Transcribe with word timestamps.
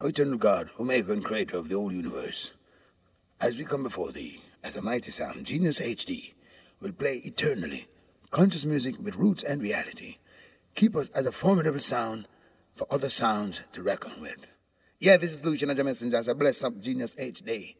O 0.00 0.06
eternal 0.06 0.38
God, 0.38 0.68
maker 0.78 1.12
and 1.12 1.24
creator 1.24 1.56
of 1.56 1.68
the 1.68 1.74
whole 1.74 1.92
universe, 1.92 2.52
as 3.40 3.58
we 3.58 3.64
come 3.64 3.82
before 3.82 4.12
thee 4.12 4.40
as 4.62 4.76
a 4.76 4.82
mighty 4.82 5.10
sound, 5.10 5.44
Genius 5.44 5.80
HD 5.80 6.34
will 6.80 6.92
play 6.92 7.20
eternally 7.24 7.88
conscious 8.30 8.64
music 8.64 8.94
with 9.02 9.16
roots 9.16 9.42
and 9.42 9.60
reality. 9.60 10.18
Keep 10.76 10.94
us 10.94 11.08
as 11.08 11.26
a 11.26 11.32
formidable 11.32 11.80
sound 11.80 12.28
for 12.76 12.86
other 12.92 13.08
sounds 13.08 13.62
to 13.72 13.82
reckon 13.82 14.12
with. 14.22 14.46
Yeah, 15.00 15.16
this 15.16 15.32
is 15.32 15.44
Lucian 15.44 15.70
as 15.70 15.78
a 15.80 15.82
messenger. 15.82 16.22
So 16.22 16.32
bless 16.34 16.62
up 16.62 16.78
Genius 16.80 17.16
HD. 17.16 17.74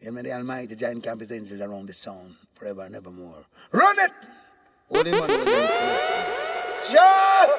Yeah, 0.00 0.08
may 0.08 0.22
the 0.22 0.32
Almighty 0.32 0.74
giant 0.74 1.04
camp 1.04 1.20
his 1.20 1.32
angels 1.32 1.60
around 1.60 1.86
this 1.90 1.98
sound 1.98 2.36
forever 2.54 2.86
and 2.86 2.96
evermore. 2.96 3.44
Run 3.72 3.98
it! 3.98 4.12
Holy 4.90 5.10
man 5.10 5.20
was 5.20 6.90
Sure! 6.90 7.58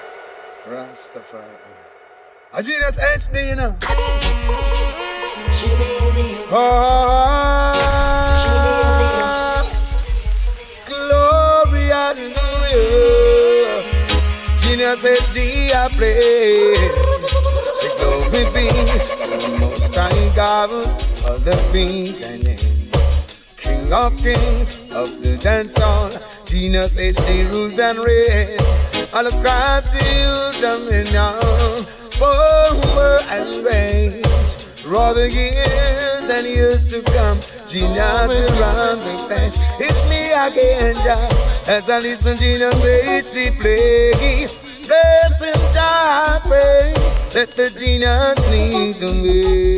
Rastafari. 0.65 1.78
A 2.51 2.63
Genius 2.63 2.97
HD, 2.99 3.49
you 3.49 3.55
know. 3.55 3.77
Ah, 6.51 7.61
oh, 9.61 9.69
glory, 10.87 11.89
hallelujah. 11.89 12.33
Genius 14.57 15.03
HD, 15.05 15.71
I 15.75 15.89
play. 15.89 16.73
Say 17.73 17.91
glory 17.99 18.45
be 18.51 18.65
to 19.05 19.13
the 19.37 19.57
Most 19.59 19.93
High 19.93 20.35
God 20.35 20.71
of 20.71 21.43
the 21.45 21.53
and. 22.25 22.49
King 23.57 23.93
of 23.93 24.17
kings 24.17 24.81
of 24.91 25.21
the 25.21 25.37
dance 25.39 25.77
hall. 25.77 26.09
Genius 26.45 26.95
HD 26.97 27.45
rules 27.51 27.77
and 27.77 27.99
reign. 27.99 28.57
All 29.13 29.27
ascribe 29.27 29.83
to 29.83 29.97
you 30.17 30.51
dominion, 30.61 31.85
power 32.19 33.17
and 33.31 33.55
reign. 33.65 34.21
For 34.83 35.13
the 35.13 35.29
years 35.29 36.29
and 36.29 36.47
years 36.47 36.87
to 36.89 37.01
come, 37.13 37.39
Genius 37.67 38.27
will 38.27 38.51
run 38.59 38.97
the 38.99 39.15
place. 39.27 39.61
It's 39.79 40.01
me 40.09 40.31
again, 40.33 40.95
Jah. 41.05 41.29
As 41.69 41.89
I 41.89 41.99
listen, 41.99 42.35
Genius 42.35 42.75
HD 42.75 43.51
play. 43.59 44.47
Bless 44.89 45.37
him, 45.39 45.61
Jah, 45.71 46.41
pray. 46.43 46.93
Let 47.35 47.51
the 47.55 47.69
genius 47.69 48.41
lead 48.49 48.95
the 48.95 49.11
way. 49.21 49.77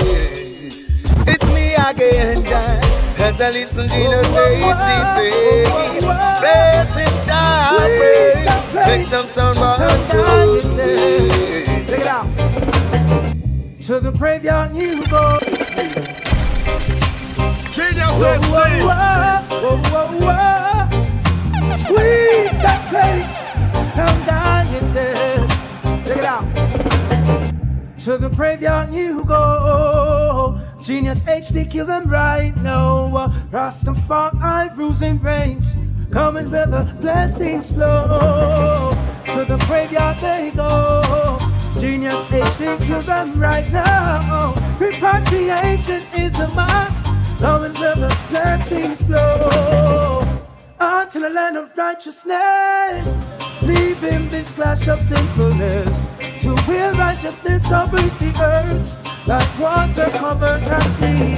It's 1.27 1.47
me 1.51 1.75
again, 1.75 2.45
Jah. 2.45 2.79
As 3.19 3.41
I 3.41 3.51
listen, 3.51 3.89
Genius 3.89 4.27
HD 4.27 4.91
play. 5.13 5.99
Bless 6.39 6.95
him, 6.95 7.13
Jah, 7.25 7.75
pray. 7.75 8.47
Make 8.87 9.03
some 9.03 9.27
sound, 9.27 9.57
Check 11.91 11.99
it 11.99 12.07
out. 12.07 12.25
To 13.81 13.99
the 13.99 14.13
graveyard 14.17 14.73
you 14.73 15.05
go. 15.07 15.39
Genius 17.73 18.15
Whoa, 18.15 18.37
HD. 18.39 18.51
whoa, 18.87 19.41
whoa, 19.59 19.75
whoa, 19.91 20.07
whoa. 20.23 21.69
Squeeze 21.69 22.57
that 22.61 22.81
place. 22.87 23.43
Some 23.93 24.23
dying 24.23 24.93
dead. 24.93 25.49
Check 26.05 26.17
it 26.19 26.23
out. 26.23 26.45
To 28.05 28.17
the 28.17 28.29
graveyard 28.29 28.93
you 28.93 29.25
go. 29.25 30.57
Genius 30.81 31.19
HD, 31.23 31.69
kill 31.69 31.87
them 31.87 32.07
right 32.07 32.55
now. 32.55 33.27
Rastafari 33.51 34.77
rules 34.77 35.01
and 35.01 35.21
reigns. 35.21 35.75
Coming 36.09 36.49
with 36.49 36.71
the 36.71 36.95
blessings 37.01 37.73
flow. 37.73 38.93
To 39.25 39.43
the 39.43 39.57
graveyard 39.67 40.17
they 40.19 40.51
go. 40.55 41.30
Genius 41.81 42.27
HD, 42.27 42.79
kill 42.85 43.01
them 43.01 43.39
right 43.39 43.67
now. 43.71 44.53
Repatriation 44.79 45.99
is 46.15 46.39
a 46.39 46.47
must. 46.49 47.07
Coming 47.41 47.71
with 47.71 47.95
the 47.95 48.15
blessings 48.29 49.07
flow. 49.07 50.21
Until 50.79 51.23
the 51.23 51.31
land 51.31 51.57
of 51.57 51.75
righteousness. 51.75 53.25
Leaving 53.63 54.29
this 54.29 54.51
clash 54.51 54.87
of 54.89 54.99
sinfulness. 54.99 56.05
To 56.43 56.55
where 56.67 56.93
righteousness 56.93 57.67
covers 57.67 58.15
the 58.19 58.29
earth. 58.39 59.27
Like 59.27 59.49
water 59.59 60.07
covered 60.11 60.61
the 60.61 60.81
sea. 60.97 61.35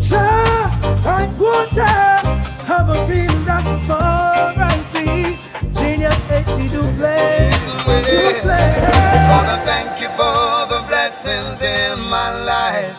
Jah, 0.00 0.72
like 1.04 1.38
water. 1.38 1.82
Have 2.64 2.88
a 2.88 2.94
feeling 3.06 3.44
that's 3.44 3.68
before 3.68 3.98
I 4.00 4.82
see. 4.90 5.36
Genius 5.70 6.16
HD 6.30 6.70
do 6.70 6.80
play. 6.96 7.63
Lord, 8.44 9.48
thank 9.64 10.00
you 10.00 10.08
for 10.20 10.66
the 10.68 10.84
blessings 10.86 11.62
in 11.62 11.98
my 12.10 12.28
life. 12.44 12.94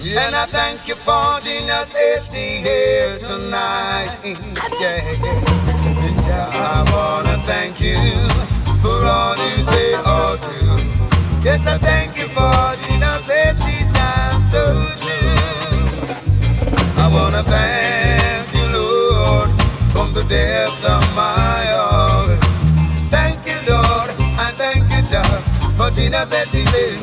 And 0.00 0.34
I 0.34 0.46
thank 0.46 0.88
you 0.88 0.94
for 0.94 1.38
Genius 1.40 1.92
HD 1.92 2.62
here 2.64 3.18
tonight. 3.18 4.16
Yeah, 4.80 5.02
yeah. 6.26 6.50
I 6.54 6.80
wanna 6.92 7.36
thank 7.44 7.80
you 7.80 7.98
for 8.82 8.98
all 9.04 9.36
you 9.36 9.62
say 9.72 9.94
or 10.14 10.36
do. 10.40 11.44
Yes, 11.44 11.66
I 11.66 11.76
thank 11.78 12.16
you 12.16 12.28
for 12.36 12.56
Genius 12.88 13.28
HD 13.28 13.84
sound 13.84 14.44
so 14.44 14.64
true. 15.02 16.16
I 16.96 17.08
wanna 17.12 17.42
thank 17.42 18.46
you, 18.56 18.66
Lord, 18.78 19.50
from 19.92 20.14
the 20.14 20.24
depth 20.28 20.84
of 20.86 21.02
my 21.14 21.37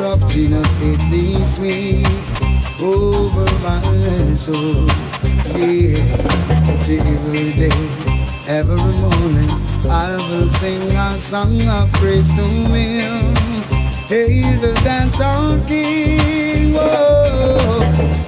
rough, 0.00 0.26
Genius 0.32 0.76
HD 0.76 1.44
sweep 1.44 2.06
over 2.82 3.44
my 3.60 3.80
soul. 4.34 4.86
Yes, 5.56 6.88
every 6.88 7.52
day, 7.52 7.80
every 8.48 8.92
morning, 9.04 9.50
I 9.90 10.16
will 10.28 10.48
sing 10.48 10.82
a 10.90 11.10
song 11.18 11.60
of 11.68 11.92
praise 11.92 12.28
to 12.34 12.42
Him. 12.72 13.34
Hey, 14.08 14.42
the 14.56 14.72
dance 14.82 15.20
on 15.20 15.66
King. 15.66 16.74
Whoa. 16.74 17.80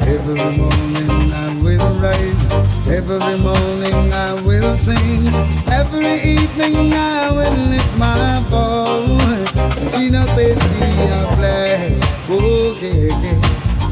Every 0.07 0.57
morning 0.57 1.33
I 1.33 1.61
will 1.63 1.95
rise. 1.99 2.47
Every 2.89 3.39
morning 3.39 4.13
I 4.13 4.41
will 4.47 4.77
sing. 4.77 5.27
Every 5.73 6.21
evening 6.23 6.93
I 6.93 7.31
will 7.33 7.59
lift 7.73 7.99
my 7.99 8.43
voice. 8.47 9.97
Gina 9.97 10.27
says, 10.29 10.59
I 10.59 11.32
play. 11.43 11.99
Okay. 12.31 13.11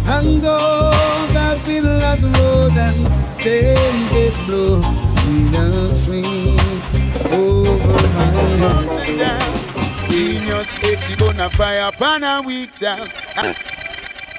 And 0.07 0.41
go 0.43 0.57
that 1.35 1.59
village 1.67 2.23
road 2.39 2.77
and 2.79 3.01
this 4.11 4.37
blow. 4.47 4.81
Gina 5.21 5.67
swing 5.95 6.59
over 7.31 8.09
my 8.15 8.87
soul. 8.87 9.31
Genius 10.09 10.79
HD 10.79 11.19
gonna 11.19 11.49
fire 11.49 11.91
pan 11.93 12.25
a 12.25 12.43
week. 12.47 12.71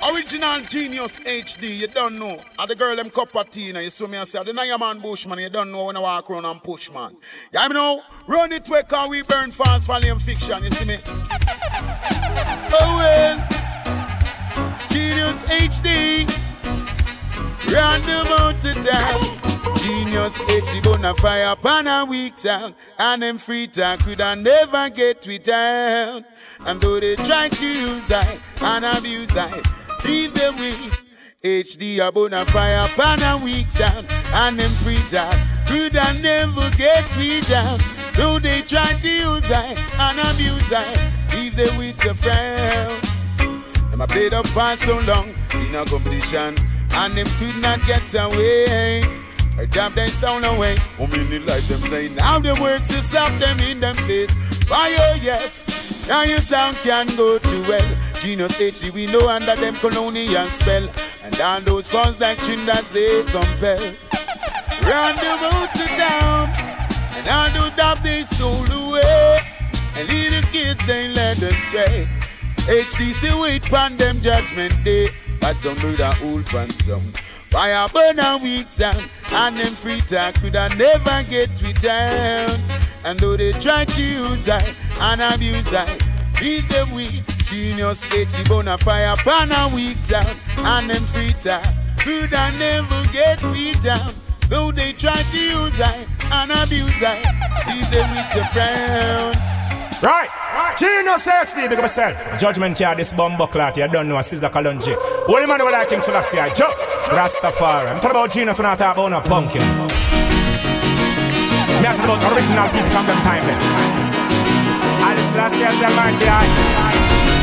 Original 0.09 0.61
Genius 0.61 1.19
HD, 1.19 1.77
you 1.77 1.87
don't 1.87 2.17
know. 2.17 2.39
And 2.57 2.69
the 2.69 2.75
girl 2.75 2.95
them 2.95 3.09
cup 3.11 3.35
of 3.35 3.49
tea, 3.49 3.71
now 3.71 3.79
you 3.79 3.89
see 3.89 4.07
me 4.07 4.17
I 4.17 4.23
say, 4.23 4.43
the 4.43 4.51
Naya 4.51 4.77
man 4.77 4.99
Bushman, 4.99 5.39
you 5.39 5.49
don't 5.49 5.71
know 5.71 5.85
when 5.85 5.97
I 5.97 5.99
walk 5.99 6.29
around 6.29 6.45
and 6.45 6.63
push 6.63 6.91
man. 6.91 7.15
Yeah, 7.53 7.61
I 7.61 7.67
know, 7.67 8.01
run 8.25 8.51
it 8.51 8.67
way 8.67 8.81
cause 8.83 9.09
we 9.09 9.21
burn 9.23 9.51
fast 9.51 9.85
volume 9.85 10.17
fiction, 10.17 10.63
you 10.63 10.71
see 10.71 10.85
me? 10.85 10.97
Oh 12.73 12.95
well, 12.97 13.37
Genius 14.89 15.43
HD, 15.45 16.25
run 17.73 18.01
the 18.01 18.25
mountain 18.37 18.81
town. 18.81 19.51
Genius 19.77 20.41
HD 20.41 20.83
gonna 20.83 21.13
fire 21.15 21.55
pan 21.55 21.87
a 21.87 22.05
week 22.05 22.35
town. 22.35 22.75
And 22.99 23.21
them 23.21 23.37
free 23.37 23.67
talk 23.67 23.99
could 23.99 24.21
I 24.21 24.35
never 24.35 24.89
get 24.89 25.25
we 25.25 25.37
down. 25.37 26.25
And 26.61 26.79
though 26.81 26.99
they 26.99 27.15
try 27.15 27.49
to 27.49 27.65
use 27.65 28.11
I 28.11 28.37
and 28.61 28.85
abuse 28.85 29.35
I, 29.35 29.49
leave 30.05 30.33
them 30.33 30.55
with 30.55 31.05
HD 31.43 31.99
a 32.05 32.11
bona 32.11 32.45
fire 32.45 32.87
pan 32.95 33.21
a 33.23 33.43
week 33.43 33.69
town. 33.71 34.05
And 34.33 34.59
them 34.59 34.71
free 34.83 35.01
talk 35.09 35.35
could 35.67 35.95
I 35.97 36.13
never 36.21 36.69
get 36.77 37.05
we 37.17 37.41
down. 37.41 37.79
Though 38.15 38.39
they 38.39 38.61
try 38.61 38.91
to 38.91 39.09
use 39.09 39.51
I 39.51 39.75
and 39.99 40.19
abuse 40.19 40.73
I, 40.73 40.83
leave 41.33 41.55
them 41.55 41.77
with 41.77 42.03
a 42.05 42.13
frown. 42.13 43.11
I 44.01 44.07
played 44.07 44.33
up 44.33 44.47
for 44.47 44.75
so 44.77 44.97
long 45.01 45.29
in 45.53 45.75
a 45.75 45.85
competition, 45.85 46.55
and 46.93 47.13
them 47.13 47.27
could 47.37 47.61
not 47.61 47.85
get 47.85 48.15
away. 48.15 49.03
I 49.59 49.65
jab 49.69 49.93
them 49.93 50.09
down 50.19 50.43
away. 50.43 50.75
How 50.97 51.05
many 51.05 51.37
like 51.37 51.61
them 51.69 51.77
say 51.77 52.09
now 52.15 52.39
the 52.39 52.59
words 52.59 52.87
to 52.87 52.95
slap 52.95 53.31
them 53.39 53.59
in 53.59 53.79
them 53.79 53.93
face. 53.93 54.33
Fire, 54.65 55.17
yes. 55.21 55.90
Now 56.07 56.23
your 56.23 56.39
sound 56.39 56.75
can 56.77 57.07
go 57.15 57.37
to 57.37 57.61
well. 57.67 57.97
Genius 58.21 58.59
HD, 58.59 58.91
we 58.91 59.05
know 59.07 59.29
under 59.29 59.55
them 59.55 59.75
colonial 59.75 60.45
spell. 60.47 60.87
And 61.23 61.39
all 61.41 61.61
those 61.61 61.89
funds 61.89 62.17
that 62.17 62.37
chin 62.39 62.63
that 62.65 62.83
they 62.93 63.23
compel. 63.31 63.81
Round 64.85 65.17
the 65.17 65.33
road 65.41 65.69
to 65.75 65.85
town. 65.95 66.49
And 67.15 67.27
all 67.29 67.49
those 67.61 67.75
that 67.75 68.01
they 68.03 68.23
stole 68.23 68.87
away. 68.87 69.39
And 69.97 70.07
little 70.09 70.41
kids 70.51 70.85
they 70.85 71.07
led 71.07 71.37
astray. 71.37 72.07
HDC 72.67 73.41
wait 73.41 73.67
upon 73.67 73.97
them 73.97 74.19
judgment 74.21 74.83
day. 74.83 75.07
But 75.39 75.57
some 75.57 75.75
the 75.75 76.17
old 76.25 76.47
fan. 76.49 76.69
Fire 77.49 77.87
burn 77.93 78.19
a 78.19 78.39
weak 78.41 78.69
sound. 78.69 79.07
And 79.33 79.55
them 79.57 79.73
free 79.73 80.01
talk 80.01 80.35
could 80.35 80.55
I 80.55 80.67
never 80.75 81.23
get 81.29 81.49
returned. 81.61 82.59
And 83.03 83.19
though 83.19 83.35
they 83.35 83.51
try 83.53 83.85
to 83.85 84.01
use 84.01 84.47
I 84.47 84.61
and 85.01 85.21
abuse 85.33 85.73
I, 85.73 85.85
leave 86.41 86.67
them 86.69 86.93
weak. 86.93 87.25
Genius 87.49 88.13
H, 88.13 88.47
bona 88.47 88.77
fire 88.77 89.15
pan 89.17 89.51
a 89.51 89.75
weak 89.75 89.97
sound. 89.97 90.37
And 90.59 90.89
them 90.89 91.03
free 91.03 91.33
talk 91.33 91.65
could 91.99 92.33
I 92.33 92.51
never 92.57 93.01
get 93.11 93.41
returned. 93.43 94.15
Though 94.47 94.71
they 94.71 94.93
try 94.93 95.15
to 95.15 95.37
use 95.37 95.81
I 95.81 96.05
and 96.31 96.51
abuse 96.51 97.03
I, 97.03 97.17
leave 97.67 97.89
them 97.91 98.09
with 98.11 98.41
a 98.41 98.45
frown. 98.53 99.33
Right. 100.01 100.29
Genius 100.77 101.27
HD, 101.27 101.69
big 101.69 101.77
up 101.77 101.83
yourself. 101.83 102.39
Judgment 102.39 102.77
here, 102.77 102.95
this 102.95 103.13
bumbo 103.13 103.45
clot, 103.47 103.75
don't 103.75 104.07
know, 104.07 104.15
Sizzla 104.17 104.49
Kalonji. 104.49 104.95
Holy 105.27 105.45
man 105.45 105.61
over 105.61 105.71
there, 105.71 105.85
King 105.85 105.99
Selassie, 105.99 106.37
Joe. 106.55 106.71
Rastafari. 107.11 107.87
I'm 107.87 107.95
talking 107.97 108.11
about 108.11 108.31
Genius 108.31 108.57
when 108.57 108.65
I 108.65 108.75
talk 108.75 108.95
about 108.95 109.09
no 109.09 109.21
pumpkin. 109.21 109.61
Me 109.61 109.67
talking 111.83 112.05
about 112.05 112.33
original 112.33 112.67
people 112.69 112.89
from 112.89 113.05
them 113.05 113.17
time 113.23 113.45
then. 113.45 114.00
Selassie 115.29 115.63
is 115.63 115.77
the 115.77 115.89
mighty 115.93 116.25
eye. 116.25 116.49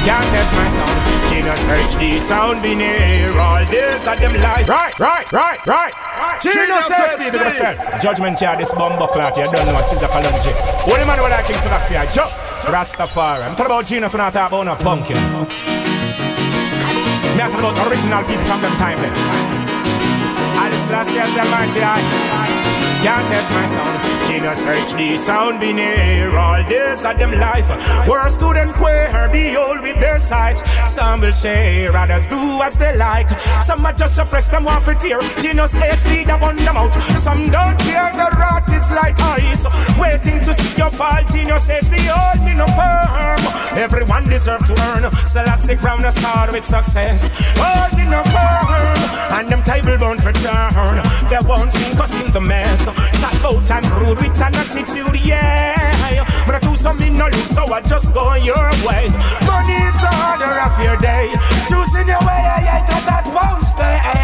Can't 0.05 0.25
test 0.33 0.53
my 0.57 0.67
sound. 0.67 0.97
Genius 1.29 1.69
HD 1.69 2.19
sound 2.19 2.63
be 2.63 2.75
near 2.75 3.31
all 3.39 3.65
this 3.67 4.07
at 4.07 4.19
them 4.19 4.33
life. 4.41 4.69
Right, 4.69 4.99
right, 4.99 5.27
right, 5.33 5.61
right. 5.67 5.93
Genius 6.41 6.89
HD, 6.89 7.31
big 7.31 7.41
up 7.41 7.45
yourself. 7.47 8.03
Judgment 8.03 8.41
here, 8.41 8.57
this 8.57 8.73
bumbo 8.73 9.07
clot, 9.07 9.37
you 9.37 9.45
don't 9.45 9.67
know, 9.67 9.79
Sizzla 9.85 10.09
Kalonji. 10.09 10.53
Holy 10.89 11.05
man 11.05 11.21
over 11.21 11.29
there, 11.29 11.43
King 11.43 11.59
Selassie, 11.59 12.01
Joe. 12.13 12.31
Rastafari. 12.67 13.45
I'm 13.45 13.55
talking 13.55 13.67
about 13.67 13.87
Gina 13.87 14.07
I 14.07 14.31
talk 14.31 14.49
about 14.49 14.65
no 14.65 14.75
pumpkin. 14.77 15.17
Me 15.17 15.23
talking 17.39 17.61
about 17.61 17.77
original 17.87 18.23
people 18.25 18.45
from 18.45 18.61
them 18.61 18.73
time 18.77 18.99
then. 18.99 19.13
Alice 20.59 20.91
last 20.91 21.15
year's 21.15 21.33
the 21.35 21.45
mighty 21.51 21.81
eye. 21.81 22.88
Can't 23.03 23.29
test 23.29 23.50
my 23.53 23.65
sound. 23.65 23.99
Gina 24.27 24.55
search 24.55 24.93
the 24.95 25.17
sound 25.17 25.61
be 25.61 25.73
near 25.73 26.37
all 26.37 26.62
days 26.69 27.05
of 27.05 27.19
them 27.19 27.33
life. 27.39 27.69
To 28.39 28.53
them 28.53 28.73
queer, 28.75 29.29
be 29.33 29.56
old 29.56 29.81
with 29.81 29.99
their 30.00 30.19
sight. 30.19 30.59
Some 30.87 31.21
will 31.21 31.33
share, 31.33 31.97
others 31.97 32.27
do 32.27 32.61
as 32.62 32.77
they 32.77 32.95
like. 32.97 33.29
Some 33.62 33.87
are 33.87 33.93
just 33.93 34.17
so 34.17 34.25
fresh, 34.25 34.49
them 34.49 34.65
want 34.65 34.85
to 34.85 34.95
tear. 34.95 35.21
Genius 35.41 35.75
HD, 35.75 36.27
that 36.27 36.41
one 36.41 36.56
them 36.56 36.77
out. 36.77 36.93
Some 37.17 37.43
don't 37.50 37.79
care, 37.81 38.12
the 38.12 38.29
rat 38.37 38.69
is 38.71 38.91
like 38.93 39.19
ice. 39.19 39.65
Waiting 39.99 40.41
to 40.44 40.53
see 40.53 40.77
your 40.77 40.91
fall, 40.91 41.23
Genius 41.33 41.69
HD, 41.69 41.97
hold 42.06 42.44
me 42.44 42.55
no 42.55 42.67
firm. 42.77 43.41
Everyone 43.79 44.29
deserve 44.29 44.67
to 44.67 44.75
earn. 44.93 45.11
Selassie 45.25 45.77
from 45.77 46.03
the 46.03 46.11
start 46.11 46.53
with 46.53 46.65
success. 46.65 47.31
Hold 47.56 47.97
me 47.99 48.05
no 48.11 48.23
firm. 48.35 49.39
And 49.39 49.49
them 49.49 49.62
table 49.62 49.97
bound 49.99 50.23
for 50.23 50.33
turn. 50.33 51.03
They 51.31 51.39
won't 51.49 51.73
sink 51.73 51.99
us 51.99 52.12
in 52.21 52.33
the 52.33 52.41
mess. 52.41 52.88
Chat 53.20 53.44
out 53.44 53.70
and 53.70 53.87
rude 54.00 54.19
with 54.19 54.40
an 54.40 54.55
attitude, 54.55 55.17
yeah. 55.25 56.25
But 56.46 56.56
I 56.56 56.61
do 56.61 56.75
something 56.75 57.17
no 57.17 57.26
look, 57.26 57.46
so 57.46 57.64
I 57.73 57.81
just 57.82 58.14
go 58.14 58.35
your 58.37 58.70
way. 58.87 59.08
Money 59.44 59.79
is 59.85 59.99
the 60.00 60.12
order 60.29 60.52
of 60.64 60.75
your 60.82 60.96
day. 60.96 61.29
Choosing 61.69 62.08
your 62.08 62.23
way, 62.25 62.43
I 62.49 62.81
ain't 62.81 62.88
that 63.05 63.26
won't 63.29 63.62
stay. 63.62 64.19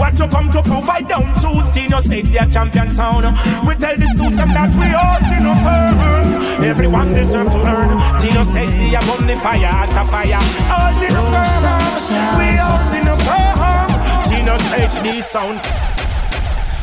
What 0.00 0.18
you 0.18 0.26
come 0.26 0.50
to 0.50 0.62
prove, 0.62 0.88
I 0.88 1.02
don't 1.02 1.32
choose. 1.38 1.70
Tino 1.70 2.00
says 2.00 2.30
their 2.32 2.46
champion 2.46 2.90
sound. 2.90 3.24
We 3.66 3.74
tell 3.76 3.96
the 3.96 4.06
students 4.06 4.38
that 4.38 4.72
we 4.74 4.90
all 4.90 5.20
Tino 5.30 5.54
firm. 5.62 6.64
Everyone 6.64 7.14
deserve 7.14 7.50
to 7.52 7.60
earn. 7.62 7.90
Tino 8.18 8.42
says 8.42 8.76
the 8.76 8.94
above 8.96 9.26
the 9.26 9.36
fire, 9.36 9.64
at 9.64 9.90
the 9.94 10.04
fire. 10.10 10.40
All 10.74 10.92
Tino 10.98 11.22
firm. 11.30 11.94
We 12.38 12.58
all 12.58 12.82
Tino 12.90 13.14
firm. 13.22 13.90
Tino's 14.26 14.66
HD 14.72 15.22
sound. 15.22 15.93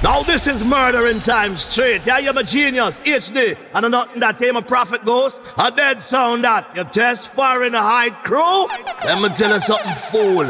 Now 0.04 0.24
this 0.24 0.48
is 0.48 0.64
murder 0.64 1.06
in 1.08 1.20
time 1.20 1.56
straight. 1.56 2.08
Yeah, 2.08 2.18
you're 2.18 2.38
a 2.38 2.44
genius, 2.44 2.96
HD, 3.02 3.56
and 3.76 3.86
I'm 3.86 3.92
nothing 3.92 4.20
that 4.22 4.42
him 4.42 4.56
a 4.56 4.62
prophet 4.64 5.06
goes. 5.06 5.40
A 5.60 5.70
dead 5.70 6.02
sound 6.02 6.44
that 6.44 6.76
you 6.76 6.84
test 6.86 7.30
far 7.30 7.64
in 7.64 7.76
a 7.76 7.82
high 7.82 8.10
crew. 8.10 8.66
Let 9.06 9.22
me 9.22 9.30
tell 9.36 9.54
you 9.54 9.60
something, 9.60 9.94
fool. 9.94 10.50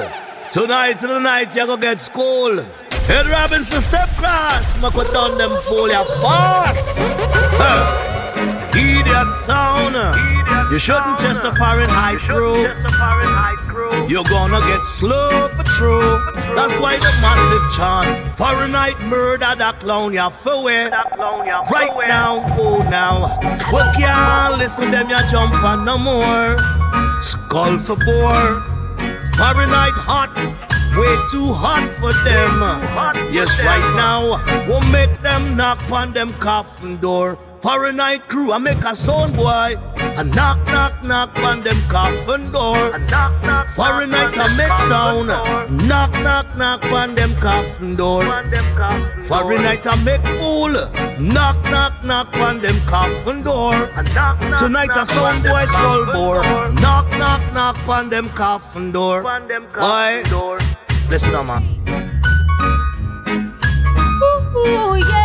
Tonight 0.54 1.04
in 1.04 1.10
the 1.10 1.20
night 1.20 1.54
you 1.54 1.68
go 1.68 1.76
get 1.76 2.00
school. 2.00 2.60
Ed 2.60 3.28
Robinson 3.28 3.82
step 3.82 4.08
cross, 4.12 4.82
make 4.82 4.94
done 5.12 5.38
them 5.38 5.52
fool 5.64 5.90
ya 5.90 6.04
fast. 6.06 6.98
Huh. 7.60 8.21
Idiot 8.74 9.36
sound. 9.46 9.96
You 10.72 10.80
shouldn't 10.80 11.20
test 11.20 11.44
a 11.44 11.54
Fahrenheit 11.56 12.20
crew. 12.20 12.56
You're 14.08 14.24
gonna 14.24 14.60
get 14.62 14.84
slow 14.86 15.50
for 15.50 15.64
true. 15.64 16.32
That's 16.56 16.78
why 16.80 16.98
the 16.98 17.12
massive 17.20 17.66
chant. 17.76 18.38
Fahrenheit 18.38 19.02
murder 19.08 19.56
that 19.56 19.80
clown 19.80 20.14
ya 20.14 20.30
for 20.30 20.64
Right 20.64 21.96
now, 22.08 22.44
oh 22.60 22.80
now. 22.90 23.40
We 23.72 23.82
can't 24.00 24.58
listen 24.58 24.92
them 24.92 25.10
ya 25.10 25.28
jump 25.30 25.56
on 25.64 25.86
no 25.86 25.98
more. 25.98 26.58
Skull 27.22 27.78
for 27.80 27.96
bore. 27.96 28.64
Fahrenheit 29.36 29.96
hot. 29.96 30.32
Way 30.96 31.16
too 31.32 31.54
hot 31.54 31.88
for 32.00 32.12
them. 32.28 33.32
Yes, 33.32 33.60
right 33.64 33.94
now, 33.96 34.44
we'll 34.68 34.88
make 34.92 35.20
them 35.20 35.56
knock 35.56 35.80
on 35.90 36.12
them 36.12 36.34
coffin 36.34 36.98
door. 36.98 37.38
Fahrenheit 37.62 38.28
crew, 38.28 38.52
I 38.52 38.58
make 38.58 38.84
a 38.84 38.96
sound 38.96 39.36
boy. 39.36 39.76
A 40.18 40.24
knock, 40.24 40.58
knock, 40.66 41.04
knock 41.04 41.44
on 41.44 41.62
them 41.62 41.80
coffin 41.88 42.52
door. 42.52 42.98
Fahrenheit, 43.78 44.36
I 44.36 44.48
make 44.58 44.78
sound. 44.90 45.28
Knock, 45.88 46.12
knock, 46.24 46.58
knock 46.58 46.92
on 46.92 47.14
them 47.14 47.36
coffin 47.40 47.96
door. 47.96 48.24
Fahrenheit, 49.22 49.86
I 49.86 50.04
make 50.04 50.28
fool. 50.28 50.74
Knock, 51.20 51.58
knock, 51.70 52.04
knock 52.04 52.36
on 52.40 52.62
them 52.62 52.80
coffin 52.88 53.44
door. 53.44 53.74
Tonight, 54.58 54.90
a 54.96 55.06
sound 55.06 55.44
boy 55.44 55.66
skull 55.68 56.06
bore. 56.08 56.42
Knock, 56.82 57.08
knock, 57.20 57.54
knock 57.54 57.88
on 57.88 58.10
them 58.10 58.28
coffin 58.30 58.92
door. 58.92 59.22
Why? 59.22 60.24
Listen, 61.10 61.46
man. 61.46 61.64
Ooh, 64.56 64.96
yes. 64.98 65.21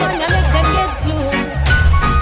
One 0.00 0.16
that 0.18 0.30
make 0.32 0.50
them 0.56 0.68
get 0.72 0.92
slow. 0.96 1.28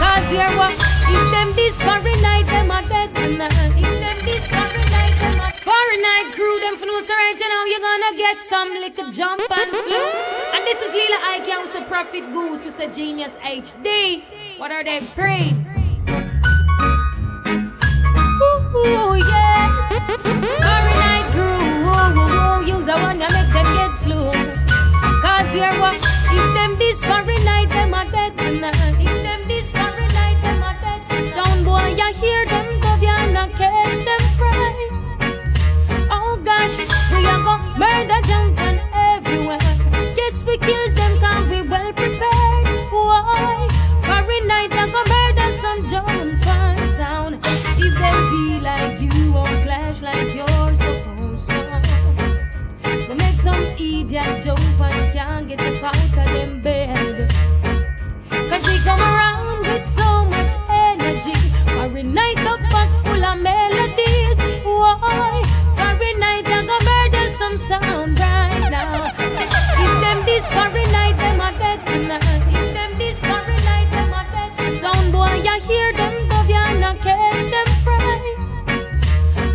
Cause 0.03 0.29
here 0.31 0.53
what? 0.59 0.75
If 1.09 1.25
them 1.33 1.49
this 1.57 1.77
foreign 1.83 2.21
night, 2.21 2.47
them 2.47 2.71
are 2.71 2.85
dead 2.85 3.15
tonight. 3.17 3.73
If 3.79 3.93
them 4.03 4.19
this 4.27 4.45
foreign 4.51 4.89
night, 4.93 5.15
them 5.23 5.41
are 5.41 5.55
foreign 5.63 6.03
night 6.03 6.29
crew, 6.35 6.61
them 6.61 6.77
for 6.77 6.87
no 6.87 6.99
right 6.99 7.39
you 7.39 7.49
know 7.49 7.65
you're 7.65 7.81
gonna 7.81 8.17
get 8.17 8.43
some 8.43 8.69
little 8.71 9.11
jump 9.11 9.43
and 9.51 9.71
slow. 9.73 10.09
And 10.55 10.65
this 10.65 10.81
is 10.83 10.93
Lila 10.93 11.19
Ike 11.35 11.53
who's 11.61 11.75
a 11.75 11.83
prophet 11.83 12.33
goose, 12.33 12.65
who's 12.65 12.79
a 12.79 12.89
genius 12.89 13.37
HD. 13.39 14.23
What 14.59 14.71
are 14.71 14.85
they 14.85 15.01
praying? 15.15 15.65
Ooh, 18.77 19.17
yes. 19.17 19.85
Fahrenheit 20.63 21.27
crew, 21.33 21.59
ooh, 21.87 22.19
ooh, 22.21 22.37
ooh, 22.37 22.77
use 22.77 22.89
a 22.89 22.97
one 23.01 23.19
that 23.19 23.33
make 23.33 23.51
them 23.55 23.69
get 23.77 23.97
slow. 23.97 24.33
Cause 25.23 25.53
here 25.53 25.73
what? 25.81 26.18
If 26.31 26.55
them 26.55 26.77
this 26.79 27.01
very 27.07 27.37
night, 27.45 27.71
them 27.71 27.95
a 27.95 28.05
dead 28.11 28.39
tonight. 28.39 28.97
If 29.01 29.23
them 29.23 29.49
this 29.49 29.73
very 29.73 30.07
night, 30.15 30.39
them 30.43 30.63
a 30.63 30.75
dead 30.79 31.01
tonight. 31.09 31.33
Sound 31.33 31.65
boy, 31.65 31.77
I 31.79 32.13
hear 32.13 32.47
them 32.47 32.81
go 32.81 32.97
beyond 32.99 33.37
and 33.37 33.53
catch 33.53 33.99
them 34.09 34.23
fright. 34.37 34.93
Oh 36.11 36.41
gosh, 36.45 36.77
we 37.13 37.27
are 37.27 37.43
go 37.43 37.57
murder 37.77 38.21
jumping 38.27 38.81
everywhere. 38.93 39.59
Guess 40.17 40.45
we 40.47 40.59
killed 40.59 40.95
them, 40.97 41.19
cause 41.21 41.47
we 41.49 41.63
well 41.69 41.93
prepared. 41.93 42.69
Why? 42.91 43.69
Very 44.03 44.41
night, 44.43 44.73
I 44.75 44.87
go 44.89 45.03
murder 45.13 45.51
some 45.63 45.87
jump 45.87 46.39
sound. 46.99 47.35
If 47.79 47.95
them 48.03 48.19
feel 48.31 48.63
like 48.63 49.01
you 49.01 49.33
won't 49.33 49.63
clash 49.63 50.03
like 50.03 50.35
you're 50.35 50.75
supposed 50.75 51.49
to. 51.51 51.59
We 53.09 53.15
make 53.15 53.39
some 53.39 53.63
idiot 53.79 54.43
jump 54.45 54.81
and 54.81 55.13
can't 55.13 55.49
get 55.49 55.63
up 55.63 55.85
out 55.85 56.08
night 62.05 62.39
a 62.41 62.57
box 62.71 63.01
full 63.03 63.25
of 63.25 63.43
melodies. 63.43 64.39
Why? 64.63 65.43
Fahrenheit 65.77 66.49
I 66.49 66.63
go 66.67 66.79
murder 66.87 67.31
some 67.37 67.57
sound 67.57 68.19
right 68.21 68.71
now. 68.71 69.11
If 69.83 69.93
them 70.03 70.19
this 70.25 70.47
foreign 70.55 70.93
night, 70.93 71.19
them 71.19 71.41
a 71.41 71.51
dead 71.59 71.87
tonight. 71.87 72.43
If 72.51 72.73
them 72.75 72.99
this 72.99 73.21
foreign 73.21 73.65
night, 73.65 73.91
them 73.91 74.13
a 74.13 74.23
dead. 74.25 74.79
Sound 74.81 75.13
boy, 75.13 75.33
you 75.43 75.61
hear 75.63 75.93
them 75.93 76.29
dub, 76.29 76.49
you 76.49 76.81
not 76.81 76.99
catch 76.99 77.45
them 77.51 77.69
fright. 77.83 78.37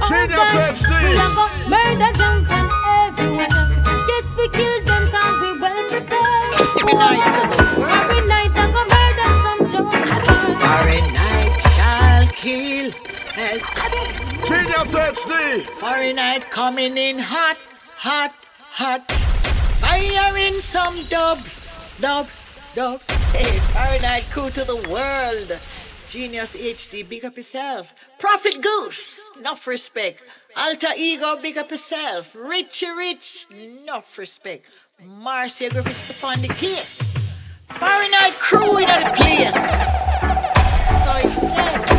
Turn 0.08 0.34
up 0.34 0.54
We 0.54 0.60
a 0.60 1.28
go 1.36 1.46
murder 1.70 2.12
jump 2.18 2.52
on 2.52 2.66
everyone. 3.08 4.06
Guess 4.08 4.36
we 4.38 4.48
kill 4.50 4.84
them 4.84 5.04
'cause 5.12 5.36
we 5.42 5.60
well 5.62 5.84
prepared. 5.88 6.52
Good 6.76 6.96
night. 6.98 7.63
Genius 13.34 14.94
HD. 14.94 15.62
Fahrenheit 15.80 16.52
coming 16.52 16.96
in 16.96 17.18
hot, 17.18 17.58
hot, 17.98 18.32
hot. 18.70 19.12
Firing 19.82 20.62
some 20.62 20.96
dubs, 21.06 21.74
dubs, 22.00 22.56
dubs. 22.76 23.10
Hey, 23.34 23.58
Fahrenheit 23.74 24.30
crew 24.30 24.52
to 24.52 24.64
the 24.64 24.76
world. 24.88 25.60
Genius 26.08 26.56
HD, 26.56 27.10
big 27.10 27.26
up 27.26 27.36
yourself. 27.36 28.08
Prophet 28.20 28.62
Goose, 28.62 29.32
enough 29.40 29.66
respect. 29.66 30.24
Alter 30.56 30.94
Ego, 30.96 31.40
big 31.42 31.58
up 31.58 31.72
yourself. 31.72 32.36
Richie 32.36 32.92
Rich, 32.92 33.48
enough 33.50 34.16
respect. 34.20 34.70
Marcia 35.04 35.70
Griffiths 35.70 36.16
upon 36.16 36.40
the 36.42 36.50
case. 36.50 37.02
Fahrenheit 37.68 38.38
crew 38.38 38.78
in 38.78 38.86
the 38.86 39.12
place. 39.16 39.88
So 40.78 41.18
it 41.18 41.34
said. 41.36 41.93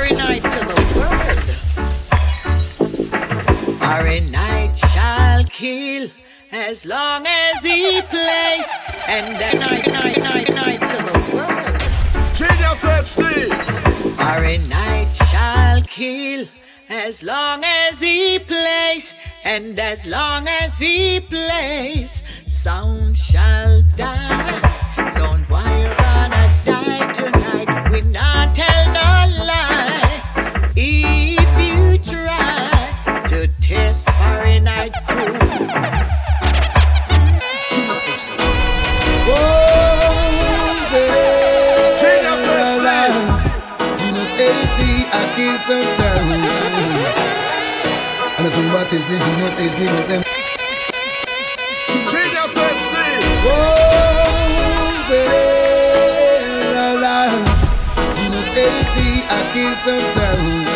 Fahrenheit 0.00 0.42
to 0.42 0.60
the 0.64 0.80
world. 0.96 1.46
Fahrenheit 3.78 4.74
shall 4.74 5.44
kill 5.44 6.08
as 6.50 6.86
long 6.86 7.26
as 7.26 7.62
he 7.62 8.00
plays. 8.08 8.74
And 9.10 9.36
then 9.36 9.58
night, 9.60 9.86
night, 9.92 10.16
night, 10.16 10.48
night 10.54 10.80
to 10.80 10.96
the 11.04 11.18
world. 11.34 11.80
Genius 12.34 12.82
HD. 12.82 13.52
Fahrenheit 14.16 15.12
shall 15.12 15.82
kill 15.82 16.46
as 16.88 17.22
long 17.22 17.62
as 17.62 18.00
he 18.00 18.38
plays, 18.38 19.14
and 19.44 19.78
as 19.78 20.06
long 20.06 20.48
as 20.48 20.80
he 20.80 21.20
plays, 21.20 22.22
sound 22.46 23.18
shall 23.18 23.82
die. 23.96 25.10
Sound 25.10 25.44
why 25.50 25.62
you 25.62 25.92
gonna 25.98 26.58
die 26.64 27.12
tonight? 27.12 27.90
We 27.92 28.00
not 28.10 28.54
tell 28.54 28.86
no 28.94 29.44
lie. 29.44 29.69
If 30.82 31.52
you 31.60 31.98
try 31.98 33.24
to 33.28 33.46
test 33.60 34.08
Fahrenheit 34.12 34.96
I 45.12 45.92
sound. 45.92 46.30
And 48.38 48.46
it's 48.46 48.56
about 48.56 48.90
is 48.92 49.06
the 49.06 49.18
Genius 49.18 49.60
HD, 49.60 49.84
but 49.92 50.06
them. 50.08 50.22
Genius 52.08 52.54
HD. 52.56 52.96
Oh, 53.44 53.58
well, 55.10 55.34
la, 56.74 56.88
la. 57.04 57.16
Genius 58.16 58.50
HD, 58.50 58.98
I 59.28 59.40
keep 59.52 59.76
some 59.80 60.08
sound. 60.08 60.69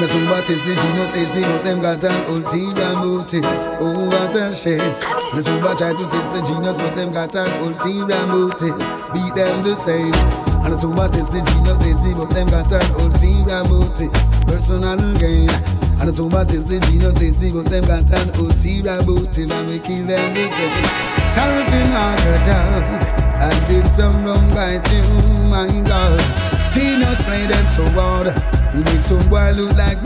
And 0.00 0.08
it's 0.08 0.16
about 0.16 0.48
is 0.48 0.64
the 0.64 0.72
Genius 0.72 1.12
HD, 1.12 1.42
but 1.44 1.62
them 1.62 1.82
got 1.82 2.02
an 2.04 2.24
ulterior 2.32 2.96
motive. 2.96 3.44
Oh, 3.44 4.08
what 4.08 4.34
a 4.34 4.50
shame. 4.50 4.80
And 4.80 5.36
it's 5.36 5.46
about 5.46 5.76
try 5.76 5.92
to 5.92 6.08
test 6.08 6.32
the 6.32 6.40
genius, 6.40 6.78
but 6.78 6.96
them 6.96 7.12
got 7.12 7.36
an 7.36 7.52
ulterior 7.60 8.24
motive. 8.24 8.80
Beat 9.12 9.34
them 9.36 9.60
the 9.60 9.76
same. 9.76 10.16
And 10.64 10.72
it's 10.72 10.84
about 10.84 11.14
is 11.16 11.28
the 11.28 11.44
Genius 11.44 11.84
HD, 11.84 12.16
but 12.16 12.32
them 12.32 12.48
got 12.48 12.72
an 12.72 12.80
ulterior 12.96 13.60
motive. 13.68 14.08
Personal 14.48 14.96
gain. 15.20 15.52
And 16.00 16.08
it's 16.08 16.18
about 16.18 16.48
is 16.54 16.64
the 16.64 16.80
Genius 16.80 17.20
HD, 17.20 17.52
but 17.52 17.68
them 17.68 17.84
got 17.84 18.08
an 18.08 18.32
ulterior 18.40 19.04
motive. 19.04 19.52
And 19.52 19.68
we 19.68 19.80
kill 19.84 20.06
them 20.08 20.32
the 20.32 20.48
same. 20.48 20.84
Sorry 21.28 21.60
not 21.92 22.16
a 22.24 22.40
dog. 22.48 22.88
I 23.36 23.52
did 23.68 23.84
some 23.92 24.24
wrong 24.24 24.48
by 24.56 24.80
you, 24.80 25.04
my 25.52 25.68
God. 25.84 26.59
Genius 26.72 27.22
play 27.22 27.46
them 27.46 27.66
so 27.68 27.84
hard. 27.98 28.26
Make 28.74 29.02
some 29.02 29.28
boy 29.28 29.50
look 29.52 29.76
like. 29.76 29.98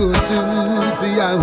Yeah. 1.05 1.37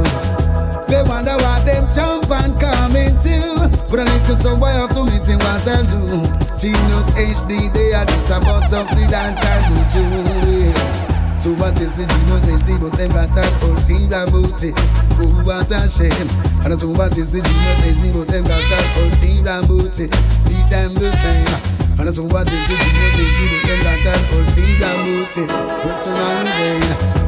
They 0.87 1.03
wonder 1.03 1.37
what 1.37 1.65
them 1.65 1.87
jump 1.93 2.29
and 2.31 2.59
come 2.59 2.95
into. 2.95 3.69
But 3.89 4.03
need 4.03 4.25
to 4.25 4.39
some 4.39 4.59
boy 4.59 4.67
have 4.67 4.89
to 4.89 5.05
meet 5.05 5.27
him 5.27 5.39
what 5.39 5.67
I 5.67 5.83
do. 5.85 6.25
Genius 6.57 7.11
HD, 7.13 7.71
they 7.73 7.93
are 7.93 8.05
this 8.05 8.29
about 8.29 8.67
something 8.67 9.09
that 9.09 9.37
I 9.37 9.61
do 9.69 9.75
too. 9.93 11.01
So 11.37 11.53
what 11.55 11.79
is 11.79 11.93
the 11.93 12.05
Genius 12.05 12.45
HD? 12.45 12.79
But 12.79 12.97
them 12.97 13.09
got 13.09 13.37
an 13.37 13.49
ulterior 13.63 14.25
motive. 14.29 14.75
Oh, 15.17 15.41
what 15.45 15.71
a 15.71 15.89
shame. 15.89 16.29
And 16.65 16.77
so 16.77 16.87
what 16.89 17.17
is 17.17 17.31
the 17.31 17.41
Genius 17.41 17.79
HD? 17.97 18.13
But 18.13 18.27
them 18.27 18.43
got 18.43 18.61
an 18.61 19.11
ulterior 19.11 19.61
motive. 19.67 20.11
Beat 20.45 20.69
them 20.69 20.93
the 20.93 21.11
same. 21.13 21.80
And 22.01 22.10
the 22.10 22.17
genius 22.17 23.62
they 23.62 23.77
got 23.84 24.05
an 24.10 24.17
ulterior 24.34 24.96
motive 25.05 25.51
Personal 25.86 26.41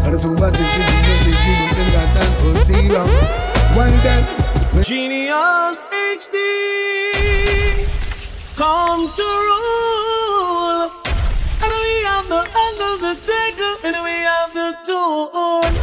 And 0.02 0.14
the 0.14 0.18
genius 0.74 1.74
they 1.78 1.94
an 2.18 2.30
ulterior 2.42 3.06
One 3.78 3.96
them 4.02 4.44
Genius 4.82 5.88
HD, 5.88 6.36
come 8.56 9.08
to 9.08 9.24
rule. 9.24 10.92
And 11.62 11.72
we 11.72 12.04
have 12.04 12.28
the 12.28 12.42
undertaker, 12.42 13.78
and 13.86 13.96
we 14.04 14.16
have 14.26 14.52
the 14.54 14.76
tune. 14.84 15.74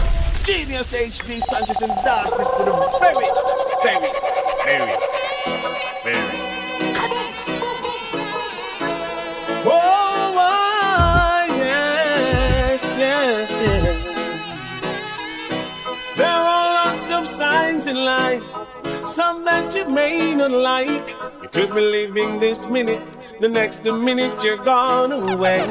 Genius 0.44 0.92
HD 0.92 1.40
Sanchez 1.40 1.82
and 1.82 1.94
Darkness 2.04 2.48
to 2.48 2.64
the 2.64 2.72
very, 3.00 3.30
very, 3.84 4.12
very, 4.64 4.96
very. 6.02 6.49
Signs 17.50 17.86
in 17.88 17.96
life, 17.96 18.42
some 19.06 19.44
that 19.44 19.74
you 19.74 19.84
may 19.88 20.34
not 20.40 20.52
like. 20.72 21.08
You 21.42 21.48
could 21.54 21.70
be 21.74 21.82
living 21.98 22.38
this 22.38 22.60
minute, 22.76 23.04
the 23.40 23.48
next 23.48 23.84
minute 23.84 24.36
you're 24.44 24.64
gone 24.74 25.12
away. 25.12 25.64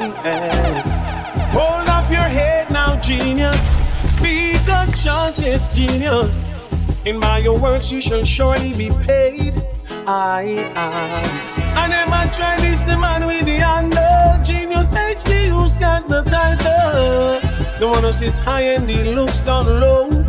Hold 1.56 1.88
up 1.96 2.06
your 2.18 2.30
head 2.38 2.70
now, 2.70 2.90
genius. 3.00 3.62
Be 4.22 4.58
conscious, 4.66 5.34
yes, 5.46 5.62
genius. 5.78 6.36
In 7.08 7.16
your 7.46 7.58
works 7.58 7.90
you 7.90 8.00
shall 8.00 8.24
surely 8.24 8.72
be 8.82 8.90
paid. 9.06 9.54
I, 10.06 10.42
I. 10.76 10.86
I 11.82 11.84
never 11.96 12.22
try 12.36 12.54
this, 12.64 12.80
the 12.80 12.96
man 12.98 13.26
with 13.26 13.46
the 13.46 13.58
under. 13.76 14.12
Genius 14.44 14.90
HD, 14.90 15.48
who's 15.54 15.76
got 15.78 16.08
the 16.08 16.22
title? 16.36 17.40
The 17.80 17.86
one 17.88 18.04
who 18.04 18.12
sits 18.12 18.40
high 18.40 18.66
and 18.74 18.90
he 18.90 19.02
looks 19.18 19.40
down 19.40 19.64
low. 19.84 20.19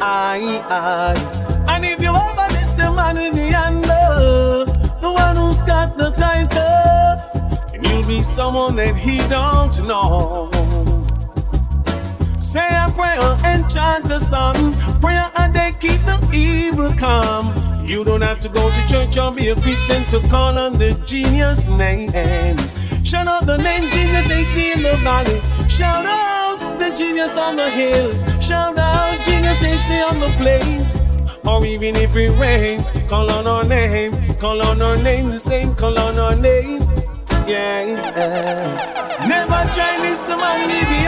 I, 0.00 0.64
I. 0.68 1.74
And 1.74 1.84
if 1.84 2.00
you 2.00 2.08
ever 2.08 2.54
miss 2.54 2.70
the 2.70 2.90
man 2.90 3.16
with 3.16 3.34
the 3.34 3.54
under, 3.54 4.64
the 5.00 5.10
one 5.10 5.36
who's 5.36 5.62
got 5.62 5.96
the 5.98 6.10
title, 6.12 7.74
and 7.74 7.86
you'll 7.86 8.06
be 8.06 8.22
someone 8.22 8.76
that 8.76 8.96
he 8.96 9.18
don't 9.28 9.86
know. 9.86 10.50
Say 12.40 12.68
a 12.74 12.90
prayer 12.90 13.20
and 13.44 13.68
chant 13.70 14.10
a 14.10 14.18
song. 14.18 14.74
Prayer 15.00 15.30
and 15.36 15.54
they 15.54 15.72
keep 15.78 16.00
the 16.06 16.18
evil 16.32 16.90
calm. 16.94 17.52
You 17.86 18.02
don't 18.02 18.22
have 18.22 18.40
to 18.40 18.48
go 18.48 18.70
to 18.72 18.86
church 18.88 19.18
or 19.18 19.32
be 19.32 19.48
a 19.48 19.54
Christian 19.56 20.04
to 20.06 20.26
call 20.28 20.56
on 20.56 20.72
the 20.78 20.94
genius 21.06 21.68
name. 21.68 22.56
Shout 23.04 23.26
out 23.26 23.46
the 23.46 23.58
name 23.58 23.90
Genius 23.90 24.26
HD 24.28 24.76
in 24.76 24.82
the 24.82 24.96
valley. 25.02 25.40
Shout 25.68 26.06
out 26.06 26.78
the 26.78 26.94
genius 26.94 27.36
on 27.36 27.56
the 27.56 27.68
hills. 27.68 28.24
Shout 28.44 28.78
out 28.78 29.18
HD 29.58 30.08
on 30.08 30.20
the 30.20 30.30
plate. 30.38 31.46
Or 31.46 31.64
even 31.64 31.96
if 31.96 32.14
it 32.16 32.30
rains, 32.38 32.90
call 33.08 33.30
on 33.30 33.46
our 33.46 33.64
name. 33.64 34.12
Call 34.38 34.62
on 34.62 34.80
our 34.80 34.96
name, 34.96 35.30
the 35.30 35.38
same, 35.38 35.74
call 35.74 35.98
on 35.98 36.18
our 36.18 36.36
name. 36.36 36.80
Yeah, 37.46 37.82
yeah. 37.84 39.26
Never 39.26 39.60
try 39.74 39.98
this, 40.02 40.20
the 40.20 40.36
man 40.36 40.68
with 40.68 40.88
the. 40.88 41.00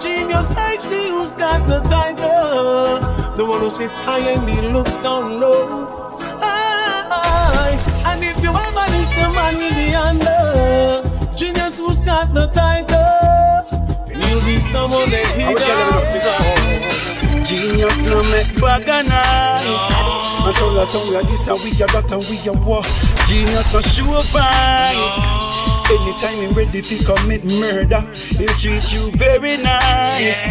Genius 0.00 0.50
HD, 0.52 1.10
who's 1.10 1.34
got 1.34 1.66
the 1.66 1.80
title. 1.80 3.00
The 3.36 3.44
one 3.44 3.60
who 3.60 3.70
sits 3.70 3.98
high 3.98 4.20
and 4.20 4.48
he 4.48 4.60
looks 4.60 4.98
down 4.98 5.40
low. 5.40 6.18
Aye. 6.40 7.76
And 8.06 8.22
if 8.22 8.40
you 8.40 8.50
ever 8.50 8.90
this, 8.92 9.08
the 9.08 9.28
man 9.34 9.58
with 9.58 9.74
the 9.74 9.94
under. 9.94 11.36
Genius, 11.36 11.78
who's 11.78 12.02
got 12.02 12.32
the 12.32 12.46
title. 12.46 13.66
You'll 14.14 14.44
be 14.44 14.60
someone 14.60 15.10
that 15.10 15.26
he 15.36 15.52
know. 15.52 16.77
Genius 17.48 18.04
no 18.04 18.20
make 18.28 18.52
bag 18.60 18.84
and 18.84 19.08
nice. 19.08 19.64
I 20.44 20.52
told 20.60 20.76
us 20.76 20.92
we 21.08 21.16
are 21.16 21.24
this 21.24 21.48
and 21.48 21.56
we 21.64 21.72
are 21.80 21.88
that 21.96 22.12
and 22.12 22.20
we 22.28 22.36
are 22.44 22.60
what. 22.60 22.84
Genius 23.24 23.72
no 23.72 23.80
sure 23.80 24.20
vibes. 24.36 25.24
Anytime 25.88 26.44
him 26.44 26.52
ready 26.52 26.84
to 26.84 26.96
commit 27.08 27.40
murder, 27.56 28.04
he'll 28.36 28.52
treat 28.60 28.84
you 28.92 29.00
very 29.16 29.56
nice. 29.64 30.44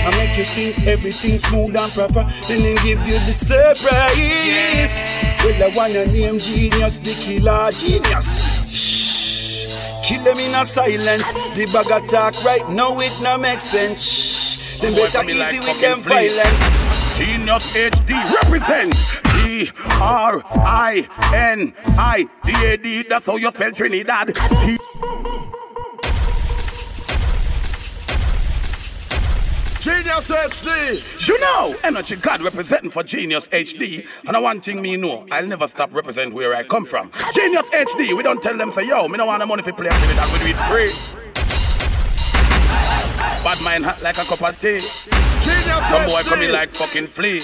I 0.00 0.08
make 0.16 0.40
you 0.40 0.48
think 0.48 0.88
everything 0.88 1.36
smooth 1.36 1.76
and 1.76 1.92
proper, 1.92 2.24
then 2.48 2.64
him 2.64 2.80
give 2.80 3.04
you 3.04 3.20
the 3.28 3.34
surprise. 3.36 4.96
Well, 5.44 5.52
I 5.52 5.68
wanna 5.76 6.08
name 6.08 6.40
Genius 6.40 6.96
the 7.04 7.12
killer 7.12 7.68
genius. 7.76 8.64
Shh. 8.64 9.76
kill 10.00 10.24
them 10.24 10.40
in 10.40 10.56
a 10.56 10.64
silence. 10.64 11.28
The 11.52 11.68
bag 11.76 11.92
attack 11.92 12.32
right 12.40 12.64
now 12.72 12.96
it 12.96 13.12
no 13.20 13.36
make 13.36 13.60
sense. 13.60 14.00
Shh. 14.00 14.37
Them 14.80 14.94
better 14.94 15.28
easy 15.28 15.58
like 15.58 15.66
with 15.66 15.80
them 15.80 15.98
violence. 15.98 17.18
Genius 17.18 17.76
HD 17.76 18.10
represent 18.42 18.94
G 19.32 19.70
R 20.00 20.40
I 20.54 21.08
N 21.34 21.74
I 21.98 22.28
D 22.44 22.52
A 22.64 22.76
D. 22.76 23.02
That's 23.02 23.26
how 23.26 23.36
you 23.36 23.50
spell 23.50 23.72
Trinidad. 23.72 24.36
T- 24.36 24.78
Genius 29.80 30.30
HD. 30.30 31.28
You 31.28 31.40
know, 31.40 31.74
Energy 31.82 32.14
God 32.14 32.40
representing 32.42 32.90
for 32.90 33.02
Genius 33.02 33.48
HD. 33.48 34.06
And 34.26 34.36
the 34.36 34.40
one 34.40 34.60
thing 34.60 34.80
me 34.80 34.96
know, 34.96 35.26
I'll 35.32 35.46
never 35.46 35.66
stop 35.66 35.92
representing 35.92 36.34
where 36.34 36.54
I 36.54 36.62
come 36.62 36.84
from. 36.84 37.10
Genius 37.34 37.66
HD, 37.70 38.16
we 38.16 38.22
don't 38.22 38.40
tell 38.40 38.56
them 38.56 38.72
say, 38.72 38.86
yo, 38.86 39.08
me 39.08 39.18
no 39.18 39.26
want 39.26 39.40
the 39.40 39.46
money 39.46 39.62
for 39.64 39.72
play 39.72 39.88
until 39.88 40.08
that 40.14 40.32
we 40.32 40.38
do 40.38 40.50
it 40.50 40.56
free. 40.56 41.37
Bad 43.44 43.62
mind 43.62 43.84
hot 43.84 44.02
like 44.02 44.18
a 44.18 44.24
cup 44.24 44.42
of 44.42 44.60
tea. 44.60 44.78
Genius 45.40 45.88
Some 45.88 46.06
boy 46.06 46.22
coming 46.28 46.50
like 46.50 46.74
fucking 46.74 47.06
flea. 47.06 47.40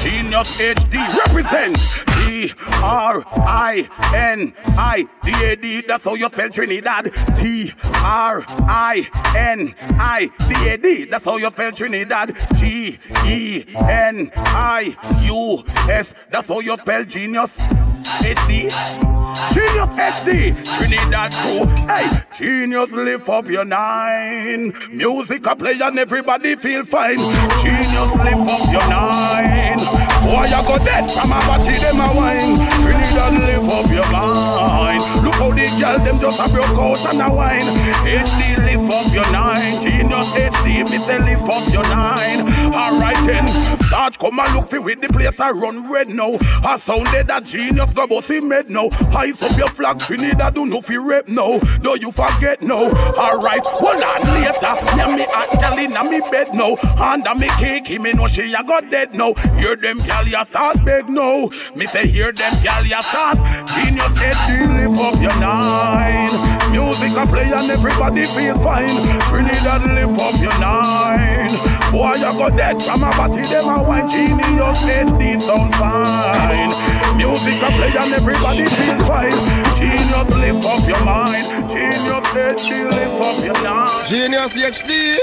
Genius 0.00 0.58
HD 0.58 0.94
represent 1.18 1.76
G 2.16 2.52
R 2.82 3.22
I 3.36 3.88
N 4.14 4.52
I 4.66 5.06
D 5.22 5.32
A 5.44 5.54
D. 5.54 5.82
That's 5.82 6.04
how 6.04 6.14
you 6.14 6.28
spell 6.28 6.48
Trinidad. 6.48 7.12
T 7.36 7.72
R 8.02 8.44
I 8.48 9.06
N 9.36 9.74
I 10.00 10.30
D 10.48 10.70
A 10.70 10.76
D. 10.78 11.04
That's 11.04 11.24
how 11.24 11.36
you 11.36 11.50
spell 11.50 11.72
Trinidad. 11.72 12.34
G 12.56 12.98
E 13.26 13.64
N 13.76 14.32
I 14.34 14.96
U 15.22 15.62
S. 15.90 16.14
That's 16.30 16.48
how 16.48 16.60
you 16.60 16.76
spell 16.78 17.04
genius. 17.04 17.58
HD. 17.58 19.11
Genius 19.50 19.90
HD, 19.98 20.54
Trinidad 20.78 21.32
crew. 21.32 21.66
Hey, 21.90 22.06
genius, 22.36 22.92
lift 22.92 23.28
up 23.28 23.48
your 23.48 23.64
nine. 23.64 24.72
Music 24.90 25.44
a 25.46 25.56
play 25.56 25.78
and 25.80 25.98
everybody 25.98 26.54
feel 26.54 26.84
fine. 26.84 27.18
Genius, 27.18 28.10
lift 28.22 28.46
up 28.46 28.72
your 28.72 28.86
nine. 28.88 29.78
Boy, 30.22 30.46
I 30.46 30.62
got 30.62 30.84
dead 30.84 31.10
from 31.10 31.32
a 31.32 31.40
body, 31.42 31.74
them 31.74 32.00
a 32.00 32.08
wine. 32.14 32.54
Trinidad, 32.80 33.34
lift 33.42 33.72
up 33.74 33.90
your 33.90 34.08
mind. 34.12 35.02
Look 35.24 35.34
how 35.34 35.50
the 35.50 35.66
girl 35.80 35.98
them 35.98 36.20
just 36.20 36.40
a 36.40 36.46
broke 36.52 36.78
out 36.78 37.04
and 37.10 37.22
a 37.22 37.34
wine. 37.34 37.66
HD, 38.06 38.56
lift 38.62 38.94
up 38.94 39.12
your 39.12 39.28
nine. 39.32 39.82
Genius 39.82 40.30
HD, 40.38 40.86
me 40.88 40.98
say 40.98 41.18
lift 41.18 41.42
up 41.42 41.66
your 41.74 41.84
nine. 41.90 42.46
Alright 42.72 43.18
then, 43.26 43.46
start 43.92 44.18
come 44.18 44.38
and 44.40 44.54
look 44.54 44.70
for 44.70 44.80
with 44.80 45.02
the 45.02 45.08
place 45.08 45.38
I 45.38 45.50
run 45.50 45.92
red 45.92 46.08
now. 46.08 46.32
I 46.64 46.78
sounded 46.78 47.28
a 47.28 47.42
genius 47.42 47.92
go 47.92 48.06
bossy 48.06 48.40
made 48.40 48.70
now. 48.70 48.88
Eyes 49.14 49.42
up 49.42 49.54
your 49.58 49.68
flag, 49.68 49.98
Trinidad 49.98 50.54
do 50.54 50.64
no 50.64 50.80
fi 50.80 50.96
rep 50.96 51.28
now. 51.28 51.58
Do 51.58 51.98
you 52.00 52.10
forget 52.10 52.62
now? 52.62 52.88
Alright, 53.20 53.60
hold 53.62 54.02
on 54.02 54.20
later. 54.32 54.74
Yeah, 54.96 55.14
me 55.14 55.24
a 55.24 55.42
girl 55.60 55.78
inna 55.78 56.04
me 56.04 56.20
bed 56.30 56.54
now. 56.54 56.76
Under 56.96 57.34
me 57.34 57.48
cake, 57.60 58.00
me 58.00 58.12
know 58.12 58.28
she 58.28 58.54
a 58.54 58.64
got 58.64 58.90
dead 58.90 59.14
now. 59.14 59.34
Hear 59.60 59.76
them 59.76 59.98
gal 59.98 60.26
ya 60.26 60.44
start 60.44 60.82
beg 60.86 61.10
now. 61.10 61.50
Me 61.76 61.84
say 61.84 62.06
hear 62.06 62.32
them 62.32 62.54
gal 62.62 62.86
ya 62.86 63.00
start. 63.00 63.36
Genius 63.76 64.08
HD 64.16 64.72
lift 64.72 65.02
up 65.04 65.20
your 65.20 65.38
nine. 65.38 66.32
Music 66.72 67.12
a 67.12 67.26
play 67.26 67.52
and 67.52 67.70
everybody 67.70 68.24
feel 68.24 68.56
fine. 68.64 68.88
Trinidad 69.28 69.84
lift 69.84 70.18
up 70.18 70.40
your 70.40 70.58
nine. 70.58 71.52
Boy, 71.92 72.14
you 72.14 72.32
got 72.40 72.56
dead 72.56 72.82
from 72.82 73.02
a 73.04 73.10
body, 73.10 73.42
them 73.42 73.81
a 73.82 73.88
wine. 73.88 74.08
Genius 74.08 74.84
HD 74.86 75.40
sound 75.40 75.74
fine. 75.74 76.70
Music 77.16 77.62
a 77.62 77.68
play 77.70 77.92
and 77.92 78.12
everybody 78.12 78.64
feel 78.66 78.98
fine. 79.06 79.32
Genius 79.76 80.30
lift 80.36 80.66
up 80.66 80.88
your 80.88 81.04
mind. 81.04 81.46
Genius 81.70 82.26
HD 82.32 82.70
lift 82.90 83.20
up 83.20 83.44
your 83.44 83.58
mind. 83.62 84.08
Genius 84.08 84.54
HD. 84.56 85.18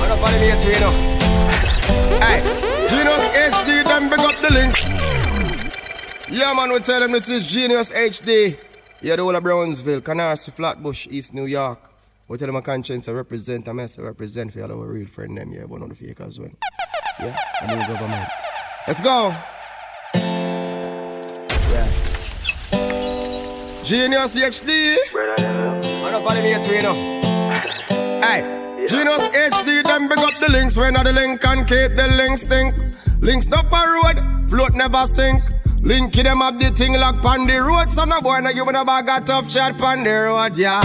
I'm 0.00 0.08
not 0.08 0.18
funny 0.18 0.38
here, 0.38 0.58
you 0.74 0.80
know. 0.80 0.94
Hey, 2.20 2.40
Genius 2.88 3.26
HD, 3.54 3.84
them 3.84 4.08
big 4.10 4.20
up 4.20 4.36
the 4.40 4.52
links. 4.52 4.80
Yeah, 6.28 6.52
man, 6.54 6.72
we 6.72 6.80
tell 6.80 7.00
them 7.00 7.12
this 7.12 7.28
is 7.28 7.44
Genius 7.44 7.92
HD. 7.92 8.58
Yeah, 9.02 9.16
the 9.16 9.22
whole 9.22 9.36
of 9.36 9.42
Brownsville, 9.42 10.00
Canarsie, 10.00 10.52
Flatbush, 10.52 11.06
East 11.10 11.34
New 11.34 11.46
York. 11.46 11.78
We 12.28 12.38
tell 12.38 12.46
them 12.46 12.56
a 12.56 12.62
conscience 12.62 13.08
I 13.08 13.12
represent, 13.12 13.68
I 13.68 13.72
mess 13.72 13.98
I 13.98 14.02
represent 14.02 14.52
for 14.52 14.62
all 14.62 14.72
our 14.72 14.86
real 14.88 15.06
friend 15.06 15.38
them, 15.38 15.52
yeah, 15.52 15.64
one 15.64 15.82
of 15.82 15.88
the 15.90 15.94
fake 15.94 16.20
as 16.20 16.40
well. 16.40 16.50
Yeah, 17.18 17.34
I 17.62 17.66
mean 17.74 17.86
government. 17.86 18.28
Let's 18.86 19.00
go. 19.00 19.34
Yeah. 21.72 21.88
Genius 23.82 24.36
HD. 24.36 24.98
I'm 25.16 26.12
not 26.12 26.36
here, 26.36 26.60
you 26.60 26.82
know. 26.82 26.94
Hey, 28.20 28.42
Genius 28.86 29.28
HD, 29.30 29.82
them 29.82 30.08
big 30.08 30.18
up 30.18 30.34
the 30.40 30.50
links. 30.50 30.76
When 30.76 30.94
are 30.96 31.04
the 31.04 31.12
link 31.14 31.42
and 31.42 31.66
keep 31.66 31.96
the 31.96 32.06
links 32.08 32.42
stink. 32.42 32.74
Links 33.20 33.50
up 33.50 33.72
a 33.72 33.88
road, 33.88 34.50
float 34.50 34.74
never 34.74 35.06
sink. 35.06 35.42
Linky 35.80 36.22
them 36.22 36.42
up 36.42 36.58
the 36.58 36.70
thing 36.70 36.98
like 37.00 37.24
on 37.24 37.46
the 37.46 37.56
road. 37.62 37.92
So 37.92 38.04
no 38.04 38.20
boy, 38.20 38.40
no 38.40 38.52
give 38.52 38.68
a 38.68 38.84
bag 38.84 39.08
of 39.08 39.24
tough 39.24 39.50
shot 39.50 39.80
on 39.80 40.04
the 40.04 40.10
road, 40.10 40.58
yeah. 40.58 40.82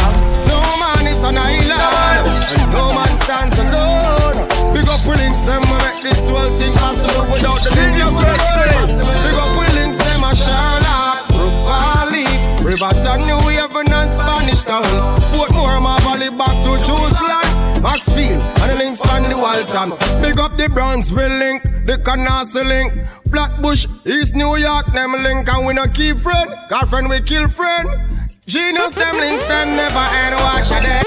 No 0.48 0.62
man 0.80 1.08
is 1.08 1.24
an 1.24 1.38
island, 1.38 2.28
and 2.58 2.72
no 2.72 2.94
man 2.94 3.18
stands 3.20 3.60
alone. 3.60 4.51
Big 5.02 5.18
links, 5.18 5.42
them 5.46 5.62
we 5.66 5.78
make 5.82 6.04
this 6.04 6.30
whole 6.30 6.56
thing 6.58 6.74
possible. 6.74 7.34
Without 7.34 7.58
the 7.64 7.70
them 7.74 7.90
we 7.90 8.22
make. 8.22 8.86
Big 9.26 9.34
up 9.34 9.50
we 9.58 9.66
links, 9.74 9.98
them 9.98 10.24
a 10.24 10.32
Sherlock, 10.38 11.26
Brook 11.34 11.56
Valley, 11.66 12.30
Riverton, 12.62 13.22
New 13.26 13.42
Haven 13.50 13.92
and 13.92 14.10
Spanish 14.14 14.64
Town. 14.64 14.84
Portmore, 15.34 15.82
my 15.82 15.98
valley 16.02 16.30
back 16.30 16.54
to 16.64 16.78
Jerusalem. 16.86 17.82
Maxfield 17.82 18.42
and 18.62 18.72
the 18.72 18.76
links 18.78 19.02
on 19.10 19.24
the 19.24 19.36
Walton. 19.36 19.98
Big 20.22 20.40
up 20.40 20.56
the 20.56 20.70
Brownsville 20.70 21.38
link, 21.40 21.64
the 21.64 21.98
Canarsie 21.98 22.64
link, 22.64 22.94
Flatbush, 23.32 23.88
East 24.06 24.36
New 24.36 24.56
York, 24.56 24.86
them 24.94 25.14
link 25.24 25.50
and 25.50 25.66
we 25.66 25.74
no 25.74 25.88
keep 25.88 26.20
friend. 26.20 26.54
Got 26.70 26.90
friend 26.90 27.10
we 27.10 27.22
kill 27.22 27.50
friend. 27.50 27.90
Genius 28.46 28.94
them 28.94 29.18
links, 29.18 29.44
them 29.48 29.76
never 29.76 30.06
end 30.14 30.36
watch 30.36 30.70
day. 30.70 31.02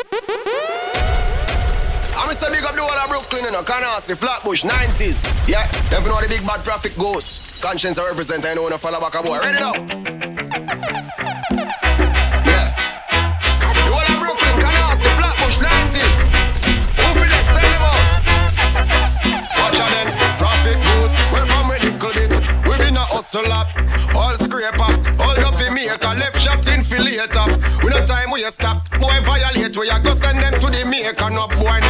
I'm 2.24 2.30
Mr. 2.30 2.48
Big 2.48 2.64
up 2.64 2.74
the 2.74 2.80
whole 2.80 2.96
of 2.96 3.08
Brooklyn, 3.10 3.44
you 3.44 3.52
know, 3.52 3.60
Canarsie, 3.60 4.16
Flatbush, 4.16 4.64
90s. 4.64 5.28
Yeah, 5.46 5.60
them 5.92 6.08
know 6.08 6.16
the 6.22 6.28
big 6.32 6.40
bad 6.46 6.64
traffic 6.64 6.96
goes. 6.96 7.44
Conscience 7.60 7.98
I 7.98 8.08
represent, 8.08 8.46
I 8.46 8.54
know 8.54 8.64
when 8.64 8.72
I 8.72 8.78
follow 8.78 8.98
back 8.98 9.12
a 9.12 9.22
boy. 9.22 9.36
Ready 9.44 9.60
now? 9.60 9.76
Yeah. 12.48 12.72
The 13.60 13.76
whole 13.92 14.08
of 14.08 14.16
Brooklyn, 14.24 14.56
Flatbush, 15.20 15.60
90s. 15.60 16.32
Who 16.96 17.12
feel. 17.60 17.92
Watch 19.60 19.76
then, 19.92 20.08
traffic 20.40 20.80
goes. 20.80 21.20
From 21.44 21.68
little 21.76 21.92
bit, 22.08 22.32
we 22.64 22.72
hustle 23.04 23.52
up. 23.52 23.68
All 24.16 24.32
scrape 24.40 24.80
up, 24.80 24.96
hold 25.20 25.44
up 25.44 25.60
in 25.60 25.76
make 25.76 25.92
a 25.92 26.12
left 26.16 26.40
shot 26.40 26.64
in 26.72 26.80
fillet 26.80 27.20
up. 27.36 27.52
We 27.84 27.92
no 27.92 28.00
time 28.08 28.32
we 28.32 28.40
stop. 28.48 28.80
Boy 28.96 29.12
violate, 29.28 29.76
we 29.76 29.92
a 29.92 30.00
go 30.00 30.14
send 30.14 30.40
them 30.40 30.56
to 30.56 30.72
the 30.72 30.88
maker. 30.88 31.28
No 31.28 31.48
boy 31.60 31.83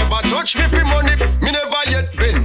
touch 0.44 0.56
me 0.60 0.68
for 0.68 0.84
money, 0.84 1.16
me 1.40 1.50
never 1.56 1.82
yet 1.88 2.12
been. 2.20 2.44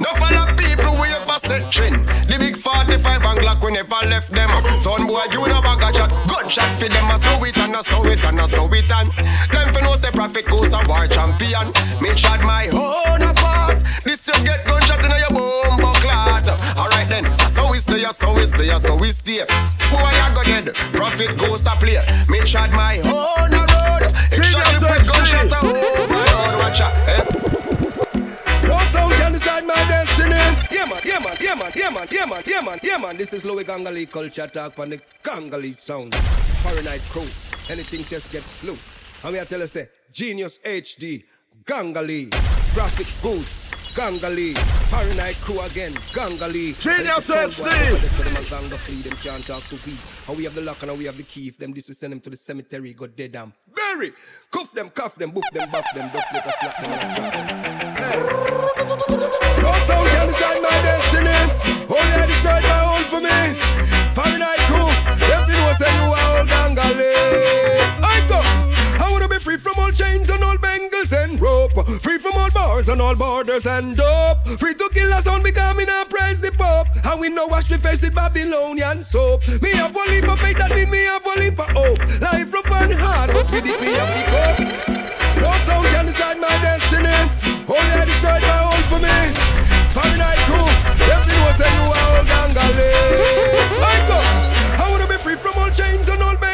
No 0.00 0.08
follow 0.16 0.48
people 0.56 0.96
we 0.96 1.08
ever 1.12 1.36
set 1.36 1.68
trend. 1.70 2.00
The 2.24 2.40
big 2.40 2.56
45 2.56 2.96
and 2.96 3.38
Glock 3.44 3.60
we 3.60 3.72
never 3.72 4.00
left 4.08 4.32
them. 4.32 4.48
Son 4.80 5.06
boy, 5.06 5.20
you 5.28 5.44
in 5.44 5.52
a 5.52 5.60
bag 5.60 5.84
of 5.84 5.92
shot. 5.92 6.10
Gunshot 6.24 6.72
for 6.80 6.88
them, 6.88 7.04
I 7.04 7.16
saw 7.20 7.36
it 7.44 7.58
and 7.60 7.76
I 7.76 7.82
saw 7.82 8.02
it 8.04 8.24
and 8.24 8.40
I 8.40 8.46
saw 8.46 8.64
it 8.72 8.88
and. 8.88 9.12
Them 9.52 9.68
for 9.74 9.82
no 9.84 9.92
say 9.94 10.10
profit 10.12 10.48
goes 10.48 10.72
a 10.72 10.80
war 10.88 11.04
champion. 11.04 11.68
Me 12.00 12.16
shot 12.16 12.40
my 12.40 12.64
own 12.72 13.20
apart. 13.20 13.84
This 14.08 14.24
you 14.24 14.40
get 14.44 14.64
gunshot 14.64 15.04
in 15.04 15.12
your 15.12 15.32
bomb 15.36 15.84
clot. 16.00 16.48
Alright 16.80 17.08
then, 17.12 17.26
I 17.44 17.48
saw 17.52 17.68
we 17.68 17.76
stay, 17.76 18.08
I 18.08 18.12
saw 18.16 18.32
we 18.32 18.48
stay, 18.48 18.72
I 18.72 18.78
saw 18.80 18.96
we 18.96 19.12
stay. 19.12 19.44
Boy, 19.92 20.00
I 20.00 20.32
go 20.32 20.42
dead. 20.48 20.72
Profit 20.96 21.36
goes 21.36 21.68
a 21.68 21.76
play. 21.76 22.00
Me 22.32 22.40
shot 22.48 22.72
my 22.72 22.96
own 23.04 23.52
road. 23.52 24.08
If 24.32 24.40
shot 24.48 24.64
you 24.72 24.80
put 24.80 25.04
gunshot 25.04 25.52
a 25.52 25.60
overload. 25.60 25.93
Yeah 31.14 31.20
man, 31.20 31.36
yeah 31.40 31.54
man, 31.54 31.70
yeah 31.76 31.90
man, 31.90 32.06
yeah 32.10 32.26
man, 32.26 32.42
yeah 32.44 32.60
man, 32.60 32.78
yeah 32.82 32.98
man. 32.98 33.16
This 33.16 33.32
is 33.32 33.44
Louis 33.44 33.62
Gangali 33.62 34.10
culture 34.10 34.48
talk 34.48 34.76
on 34.80 34.90
the 34.90 34.96
Gangali 35.22 35.72
sound. 35.72 36.12
Fahrenheit 36.12 37.02
crew. 37.02 37.22
Anything 37.70 38.02
just 38.06 38.32
gets 38.32 38.50
slew. 38.50 38.76
And 39.22 39.32
me 39.32 39.38
I 39.38 39.44
tell 39.44 39.60
you 39.60 39.68
say, 39.68 39.86
Genius 40.10 40.58
HD, 40.58 41.22
Gangali, 41.62 42.32
Prophet 42.74 43.06
Goose. 43.22 43.60
Gangali, 43.94 44.58
Fahrenheit 44.90 45.36
crew 45.36 45.60
again, 45.60 45.92
Gangali. 46.10 46.76
Genius 46.80 47.30
HD. 47.30 47.62
Them 47.62 48.44
ganga 48.50 48.76
flea, 48.76 49.02
them 49.02 49.16
can't 49.18 49.46
talk 49.46 49.62
to 49.66 49.78
we. 49.86 49.96
And 50.26 50.36
we 50.36 50.42
have 50.42 50.56
the 50.56 50.62
lock 50.62 50.82
and 50.82 50.98
we 50.98 51.04
have 51.04 51.16
the 51.16 51.22
key. 51.22 51.46
If 51.46 51.58
them 51.58 51.72
this 51.72 51.86
we 51.86 51.94
send 51.94 52.12
them 52.12 52.18
to 52.22 52.30
the 52.30 52.36
cemetery, 52.36 52.92
go 52.92 53.06
dead 53.06 53.36
and 53.36 53.52
bury. 53.72 54.10
Cuff 54.50 54.72
them, 54.72 54.90
cuff 54.90 55.14
them, 55.14 55.30
boof 55.30 55.44
them, 55.52 55.70
buff 55.70 55.86
them, 55.94 56.10
duck 56.12 56.24
let 56.32 56.44
us 56.44 56.54
slap 56.58 56.76
them 56.80 56.90
and 56.90 57.14
trap 57.14 57.34
them. 57.34 59.18
Hey. 59.18 59.33
No 59.64 59.72
sound 59.88 60.08
can 60.12 60.26
decide 60.26 60.60
my 60.60 60.76
destiny. 60.88 61.40
Only 61.96 62.16
I 62.22 62.26
decide 62.32 62.64
my 62.72 62.80
own 62.92 63.04
for 63.12 63.20
me. 63.20 63.64
Know 65.64 65.72
say 65.78 65.90
you 65.96 66.12
are 66.12 66.38
old 66.38 66.48
gangali. 66.48 67.14
I 68.02 68.16
go. 68.28 68.63
Free 69.40 69.58
from 69.58 69.74
all 69.78 69.90
chains 69.90 70.30
and 70.30 70.42
all 70.42 70.56
bangles 70.58 71.12
and 71.12 71.40
rope. 71.40 71.76
Free 72.00 72.18
from 72.18 72.32
all 72.36 72.50
bars 72.50 72.88
and 72.88 73.00
all 73.00 73.14
borders 73.14 73.66
and 73.66 73.96
dope. 73.96 74.38
Free 74.58 74.74
to 74.74 74.88
kill 74.94 75.12
us 75.12 75.26
on 75.26 75.42
because 75.42 75.76
me 75.76 75.84
not 75.84 76.08
praise 76.08 76.40
the 76.40 76.50
Pope. 76.52 76.88
And 77.04 77.20
we 77.20 77.28
know 77.28 77.46
wash 77.46 77.68
the 77.68 77.76
face 77.76 78.02
with 78.02 78.14
Babylonian 78.14 79.04
soap. 79.04 79.46
Me 79.60 79.70
have 79.76 79.94
one 79.94 80.08
leap 80.10 80.24
of 80.24 80.38
faith, 80.40 80.56
that 80.58 80.70
mean 80.70 80.88
me 80.90 81.04
have 81.04 81.24
one 81.26 81.40
leap 81.40 81.58
of 81.58 81.68
hope. 81.76 82.00
Life 82.22 82.54
rough 82.54 82.72
and 82.72 82.92
hard, 82.96 83.36
but 83.36 83.44
with 83.50 83.68
it 83.68 83.78
me 83.82 83.92
have 83.98 84.12
to 84.16 84.22
cope. 84.32 84.60
No 85.42 85.50
sound 85.68 85.86
can 85.92 86.06
decide 86.06 86.38
my 86.40 86.54
destiny. 86.64 87.12
Only 87.68 87.94
I 88.00 88.04
decide 88.06 88.42
my 88.48 88.60
own 88.64 88.82
for 88.88 89.00
me. 89.02 89.12
Fahrenheit 89.92 90.40
crew, 90.48 90.68
let 91.04 91.20
me 91.26 91.32
know 91.36 91.52
say 91.58 91.68
you 91.68 91.86
are 91.92 92.08
all 92.16 92.24
gangale. 92.24 92.90
I 93.82 93.96
go. 94.08 94.18
I 94.80 94.88
wanna 94.90 95.06
be 95.06 95.18
free 95.20 95.36
from 95.36 95.52
all 95.58 95.70
chains 95.70 96.08
and 96.08 96.22
all 96.22 96.36
bangles 96.38 96.53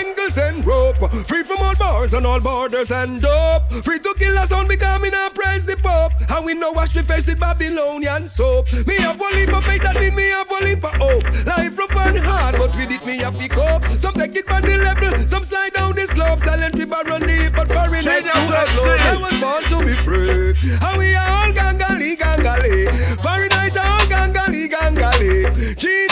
and 0.61 0.67
rope. 0.67 1.11
Free 1.27 1.43
from 1.43 1.59
all 1.61 1.75
bars 1.77 2.15
and 2.15 2.27
all 2.27 2.41
borders 2.41 2.91
and 2.91 3.23
dope. 3.23 3.73
Free 3.85 3.99
to 3.99 4.15
kill 4.19 4.37
us 4.39 4.53
on 4.53 4.69
me 4.69 4.77
not 4.77 5.35
praise 5.35 5.65
the 5.65 5.77
Pope. 5.83 6.13
And 6.31 6.45
we 6.45 6.55
know 6.55 6.73
wash 6.73 6.93
the 6.93 7.03
face 7.03 7.27
with 7.27 7.41
Babylonian 7.41 8.29
soap. 8.29 8.73
Me 8.87 8.97
have 8.97 9.19
one 9.19 9.35
leap 9.35 9.53
of 9.53 9.65
faith, 9.65 9.83
that 9.83 9.97
mean 9.97 10.15
me 10.15 10.25
have 10.31 10.49
one 10.51 10.65
leap 10.65 10.85
of 10.85 10.95
hope. 11.01 11.25
Life 11.47 11.79
rough 11.79 11.97
and 12.07 12.19
hard, 12.19 12.55
but 12.59 12.75
with 12.77 12.91
it 12.91 13.05
me 13.07 13.19
have 13.19 13.39
to 13.39 13.49
cope. 13.49 13.85
Some 14.01 14.15
take 14.15 14.37
it 14.37 14.51
on 14.51 14.63
the 14.63 14.77
level, 14.77 15.17
some 15.29 15.45
slide 15.45 15.73
down 15.73 15.95
the 15.95 16.07
slope. 16.07 16.41
Silent 16.41 16.75
people 16.77 17.01
run 17.07 17.23
deep, 17.27 17.53
but 17.55 17.69
to 17.69 17.75
upload. 17.75 18.99
I 19.01 19.17
was 19.17 19.37
born 19.41 19.63
to 19.73 19.79
be 19.85 19.95
free. 20.05 20.55
And 20.85 20.95
we 20.99 21.15
are 21.15 21.31
all 21.41 21.53
gangali, 21.53 22.17
gangali. 22.17 22.91
Fahrenheit 23.23 23.77
all 23.79 24.07
gangali, 24.07 24.69
gangali. 24.69 25.77
Genius 25.77 26.10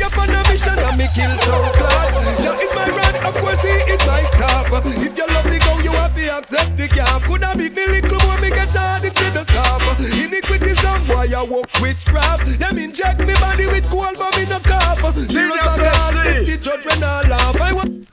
You 0.00 0.08
for 0.08 0.24
a 0.24 0.40
mission, 0.48 0.80
and 0.80 0.96
me 0.96 1.04
kill 1.12 1.28
some 1.44 1.68
class. 1.76 2.08
Jah 2.40 2.56
is 2.56 2.72
my 2.72 2.88
rod, 2.88 3.14
of 3.20 3.36
course 3.36 3.60
he 3.60 3.76
is 3.92 4.00
my 4.08 4.24
staff. 4.32 4.72
If 4.72 5.12
you 5.12 5.26
love 5.28 5.44
the 5.44 5.60
cow, 5.60 5.76
you 5.84 5.92
have 5.92 6.14
to 6.16 6.24
accept 6.40 6.76
the 6.78 6.88
calf. 6.88 7.24
Could 7.28 7.44
I 7.44 7.52
be 7.52 7.68
me 7.68 7.84
little 7.86 8.16
more, 8.24 8.40
me 8.40 8.48
get 8.48 8.72
hard 8.72 9.04
instead 9.04 9.36
of 9.36 9.44
soft. 9.44 10.00
Iniquity 10.00 10.72
some 10.80 11.06
boy, 11.06 11.28
I 11.28 11.44
walk 11.44 11.68
witchcraft. 11.84 12.48
Them 12.58 12.78
inject 12.78 13.20
me 13.20 13.34
body 13.44 13.66
with 13.66 13.84
cold, 13.92 14.16
but 14.16 14.32
me 14.40 14.48
no 14.48 14.58
cough. 14.64 15.04
A 15.04 15.12
God, 15.12 16.16
it's 16.32 16.48
the 16.48 16.56
judge 16.56 16.86
when 16.86 17.04
I 17.04 17.20
laugh. 17.28 17.60
I 17.60 17.72
want. 17.76 18.08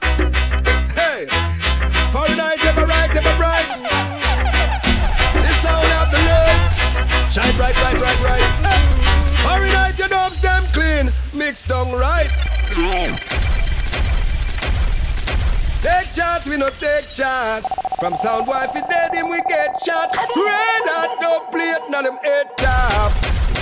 Hey, 0.92 1.24
Fahrenheit, 2.12 2.60
ever 2.68 2.86
right, 2.86 3.16
ever 3.16 3.36
bright. 3.40 3.72
The 5.40 5.54
sound 5.64 5.88
of 6.04 6.12
the 6.12 6.20
lights 6.20 6.76
shine 7.32 7.56
bright, 7.56 7.76
bright, 7.80 7.96
bright, 7.96 8.20
bright. 8.20 8.44
Hey. 8.60 8.84
Fahrenheit, 9.48 9.98
your 9.98 10.10
dubs 10.10 10.42
them 10.42 10.64
clean, 10.76 11.14
mixed 11.38 11.68
down 11.68 11.92
right. 11.92 12.28
Take 15.82 16.12
chance, 16.12 16.46
we 16.48 16.58
no 16.58 16.70
take 16.70 17.10
chance. 17.10 17.66
From 18.00 18.16
sound 18.16 18.48
wife, 18.48 18.74
dead 18.74 19.14
him, 19.14 19.30
we 19.30 19.40
get 19.48 19.80
shot. 19.82 20.14
Red 20.16 20.84
hot, 20.90 21.18
no 21.22 21.46
plate, 21.52 21.90
now 21.90 22.02
them 22.02 22.18
head 22.24 22.48
top. 22.58 23.12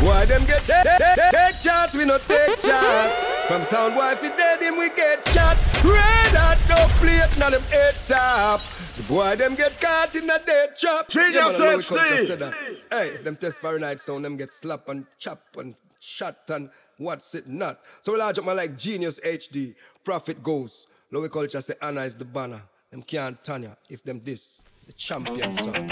Why 0.02 0.26
them 0.26 0.42
get 0.44 0.64
take, 0.64 0.84
take, 0.84 1.32
take 1.32 1.60
chance, 1.60 1.94
we 1.94 2.06
no 2.06 2.18
take 2.20 2.60
chance. 2.60 3.12
From 3.48 3.64
sound 3.64 3.96
wife, 3.96 4.22
dead 4.22 4.62
him, 4.62 4.78
we 4.78 4.90
get 4.96 5.26
shot. 5.30 5.58
Red 5.84 6.34
hot, 6.36 6.58
no 6.70 6.88
plate, 7.00 7.38
now 7.38 7.50
them 7.50 7.62
head 7.70 7.96
top. 8.08 8.62
The 8.98 9.04
boy 9.04 9.36
them 9.36 9.56
get 9.56 9.80
caught 9.82 10.16
in 10.16 10.24
a 10.24 10.40
dead 10.40 10.70
trap. 10.80 11.10
Change 11.10 11.36
Yeah, 11.36 11.50
your 11.50 11.60
man, 11.60 11.62
I 11.62 11.72
know 11.76 11.80
search 11.80 11.92
we 11.92 11.98
could 12.00 12.28
just 12.28 12.30
name. 12.30 12.40
that. 12.40 12.54
Hey, 12.92 13.08
if 13.16 13.24
them 13.26 13.36
test 13.36 13.60
Fahrenheit 13.60 14.00
sound, 14.02 14.24
them 14.24 14.38
get 14.38 14.52
slapped 14.52 14.88
and 14.90 15.06
chopped 15.20 15.58
and 15.58 15.76
shot 16.00 16.38
and 16.50 16.70
what's 16.98 17.36
it 17.36 17.48
not. 17.48 17.80
So 18.04 18.14
we 18.14 18.20
large 18.20 18.40
up 18.40 18.46
my 18.46 18.54
like 18.54 18.78
Genius 18.78 19.20
HD, 19.20 19.76
Prophet 20.04 20.42
Goose. 20.44 20.88
Lowy 21.12 21.32
culture 21.32 21.62
say 21.62 21.76
Anna 21.82 22.02
is 22.02 22.16
the 22.16 22.26
banner. 22.26 22.62
Them 22.92 23.02
can't 23.04 23.42
turn 23.44 23.64
ya 23.64 23.70
if 23.90 24.04
them 24.04 24.22
this, 24.24 24.62
the 24.88 24.94
champion 24.94 25.54
song. 25.56 25.90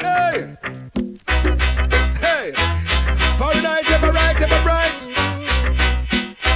Hey! 0.00 0.56
Hey! 2.18 2.52
Fahrenheit 3.36 3.90
ever 3.90 4.12
right, 4.12 4.40
ever 4.40 4.62
bright. 4.62 4.98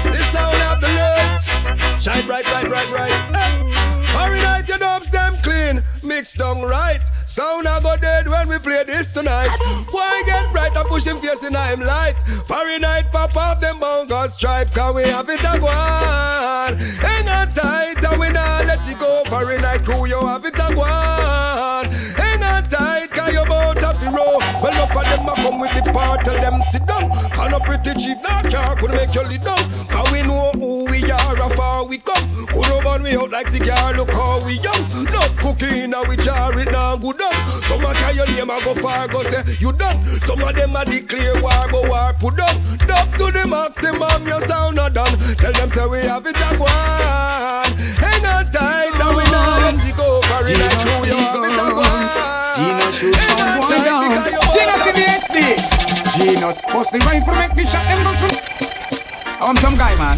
The 0.05 0.23
sound 0.33 0.63
of 0.63 0.81
the 0.81 0.89
light. 0.89 2.01
Shine 2.01 2.27
bright, 2.27 2.45
bright, 2.45 2.69
bright, 2.69 2.89
bright. 2.91 3.13
Hey! 3.35 3.75
Fahrenheit 4.13 4.69
your 4.69 4.79
dubs 4.79 5.11
them 5.11 5.35
clean, 5.43 5.83
mixed 6.03 6.39
down 6.39 6.63
right. 6.63 7.01
Sound 7.27 7.67
I 7.67 7.81
go 7.81 7.97
dead 7.97 8.29
when 8.29 8.49
we 8.49 8.59
play 8.59 8.85
this 8.85 9.11
tonight. 9.11 9.49
Why 9.91 10.09
bright 10.11 10.14
push 11.05 11.13
him 11.13 11.21
face 11.21 11.47
in 11.47 11.55
him 11.55 11.81
light? 11.81 12.15
Fahrenheit 12.47 13.11
pop 13.13 13.37
off 13.37 13.61
them 13.61 13.79
bongo 13.79 14.27
stripe, 14.29 14.73
cause 14.73 14.95
we 14.95 15.03
have 15.03 15.29
it 15.29 15.41
a 15.41 15.59
go. 15.59 15.67
Hang 15.67 17.29
on 17.29 17.53
tight 17.53 18.05
and 18.05 18.21
we 18.21 18.29
not 18.31 18.65
let 18.67 18.81
it 18.89 18.99
go. 18.99 19.23
Fahrenheit 19.27 19.85
crew, 19.85 20.07
you 20.07 20.19
have 20.27 20.45
it 20.45 20.55
a 20.55 20.75
go. 20.75 20.83
Hang 20.85 22.43
on 22.43 22.69
tight, 22.69 23.11
cause 23.11 23.33
you 23.33 23.45
bout 23.47 23.75
to 23.75 23.93
fi 23.95 24.07
roll. 24.07 24.39
Well, 24.63 24.73
enough 24.73 24.97
of 24.97 25.05
them 25.05 25.29
a 25.29 25.35
come 25.35 25.61
with 25.61 25.75
the 25.75 25.91
part, 25.93 26.25
tell 26.25 26.41
them 26.41 26.63
sit 26.73 26.87
down. 26.87 27.11
Can 27.35 27.53
a 27.53 27.61
pretty 27.61 27.95
cheap, 27.99 28.19
nah, 28.23 28.43
car 28.49 28.77
could 28.77 28.93
make 28.93 29.15
you 29.15 29.23
lead 29.23 29.45
down. 29.45 29.65
Cause 29.89 30.11
we 30.13 30.23
know 30.23 30.53
who 30.55 30.85
we 30.87 31.03
are, 31.11 31.37
how 31.37 31.49
far 31.51 31.85
we 31.85 31.99
come. 31.99 32.29
Could 32.53 32.65
have 32.65 32.85
burn 32.85 33.03
we 33.03 33.17
out 33.17 33.31
like 33.31 33.49
cigar, 33.49 33.93
look 33.95 34.11
how 34.11 34.45
we 34.45 34.55
young. 34.61 34.84
Enough 35.45 35.59
cooking, 35.59 35.91
now 35.91 36.03
we 36.09 36.17
jar 36.17 36.59
it 36.59 36.73
now 36.73 36.97
good 36.97 37.19
done. 37.19 37.47
Some 37.69 37.85
a 37.85 37.93
carry 37.93 38.17
your 38.17 38.27
name, 38.27 38.49
a 38.49 38.65
go 38.65 38.75
far, 38.75 39.09
go 39.09 39.23
say 39.25 39.45
you 39.61 39.73
done. 39.73 40.03
Some 40.25 40.41
of 40.41 40.57
them 40.57 40.75
a 40.75 40.85
declare 40.85 41.37
war, 41.43 41.69
but 41.71 41.85
war 41.89 42.13
put 42.17 42.37
down. 42.37 42.57
Up 42.89 43.13
to 43.21 43.29
the 43.29 43.45
maximum, 43.45 44.27
your 44.27 44.41
sound 44.41 44.77
not 44.77 44.95
done. 44.95 45.13
Tell 45.37 45.53
them 45.53 45.69
say 45.69 45.87
we 45.87 46.01
have 46.09 46.25
it 46.25 46.37
a 46.37 46.57
go 46.57 46.65
on. 46.65 47.69
Hang 48.01 48.25
on 48.25 48.49
tight, 48.49 48.97
and 48.97 49.17
we 49.17 49.25
not 49.29 49.61
let 49.61 49.77
it 49.77 49.97
go. 49.97 50.23
For 50.25 50.49
it 50.49 50.57
like 50.57 50.81
crew, 50.81 51.05
you 51.05 51.19
have 51.21 51.45
it 51.45 51.53
a 51.53 51.67
go 51.77 51.85
on. 51.85 52.09
Hang 53.13 53.37
on 53.45 53.61
tight, 53.69 53.69
because 53.69 53.85
you 53.85 53.93
Gino 54.49 54.73
want 54.73 54.81
to 54.81 54.93
the 54.97 55.05
HD. 55.13 55.61
Gino 56.17 56.49
bust 56.73 56.89
the 56.93 56.99
rifle, 57.05 57.37
make 57.37 57.55
me 57.57 57.65
shot 57.69 57.85
them 57.85 58.01
guns. 58.01 58.41
I'm 59.45 59.57
some 59.61 59.77
guy, 59.77 59.93
man. 60.01 60.17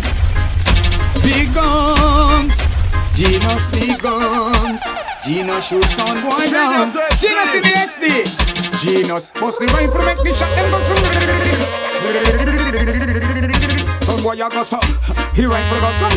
Big 1.22 1.52
guns. 1.52 2.75
Gino's 3.16 3.70
big 3.70 3.98
guns. 4.02 4.82
Gino 5.24 5.58
shoot 5.58 5.82
some 5.84 6.20
boy 6.20 6.44
down. 6.52 6.92
Gino 7.16 7.42
to 7.48 7.60
the 7.64 7.72
HD. 7.88 8.28
Gino 8.76 9.20
bust 9.40 9.58
the 9.58 9.64
rifle, 9.72 10.04
make 10.04 10.20
me 10.22 10.34
shot 10.34 10.52
them 10.52 10.70
guns. 10.70 10.88
Some 14.04 14.22
boy 14.22 14.34
a 14.36 14.50
go 14.50 14.62
so. 14.62 14.78
He 15.32 15.46
rifle 15.46 15.80
go 15.80 15.90
so. 15.96 16.08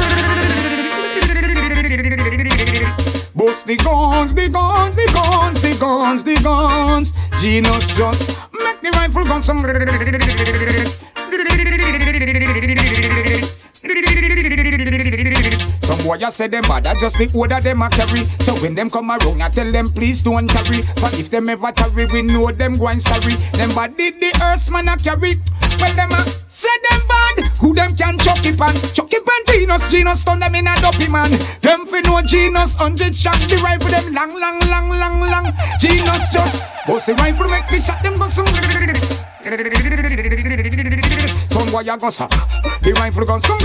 Bust 3.33 3.65
the 3.65 3.77
guns, 3.77 4.33
the 4.33 4.49
guns, 4.51 4.95
the 4.97 5.07
guns, 5.13 5.61
the 5.61 5.75
guns, 5.79 6.23
the 6.25 6.35
guns. 6.43 7.13
Genius 7.39 7.93
just 7.93 8.41
make 8.51 8.81
the 8.81 8.91
rifle 8.91 9.23
gun 9.23 9.41
some. 9.41 9.59
Some 15.89 16.05
boy 16.05 16.21
I 16.21 16.29
say 16.29 16.45
them 16.45 16.61
bad, 16.69 16.85
I 16.85 16.93
just 16.93 17.17
the 17.17 17.25
order 17.33 17.57
them 17.57 17.81
a 17.81 17.89
carry. 17.89 18.21
So 18.45 18.53
when 18.61 18.77
them 18.77 18.93
come 18.93 19.09
around, 19.09 19.41
I 19.41 19.49
tell 19.49 19.65
them 19.73 19.89
please 19.89 20.21
don't 20.21 20.45
carry. 20.45 20.85
For 20.85 21.09
if 21.17 21.33
them 21.33 21.49
ever 21.49 21.73
carry, 21.73 22.05
we 22.13 22.21
know 22.21 22.53
them 22.53 22.77
going 22.77 23.01
sorry. 23.01 23.33
Them 23.57 23.73
bad 23.73 23.97
did 23.97 24.21
the 24.21 24.29
earth 24.37 24.69
man 24.69 24.85
a 24.85 24.93
carry. 25.01 25.33
Well 25.81 25.93
them 25.97 26.13
a 26.13 26.21
say 26.45 26.69
them 26.93 27.01
bad, 27.09 27.57
who 27.57 27.73
them 27.73 27.89
can 27.97 28.21
chuck 28.21 28.45
it 28.45 28.53
pan? 28.53 28.77
Chuck 28.93 29.09
it 29.09 29.25
pan 29.25 29.41
Genus, 29.49 29.89
Genus 29.89 30.21
turn 30.21 30.37
them 30.37 30.53
in 30.53 30.69
a 30.69 30.77
dopey 30.77 31.09
man. 31.09 31.33
Them 31.65 31.89
fi 31.89 32.05
know 32.05 32.21
Genus, 32.21 32.77
hundred 32.77 33.17
shot 33.17 33.41
the 33.49 33.57
rifle 33.65 33.89
them 33.89 34.13
long, 34.13 34.29
long, 34.37 34.61
long, 34.69 34.93
long, 34.93 35.17
long. 35.25 35.49
Genus 35.81 36.29
just 36.29 36.69
oh, 36.85 37.01
bust 37.01 37.09
the 37.09 37.17
rifle 37.17 37.49
make 37.49 37.65
me 37.73 37.81
shot 37.81 37.97
them 38.05 38.13
go 38.13 38.29
some. 38.29 38.45
Some 39.41 39.55
boy 41.71 41.79
a 41.87 41.97
go 41.97 42.09
so, 42.09 42.27
the 42.27 42.91
rifle 42.99 43.25
gun 43.25 43.41
some. 43.41 43.57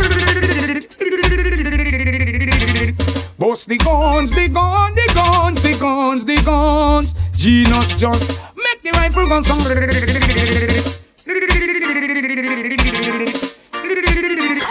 Bust 3.37 3.69
the 3.69 3.77
guns, 3.79 4.31
the 4.31 4.49
guns, 4.55 4.95
the 4.95 5.13
guns, 5.15 5.63
the 5.63 5.75
guns, 5.81 6.25
the 6.25 6.37
guns. 6.45 7.15
Genus 7.37 7.95
just 7.95 8.41
make 8.55 8.83
the 8.83 8.91
rifle 8.93 9.27
gun 9.27 9.45
some. 9.45 9.59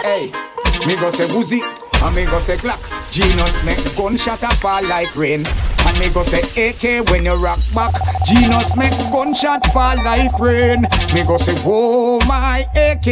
Hey, 0.02 0.30
me 0.86 0.96
go 0.96 1.10
say 1.10 1.26
woozy, 1.36 1.60
and 2.02 2.14
me 2.14 2.24
go 2.26 2.38
say 2.38 2.56
clock. 2.56 2.80
Genus 3.10 3.64
make 3.64 3.78
gunshot 3.96 4.42
a 4.42 4.48
fall 4.56 4.82
like 4.88 5.14
rain. 5.16 5.44
And 5.86 5.98
me 5.98 6.08
go 6.12 6.22
say 6.22 6.40
AK 6.68 7.08
when 7.10 7.24
you 7.24 7.34
rock 7.36 7.60
back. 7.74 7.92
Genus 8.24 8.76
make 8.76 8.92
gunshot 9.12 9.64
fall 9.72 9.96
like 10.04 10.38
rain. 10.38 10.82
Me 11.14 11.22
go 11.26 11.36
say 11.36 11.54
whoa 11.64 12.18
my 12.26 12.64
AK. 12.76 13.06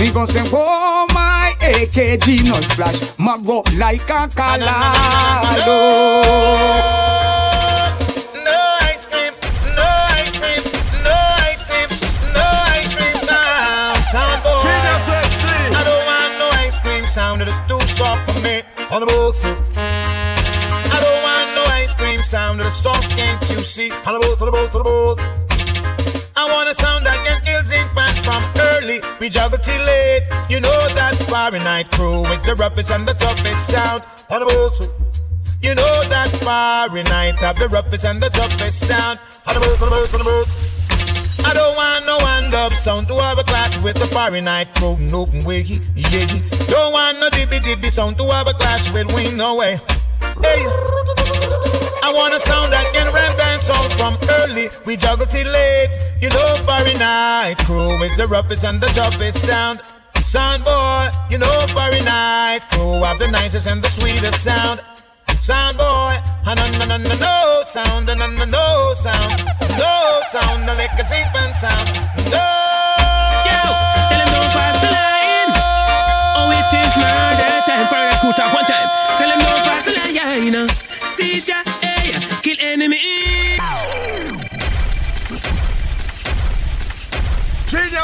Me 0.00 0.10
go 0.12 0.26
say 0.26 0.42
whoa 0.50 1.06
my 1.14 1.52
AK. 1.62 2.20
Genus 2.22 2.66
flash 2.74 3.18
my 3.18 3.32
up 3.34 3.66
like 3.76 4.00
a 4.10 4.28
calado. 4.28 5.86
On 18.96 19.00
the 19.00 19.06
boat, 19.08 19.36
I 19.76 20.98
don't 21.04 21.22
want 21.22 21.54
no 21.54 21.64
ice 21.74 21.92
cream 21.92 22.22
sound 22.22 22.60
is 22.60 22.72
soft, 22.72 23.14
can't 23.18 23.42
you 23.50 23.58
see? 23.58 23.90
On 24.06 24.14
the 24.14 24.20
boat, 24.20 24.40
on 24.40 24.46
the 24.46 24.52
boat, 24.52 24.74
on 24.74 24.80
the 24.80 24.88
boat. 24.88 25.20
I 26.34 26.50
want 26.50 26.70
a 26.70 26.74
sound 26.74 27.04
that 27.04 27.20
can 27.26 27.38
kill 27.42 27.62
zinc 27.62 27.92
pants 27.92 28.20
from 28.20 28.40
early. 28.72 29.02
We 29.20 29.28
juggle 29.28 29.58
till 29.58 29.84
late. 29.84 30.22
You 30.48 30.60
know 30.60 30.80
that 30.96 31.14
Fahrenheit 31.28 31.90
crew 31.90 32.22
is 32.22 32.40
the 32.40 32.54
roughest 32.54 32.90
and 32.90 33.06
the 33.06 33.12
toughest 33.12 33.68
sound. 33.68 34.02
On 34.30 34.40
the 34.40 34.46
boat, 34.46 34.80
you 35.60 35.74
know 35.74 36.00
that 36.08 36.30
Fahrenheit 36.40 37.38
have 37.40 37.58
the 37.58 37.68
roughest 37.68 38.06
and 38.06 38.22
the 38.22 38.30
toughest 38.30 38.80
sound. 38.80 39.20
On 39.46 39.52
the 39.52 39.60
boat, 39.60 39.82
on 39.82 39.90
the 39.90 39.94
boat, 39.94 40.14
on 40.14 40.18
the 40.20 40.24
boat. 40.24 40.75
I 41.46 41.54
don't 41.54 41.76
want 41.76 42.06
no 42.06 42.16
one 42.18 42.50
dub 42.50 42.74
sound 42.74 43.06
to 43.08 43.14
have 43.22 43.38
a 43.38 43.44
clash 43.44 43.82
with 43.84 43.96
the 43.96 44.06
Fahrenheit 44.06 44.74
crew. 44.74 44.96
No 44.98 45.28
way, 45.46 45.62
yeah. 45.62 46.26
Don't 46.66 46.92
want 46.92 47.20
no 47.20 47.30
dibby 47.30 47.60
dibby 47.60 47.90
sound 47.90 48.18
to 48.18 48.24
have 48.34 48.48
a 48.48 48.54
clash 48.54 48.92
with 48.92 49.06
we 49.14 49.30
no 49.36 49.54
way. 49.54 49.78
Hey. 50.42 50.62
I 52.02 52.12
want 52.12 52.34
a 52.34 52.40
sound 52.40 52.72
that 52.72 52.86
can 52.92 53.12
ramp 53.14 53.36
dance 53.38 53.70
on 53.70 53.88
from 53.98 54.14
early. 54.40 54.68
We 54.86 54.96
juggle 54.96 55.26
till 55.26 55.46
late. 55.46 55.90
You 56.20 56.30
know 56.30 56.54
Fahrenheit 56.66 57.58
crew 57.58 57.90
is 58.02 58.16
the 58.16 58.26
roughest 58.26 58.64
and 58.64 58.80
the 58.80 58.88
toughest 58.88 59.46
sound. 59.46 59.80
Sound 60.24 60.64
boy, 60.64 61.10
you 61.30 61.38
know 61.38 61.50
Fahrenheit 61.68 62.68
crew 62.70 63.02
have 63.04 63.18
the 63.18 63.30
nicest 63.30 63.68
and 63.68 63.82
the 63.82 63.88
sweetest 63.88 64.42
sound. 64.42 64.80
Sound 65.46 65.78
boy, 65.78 66.18
no 66.44 66.54
no 66.54 66.86
no 66.88 66.96
no 66.96 67.14
no 67.22 67.62
sound, 67.68 68.06
no 68.06 68.14
no 68.14 68.26
no 68.26 68.94
sound, 68.94 69.44
no 69.78 70.20
sound, 70.32 70.66
no 70.66 70.72
like 70.72 70.90
a 70.98 71.04
zinc 71.04 71.30
sound, 71.54 71.86
no. 72.34 72.42
Yo, 73.46 73.62
tell 74.10 74.18
him 74.18 74.30
don't 74.34 74.50
pass 74.50 74.74
the 74.82 74.90
line. 74.90 75.54
Oh, 76.34 76.50
it 76.50 76.74
is 76.74 76.96
murder 76.98 77.62
time. 77.62 77.86
For 77.86 77.94
a 77.94 78.18
one 78.52 78.64
time. 78.64 78.90
Don't 79.38 79.62
pass 79.62 79.84
the 79.84 79.92
line. 79.94 80.68
See 81.14 81.38
ya, 81.46 81.62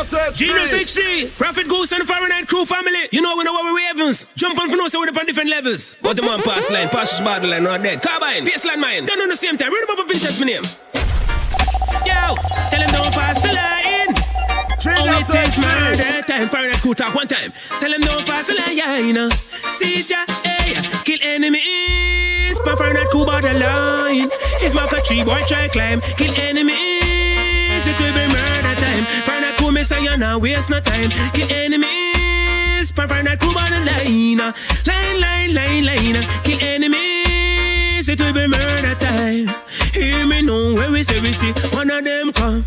Genius 0.02 0.72
HD. 0.72 1.30
Prophet 1.38 1.68
Goose 1.68 1.92
and 1.92 2.02
the 2.02 2.06
Fahrenheit 2.06 2.48
crew 2.48 2.64
family. 2.64 3.08
You 3.12 3.22
know 3.22 3.36
we 3.36 3.44
know 3.44 3.52
what 3.52 3.72
we 3.72 3.80
ravens. 3.86 4.26
Jump 4.34 4.58
on 4.58 4.68
for 4.68 4.76
no 4.76 4.88
so 4.88 4.98
we're 4.98 5.08
up 5.08 5.16
on 5.16 5.26
different 5.26 5.48
levels. 5.48 5.94
But 6.02 6.16
the 6.16 6.22
man 6.22 6.40
pass 6.40 6.70
line, 6.70 6.88
pass 6.88 7.20
battle 7.20 7.50
line, 7.50 7.62
not 7.62 7.82
dead. 7.82 8.02
Carbine, 8.02 8.44
baseline 8.44 8.78
mine. 8.78 9.06
Done 9.06 9.20
on 9.20 9.28
the 9.28 9.36
same 9.36 9.56
time. 9.56 9.72
Read 9.72 9.86
them 9.88 9.98
up 9.98 10.10
in 10.10 10.18
chest 10.18 10.40
my 10.40 10.46
name. 10.46 10.62
Yo, 12.02 12.34
tell 12.70 12.82
him 12.82 12.90
don't 12.90 13.14
pass 13.14 13.40
the 13.42 13.52
line. 13.54 14.10
Oh, 14.84 15.20
it 15.20 15.26
takes 15.30 15.58
murder 15.62 16.26
time. 16.26 16.48
Fahrenheit 16.48 16.80
crew 16.80 16.94
talk 16.94 17.14
one 17.14 17.28
time. 17.28 17.52
Tell 17.78 17.92
him 17.92 18.00
don't 18.00 18.26
pass 18.26 18.48
the 18.48 18.54
line, 18.54 18.76
yeah, 18.76 18.98
you 18.98 19.12
know. 19.12 19.28
See 19.62 20.02
ya, 20.02 20.24
eh, 20.44 20.74
hey, 20.74 20.74
kill 21.04 21.18
enemies. 21.22 22.58
Fahrenheit 22.64 23.06
crew 23.10 23.24
borderline. 23.24 24.30
His 24.58 24.74
mark 24.74 24.90
a 24.92 25.00
tree, 25.00 25.22
boy 25.22 25.42
try 25.46 25.68
climb. 25.68 26.00
Kill 26.18 26.34
enemies. 26.42 27.86
It 27.86 27.98
will 27.98 28.12
be 28.12 28.26
murder 28.34 28.61
time. 29.04 29.22
Fahrenheit 29.24 29.56
crew 29.56 29.72
me 29.72 29.84
say 29.84 30.02
you 30.02 30.16
now 30.16 30.38
waste 30.38 30.70
no 30.70 30.80
time. 30.80 31.10
Kill 31.32 31.50
enemies. 31.50 32.90
Fahrenheit 32.92 33.40
crew 33.40 33.52
borderline. 33.52 34.38
Line, 34.86 35.20
line, 35.20 35.54
line, 35.54 35.84
line. 35.84 36.16
Uh. 36.16 36.42
Kill 36.44 36.58
enemies. 36.62 38.08
It 38.08 38.20
will 38.20 38.32
be 38.32 38.46
murder 38.46 38.94
time. 38.94 39.48
Hear 39.92 40.26
me 40.26 40.42
know 40.42 40.74
where 40.74 40.90
we 40.90 41.02
say 41.02 41.20
we 41.20 41.32
see 41.32 41.52
one 41.76 41.90
of 41.90 42.04
them 42.04 42.32
come. 42.32 42.64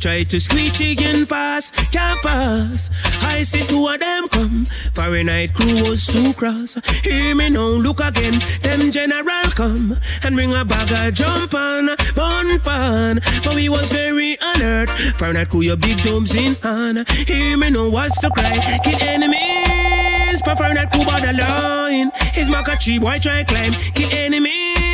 Try 0.00 0.22
to 0.22 0.40
squeeze 0.40 0.78
again 0.80 1.26
pass, 1.26 1.70
can't 1.90 2.20
pass. 2.22 2.88
I 3.22 3.42
see 3.42 3.66
two 3.66 3.88
of 3.88 3.98
them 3.98 4.28
come. 4.28 4.64
Fahrenheit 4.94 5.54
crew 5.54 5.88
was 5.88 6.06
too 6.06 6.32
cross. 6.34 6.78
Hear 7.02 7.34
me 7.34 7.50
now, 7.50 7.66
look 7.66 7.98
again. 7.98 8.34
Them 8.62 8.92
general 8.92 9.50
come 9.56 9.98
and 10.22 10.36
bring 10.36 10.54
a 10.54 10.64
bag 10.64 10.90
of 10.92 11.14
jump 11.14 11.52
on, 11.52 11.88
bun 12.14 12.60
pan. 12.60 13.20
But 13.42 13.54
we 13.56 13.68
was 13.68 13.90
very 13.90 14.38
alert. 14.54 14.88
Fahrenheit 15.18 15.48
crew, 15.48 15.62
your 15.62 15.76
big 15.76 15.96
domes 15.98 16.34
in 16.36 16.54
hand. 16.62 17.08
Hear 17.26 17.56
me 17.56 17.70
now, 17.70 17.88
what's 17.88 18.20
the 18.20 18.30
cry? 18.30 18.54
Kill 18.84 19.02
enemies. 19.08 20.40
Fahrenheit 20.42 20.92
crew 20.92 21.04
by 21.04 21.18
the 21.20 21.32
line. 21.32 22.12
His 22.32 22.48
tree, 22.80 23.00
boy 23.00 23.18
try 23.18 23.42
climb. 23.42 23.72
Kill 23.94 24.10
enemies. 24.12 24.87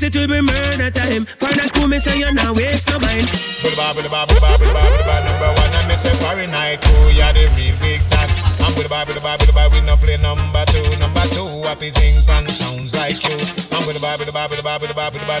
It 0.00 0.14
will 0.16 0.26
be 0.26 0.40
murder 0.40 0.90
time. 0.90 1.26
Fahrenheit 1.36 1.70
crew, 1.74 1.86
me 1.86 1.98
say 1.98 2.18
you 2.18 2.32
now 2.32 2.54
waste 2.54 2.88
no 2.88 2.98
mind. 2.98 3.28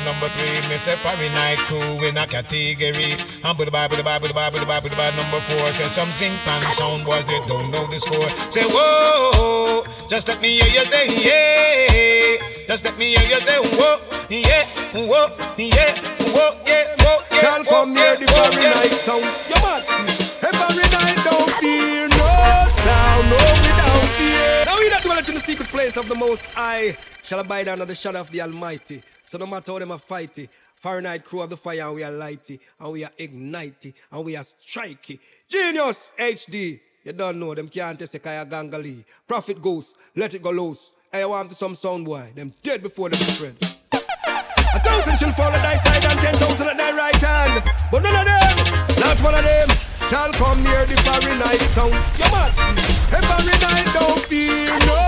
number 0.00 0.28
three, 0.30 0.68
me 0.68 0.76
say 0.78 0.96
Fahrenheit 0.96 1.58
crew 1.68 2.08
in 2.08 2.16
a 2.16 2.26
category. 2.26 3.16
I'm 3.44 3.56
with 3.56 3.66
the 3.66 3.72
bar, 3.72 3.88
with 3.88 3.98
the 3.98 4.04
bar, 4.04 4.20
with 4.20 4.28
the 4.28 4.34
bar, 4.34 4.50
with 4.50 4.60
the 4.60 4.66
bar, 4.66 4.80
with 4.80 4.96
number 4.96 5.40
four, 5.40 5.72
say 5.72 5.88
some 5.88 6.12
zinc 6.12 6.34
and 6.46 6.64
sound 6.72 7.04
boys, 7.04 7.24
they 7.24 7.38
don't 7.46 7.70
know 7.70 7.86
the 7.86 7.98
score. 7.98 8.28
Say 8.50 8.64
whoa, 8.64 9.84
just 10.08 10.28
let 10.28 10.40
me 10.40 10.60
hear 10.60 10.70
you 10.72 10.84
say 10.88 11.06
yeah, 11.08 12.66
just 12.66 12.84
let 12.84 12.96
me 12.98 13.14
hear 13.14 13.28
you 13.28 13.40
say 13.40 13.58
whoa, 13.76 14.00
yeah, 14.30 14.64
whoa, 14.94 15.28
yeah, 15.58 15.94
whoa, 16.32 16.56
yeah, 16.66 16.84
whoa, 17.04 17.18
yeah. 17.32 17.40
Can't 17.42 17.66
come 17.66 17.92
near 17.92 18.16
the 18.16 18.26
Fahrenheit 18.32 18.96
sound. 18.96 19.24
You 19.48 19.58
mad? 19.60 19.82
Every 20.42 20.88
night 20.88 21.20
don't 21.24 21.50
fear 21.60 22.08
no 22.08 22.32
sound, 22.80 23.24
no 23.28 23.36
without 23.36 24.06
fear. 24.16 24.64
Now 24.64 24.76
we 24.78 24.88
that 24.88 25.02
dwelleth 25.04 25.28
in 25.28 25.34
the 25.34 25.40
secret 25.40 25.68
place 25.68 25.96
of 25.96 26.08
the 26.08 26.14
Most 26.14 26.46
High 26.52 26.96
shall 27.24 27.40
abide 27.40 27.68
under 27.68 27.84
the 27.84 27.94
shadow 27.94 28.20
of 28.20 28.30
the 28.30 28.40
Almighty. 28.42 29.02
So 29.32 29.38
no 29.38 29.46
matter 29.46 29.72
how 29.72 29.78
them 29.78 29.90
a 29.92 29.96
fight 29.96 30.36
it, 30.36 30.50
Fahrenheit 30.76 31.24
crew 31.24 31.40
of 31.40 31.48
the 31.48 31.56
fire 31.56 31.80
and 31.86 31.94
we 31.94 32.04
are 32.04 32.10
lighty 32.12 32.60
and 32.78 32.92
we 32.92 33.02
are 33.02 33.10
ignitey 33.18 33.94
and 34.12 34.26
we 34.26 34.36
are 34.36 34.44
strikey. 34.44 35.18
Genius 35.48 36.12
HD. 36.18 36.78
You 37.02 37.14
don't 37.14 37.40
know 37.40 37.54
them 37.54 37.68
can't 37.68 37.98
test 37.98 38.14
a 38.14 38.18
kaya 38.18 38.44
gangali. 38.44 39.02
Profit 39.26 39.62
goes, 39.62 39.94
let 40.16 40.34
it 40.34 40.42
go 40.42 40.50
loose. 40.50 40.90
I 41.14 41.24
want 41.24 41.48
to 41.48 41.54
some 41.56 41.74
sound 41.74 42.04
boy. 42.04 42.30
Them 42.34 42.52
dead 42.62 42.82
before 42.82 43.08
them 43.08 43.20
spread. 43.20 43.56
A 43.94 44.80
thousand 44.84 45.16
shall 45.16 45.32
fall 45.32 45.48
at 45.48 45.62
thy 45.64 45.76
side 45.76 46.04
and 46.12 46.18
ten 46.20 46.34
thousand 46.34 46.68
at 46.68 46.76
thy 46.76 46.92
right 46.94 47.16
hand. 47.16 47.64
But 47.90 48.02
none 48.02 48.12
of 48.12 48.26
them, 48.28 49.00
not 49.00 49.16
one 49.24 49.34
of 49.34 49.44
them, 49.44 49.68
shall 50.12 50.30
come 50.36 50.62
near 50.62 50.84
the 50.84 51.00
Fahrenheit 51.08 51.64
sound. 51.72 51.94
You 52.20 52.28
mad? 52.28 52.52
Every 53.16 53.56
night 53.64 53.88
don't 53.96 54.20
fear 54.28 54.76
no 54.84 55.00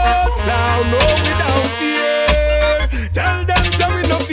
sound, 0.49 0.91
no 0.97 1.05
without 1.29 1.69
fear. 1.77 3.11
Tell 3.13 3.44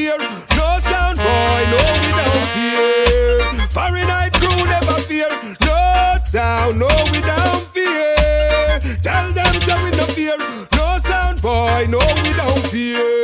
fear, 0.01 0.17
no 0.57 0.79
sound 0.81 1.17
boy, 1.17 1.61
no 1.69 1.81
without 2.05 2.45
fear. 2.55 3.37
Fahrenheit 3.69 4.33
crew 4.33 4.65
never 4.65 4.97
fear, 5.09 5.29
no 5.61 6.17
sound, 6.25 6.79
no 6.79 6.87
without 7.13 7.61
fear. 7.75 8.79
Tell 9.03 9.31
them 9.31 9.53
so 9.67 9.75
we 9.83 9.91
no 9.91 10.05
fear, 10.17 10.37
no 10.73 10.97
sound 11.03 11.41
boy, 11.41 11.85
no 11.89 11.99
without 12.25 12.59
fear. 12.71 13.20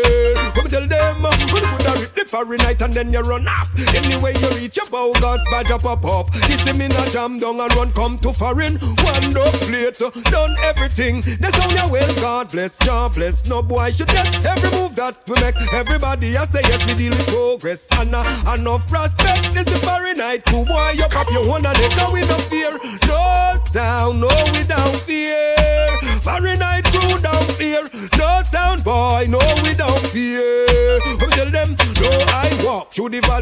You 2.28 2.38
put 2.38 2.42
a 2.42 2.46
Fahrenheit 2.46 2.82
and 2.82 2.94
then 2.94 3.14
you 3.14 3.22
run 3.22 3.48
off. 3.48 3.72
Anyway 3.96 4.34
you 4.40 4.50
reach 4.60 4.78
your 4.78 4.90
bogus 4.90 5.44
badge 5.52 5.72
up 5.72 5.86
up. 5.86 6.32
This 6.48 6.62
the 6.64 6.88
not 6.90 7.08
jam 7.12 7.40
down 7.40 7.60
and 7.60 7.76
run 7.76 7.92
come 7.92 8.18
to 8.20 8.34
foreign. 8.34 8.76
One 8.80 9.32
up 9.38 9.56
plate, 9.68 10.00
done 10.32 10.56
everything. 10.64 11.22
The 11.22 11.50
sound 11.52 11.72
you 11.72 11.92
well, 11.92 12.16
God 12.22 12.52
bless, 12.52 12.78
God 12.78 13.14
bless. 13.14 13.50
No 13.50 13.62
boy 13.62 13.90
should 13.92 14.08
get 14.08 14.28
every 14.46 14.72
move 14.78 14.96
that 14.96 15.18
we 15.28 15.36
make. 15.42 15.56
Everybody 15.74 16.38
I 16.38 16.46
say 16.46 16.62
yes, 16.64 16.86
we 16.88 16.96
deal 16.96 17.12
with 17.12 17.28
progress. 17.28 17.88
And 18.00 18.14
uh, 18.14 18.24
enough 18.56 18.92
respect. 18.92 19.54
This 19.54 19.68
is 19.68 19.74
the 19.74 19.80
Fahrenheit 19.86 20.46
crew, 20.46 20.66
boy. 20.66 20.92
You 20.96 21.08
pop 21.10 21.30
your 21.32 21.48
one 21.48 21.66
and 21.66 21.78
let 21.78 22.14
we 22.14 22.22
no 22.22 22.38
fear. 22.50 22.72
No 23.08 23.56
sound, 23.66 24.22
no 24.22 24.32
without 24.54 24.77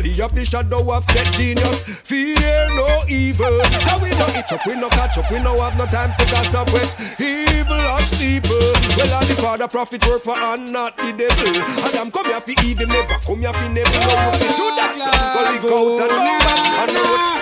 through 0.05 0.13
the 0.13 0.21
valley 0.21 0.21
of 0.21 0.35
the 0.35 0.45
shadow 0.45 0.93
of 0.93 1.05
death 1.07 1.31
genius. 1.33 1.81
Fear 2.01 2.67
no 2.75 2.87
evil. 3.09 3.57
Now 3.85 3.97
we 4.01 4.09
no 4.11 4.27
itch 4.37 4.51
up, 4.51 4.61
we 4.65 4.75
no 4.75 4.89
catch 4.89 5.17
up, 5.17 5.31
we 5.31 5.39
no 5.41 5.55
have 5.61 5.77
no 5.77 5.85
time 5.85 6.11
to 6.17 6.25
gossip 6.31 6.71
with 6.73 7.19
evil 7.21 7.73
of 7.73 8.05
people. 8.17 8.73
Well, 8.97 9.13
all 9.13 9.25
the 9.25 9.35
father 9.41 9.67
prophet 9.67 10.05
work 10.07 10.23
for 10.23 10.37
and 10.37 10.71
not 10.71 10.97
the 10.97 11.13
devil. 11.13 11.61
Adam 11.85 12.11
come 12.11 12.25
here 12.25 12.41
for 12.41 12.53
evil, 12.63 12.87
never 12.87 13.17
come 13.25 13.39
here 13.39 13.53
for 13.53 13.69
never. 13.69 13.89
No, 13.89 14.09
you 14.13 14.31
fi 14.37 14.47
do 14.53 14.67
that. 14.77 14.93
Go 15.33 15.41
lick 15.49 15.65
out 15.73 16.01
and 16.01 16.13
come 16.13 16.39
back 16.45 16.69
on 16.81 16.89
road. 17.01 17.41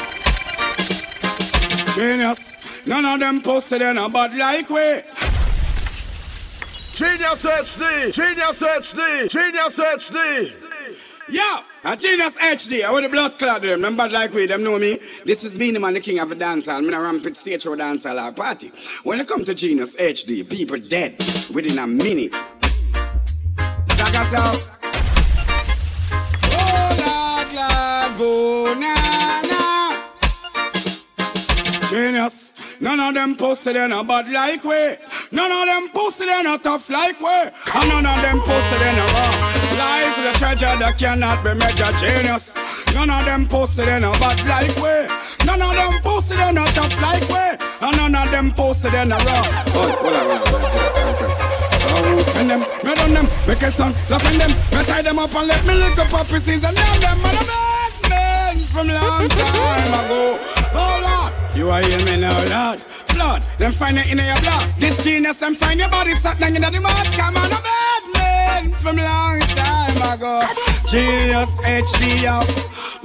Genius. 1.96 2.52
None 2.86 3.06
of 3.06 3.20
them 3.20 3.42
posted 3.42 3.82
in 3.82 3.98
a 3.98 4.10
bad 4.10 4.36
like 4.36 4.70
way. 4.70 5.04
Genius 6.94 7.44
HD, 7.46 8.12
Genius 8.14 8.62
HD, 8.62 9.30
Genius 9.30 9.80
HD. 9.80 10.58
Yeah, 11.30 11.64
A 11.86 11.98
Genius 11.98 12.38
HD, 12.38 12.86
I 12.86 12.92
want 12.94 13.04
the 13.04 13.10
blood 13.10 13.38
clot 13.38 13.62
them, 13.62 13.82
them 13.82 13.98
bad 13.98 14.14
like 14.14 14.32
we, 14.34 14.46
them 14.46 14.64
know 14.64 14.80
me. 14.80 15.00
This 15.26 15.44
is 15.44 15.58
Beenie 15.58 15.80
Man, 15.80 15.94
the 15.94 16.00
king 16.00 16.18
of 16.18 16.30
the 16.30 16.36
dancehall. 16.36 16.78
I'm 16.78 16.88
in 16.88 16.94
a 16.94 17.02
rampant 17.02 17.36
stage 17.36 17.64
show 17.64 17.76
dancehall 17.76 18.26
or 18.26 18.32
party. 18.32 18.72
When 19.04 19.20
it 19.20 19.28
comes 19.28 19.48
to 19.48 19.54
Genius 19.54 19.94
HD, 19.98 20.50
people 20.50 20.78
dead 20.80 21.20
within 21.54 21.78
a 21.78 21.86
minute. 21.86 22.32
Check 23.98 24.16
us 24.16 24.34
out. 24.34 24.70
Oh, 26.54 26.96
Lord, 27.04 27.54
Lord, 27.54 28.18
go, 28.18 28.80
na, 28.80 28.96
na. 29.50 29.92
Genius. 31.90 32.56
None 32.80 33.00
of 33.02 33.14
them 33.14 33.36
pussy 33.36 33.74
they 33.74 33.88
no 33.90 34.06
bad 34.06 34.32
like 34.32 34.64
we. 34.64 34.96
None 35.34 35.52
of 35.52 35.66
them 35.66 35.90
pussy 35.90 36.28
they 36.28 36.44
no 36.44 36.58
tough 36.60 36.90
like 36.90 37.20
we. 37.20 37.28
And 37.28 37.90
none 37.90 38.06
of 38.06 38.22
them 38.22 38.40
pussy 38.40 38.78
they 38.78 38.96
no 38.96 39.06
raw. 39.06 39.63
Life 39.84 40.18
is 40.18 40.26
a 40.32 40.34
treasure 40.40 40.76
that 40.80 40.96
cannot 40.98 41.44
be 41.44 41.52
measured. 41.54 41.96
Genius. 42.00 42.56
None 42.96 43.10
of 43.10 43.26
them 43.26 43.44
pussy 43.48 43.84
they 43.84 44.00
no 44.00 44.12
bad 44.24 44.40
like 44.48 44.72
we. 44.80 44.96
None 45.44 45.62
of 45.62 45.76
them 45.76 46.00
pussy 46.00 46.36
they 46.40 46.52
no 46.56 46.64
tough 46.72 46.96
like 47.04 47.28
we. 47.28 47.46
And 47.84 47.98
none 48.00 48.16
of 48.16 48.32
them 48.32 48.52
pussy 48.52 48.88
they 48.90 49.04
no 49.04 49.18
raw. 49.18 49.44
Oh, 49.76 49.92
hold 50.00 50.16
on, 50.16 50.24
hold 50.32 50.56
on, 50.56 50.72
hold 50.72 51.32
on. 51.36 51.54
Oh, 51.96 52.20
spend 52.22 52.50
them, 52.50 52.62
me 52.62 52.96
done 52.96 53.14
them, 53.14 53.28
make 53.48 53.62
a 53.62 53.72
song, 53.72 53.92
in 53.92 54.40
them, 54.40 54.50
me 54.50 54.82
tie 54.88 55.02
them 55.02 55.20
up 55.20 55.36
and 55.36 55.48
let 55.48 55.66
me 55.66 55.76
lick 55.76 55.98
up 56.00 56.08
puppy 56.10 56.40
season. 56.40 56.74
Name 56.74 57.00
them, 57.04 57.22
man, 57.22 57.36
a 57.36 57.44
bad 57.44 57.94
man 58.10 58.58
from 58.60 58.88
long 58.88 59.28
time 59.30 59.94
ago. 60.00 60.40
Oh 60.74 60.96
Lord, 61.06 61.56
you 61.56 61.70
are 61.70 61.82
hear 61.82 62.00
me 62.08 62.22
now, 62.22 62.34
Lord. 62.50 62.82
Blood, 63.14 63.44
them 63.60 63.72
find 63.72 63.98
it 63.98 64.12
in 64.12 64.18
your 64.18 64.40
blood. 64.42 64.68
This 64.80 65.04
genius, 65.04 65.38
them 65.38 65.56
find 65.56 65.80
your 65.80 65.90
body 65.90 66.14
sat 66.14 66.40
down 66.40 66.56
in 66.56 66.62
the 66.62 66.80
mud. 66.80 67.12
Come 67.14 67.38
on, 67.38 67.50
bad 67.50 67.83
from 68.72 68.98
long 68.98 69.40
time 69.40 70.14
ago. 70.14 70.44
Genius 70.88 71.54
HD 71.66 72.26
up. 72.26 72.48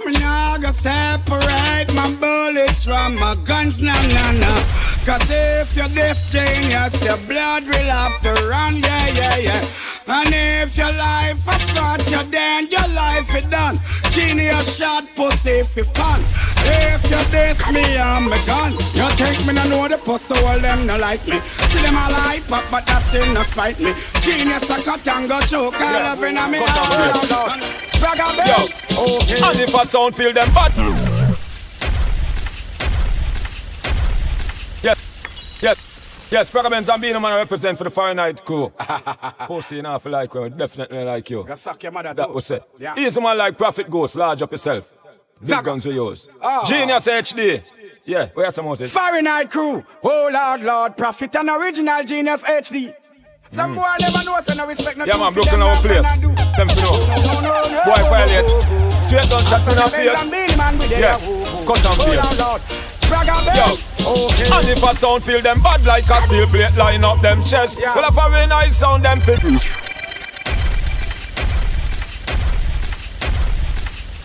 Me 0.05 0.13
nah 0.21 0.59
go 0.59 0.71
separate 0.71 1.93
my 1.95 2.15
bullets 2.21 2.85
from 2.85 3.15
my 3.17 3.35
guns, 3.45 3.81
nah 3.81 3.93
nah 3.93 4.33
nah. 4.33 4.61
Cause 5.05 5.29
if 5.31 5.77
you're 5.77 5.89
genius, 6.31 7.05
your 7.05 7.17
blood 7.27 7.65
will 7.65 7.91
have 7.91 8.21
to 8.23 8.33
run, 8.47 8.77
yeah 8.77 9.07
yeah 9.15 9.37
yeah. 9.37 9.65
And 10.07 10.33
if 10.33 10.77
your 10.77 10.93
life 10.93 11.47
a 11.47 11.59
scratch 11.59 12.11
you, 12.11 12.23
then 12.31 12.69
your 12.71 12.89
life 12.95 13.35
is 13.35 13.49
done. 13.49 13.77
Genius 14.11 14.77
shot 14.79 15.05
pussy 15.15 15.63
for 15.63 15.85
fun. 15.85 16.21
If 16.69 17.03
you 17.09 17.23
diss 17.33 17.61
me, 17.73 17.97
I'm 17.97 18.29
a 18.29 18.39
gun. 18.47 18.73
You 18.93 19.09
think 19.17 19.47
me 19.47 19.53
no 19.55 19.65
know 19.69 19.89
the 19.89 19.99
pussy, 19.99 20.35
all 20.45 20.59
them 20.59 20.87
no 20.87 20.97
like 20.99 21.25
me. 21.27 21.41
See 21.73 21.81
them 21.81 21.97
all 21.97 22.13
hype 22.13 22.51
up, 22.53 22.65
but 22.71 22.85
that 22.87 23.03
shit 23.05 23.27
no 23.33 23.43
spite 23.43 23.79
me. 23.81 23.93
Genius 24.21 24.69
a 24.69 24.77
cut 24.85 25.07
and 25.09 25.29
go 25.29 25.41
choke, 25.41 25.81
all 25.81 26.05
up 26.13 26.19
in 26.19 26.37
a 26.37 26.49
me 26.49 26.59
heart. 26.61 27.61
Spragga 27.99 28.37
Benz. 28.37 28.87
Okay. 28.93 29.41
And 29.43 29.61
if 29.61 29.75
a 29.75 29.87
sound 29.87 30.15
feel 30.15 30.33
them 30.33 30.49
bad. 30.55 30.73
Yes, 34.83 34.99
yes, 35.63 35.79
yes. 36.31 36.55
And 36.55 37.03
Beenie 37.03 37.19
Man 37.19 37.35
represent 37.37 37.77
for 37.79 37.85
the 37.85 37.91
Fahrenheit 37.91 38.45
crew. 38.45 38.73
Pussy 39.47 39.81
enough 39.81 40.07
like 40.07 40.33
you, 40.35 40.49
definitely 40.51 41.05
like 41.05 41.29
you. 41.31 41.45
Go 41.45 41.55
your 41.83 41.93
mother 41.93 42.15
That 42.15 42.33
was 42.33 42.51
it. 42.51 42.63
Yeah. 42.79 42.95
Easy 42.97 43.21
man 43.21 43.37
like 43.37 43.59
Prophet 43.59 43.91
Goose, 43.91 44.15
large 44.17 44.43
up 44.43 44.53
yourself. 44.53 44.93
Big 45.47 45.65
guns 45.65 45.87
with 45.87 45.95
yours. 45.95 46.29
Ah. 46.43 46.65
Genius 46.67 47.07
HD. 47.07 47.63
Yeah, 48.05 48.29
where's 48.35 48.55
some 48.55 48.65
more? 48.65 48.77
Fahrenheit 48.77 49.51
crew. 49.51 49.85
Oh 50.03 50.31
Lord, 50.33 50.63
Lord, 50.63 50.97
Prophet 50.97 51.37
and 51.37 51.49
original 51.51 52.03
genius 52.05 52.43
HD. 52.45 52.95
Some 53.51 53.75
boy 53.75 53.83
never 54.01 54.25
know, 54.25 54.41
so 54.41 54.55
no 54.55 54.67
respect 54.67 54.99
no 54.99 55.05
Yeah 55.05 55.17
man, 55.17 55.33
broken 55.33 55.63
our 55.63 55.77
place. 55.77 56.21
Them 56.21 56.69
to 56.69 56.83
know. 56.83 56.93
No, 56.93 57.41
no, 57.41 57.63
no. 57.69 57.85
Boy 57.85 58.03
violate. 58.09 58.51
Straight 59.05 59.29
to 59.65 59.73
the 59.73 59.89
Benz 59.93 60.09
and 60.09 60.31
face. 60.31 60.31
Beenie 60.31 60.57
Man 60.57 60.79
with 60.79 60.91
Yeah, 60.91 61.17
cut 61.65 61.81
Oh 61.87 62.07
face. 62.07 62.17
Lord, 62.17 62.39
Lord. 62.39 62.63
Spragga 63.09 63.41
Yo, 63.47 63.53
bells. 63.53 63.95
Okay. 64.05 64.51
and 64.53 64.69
if 64.69 64.83
a 64.83 64.95
sound 64.95 65.25
feel 65.25 65.41
them 65.41 65.63
bad 65.63 65.85
like 65.87 66.09
a 66.11 66.23
steel 66.23 66.47
plate 66.47 66.75
line 66.77 67.05
up 67.05 67.21
them 67.23 67.43
chest. 67.43 67.79
Yeah. 67.81 67.95
Well, 67.95 68.09
if 68.09 68.17
a 68.19 68.47
night 68.47 68.75
sound 68.75 69.05
them 69.05 69.19
fit. 69.21 69.88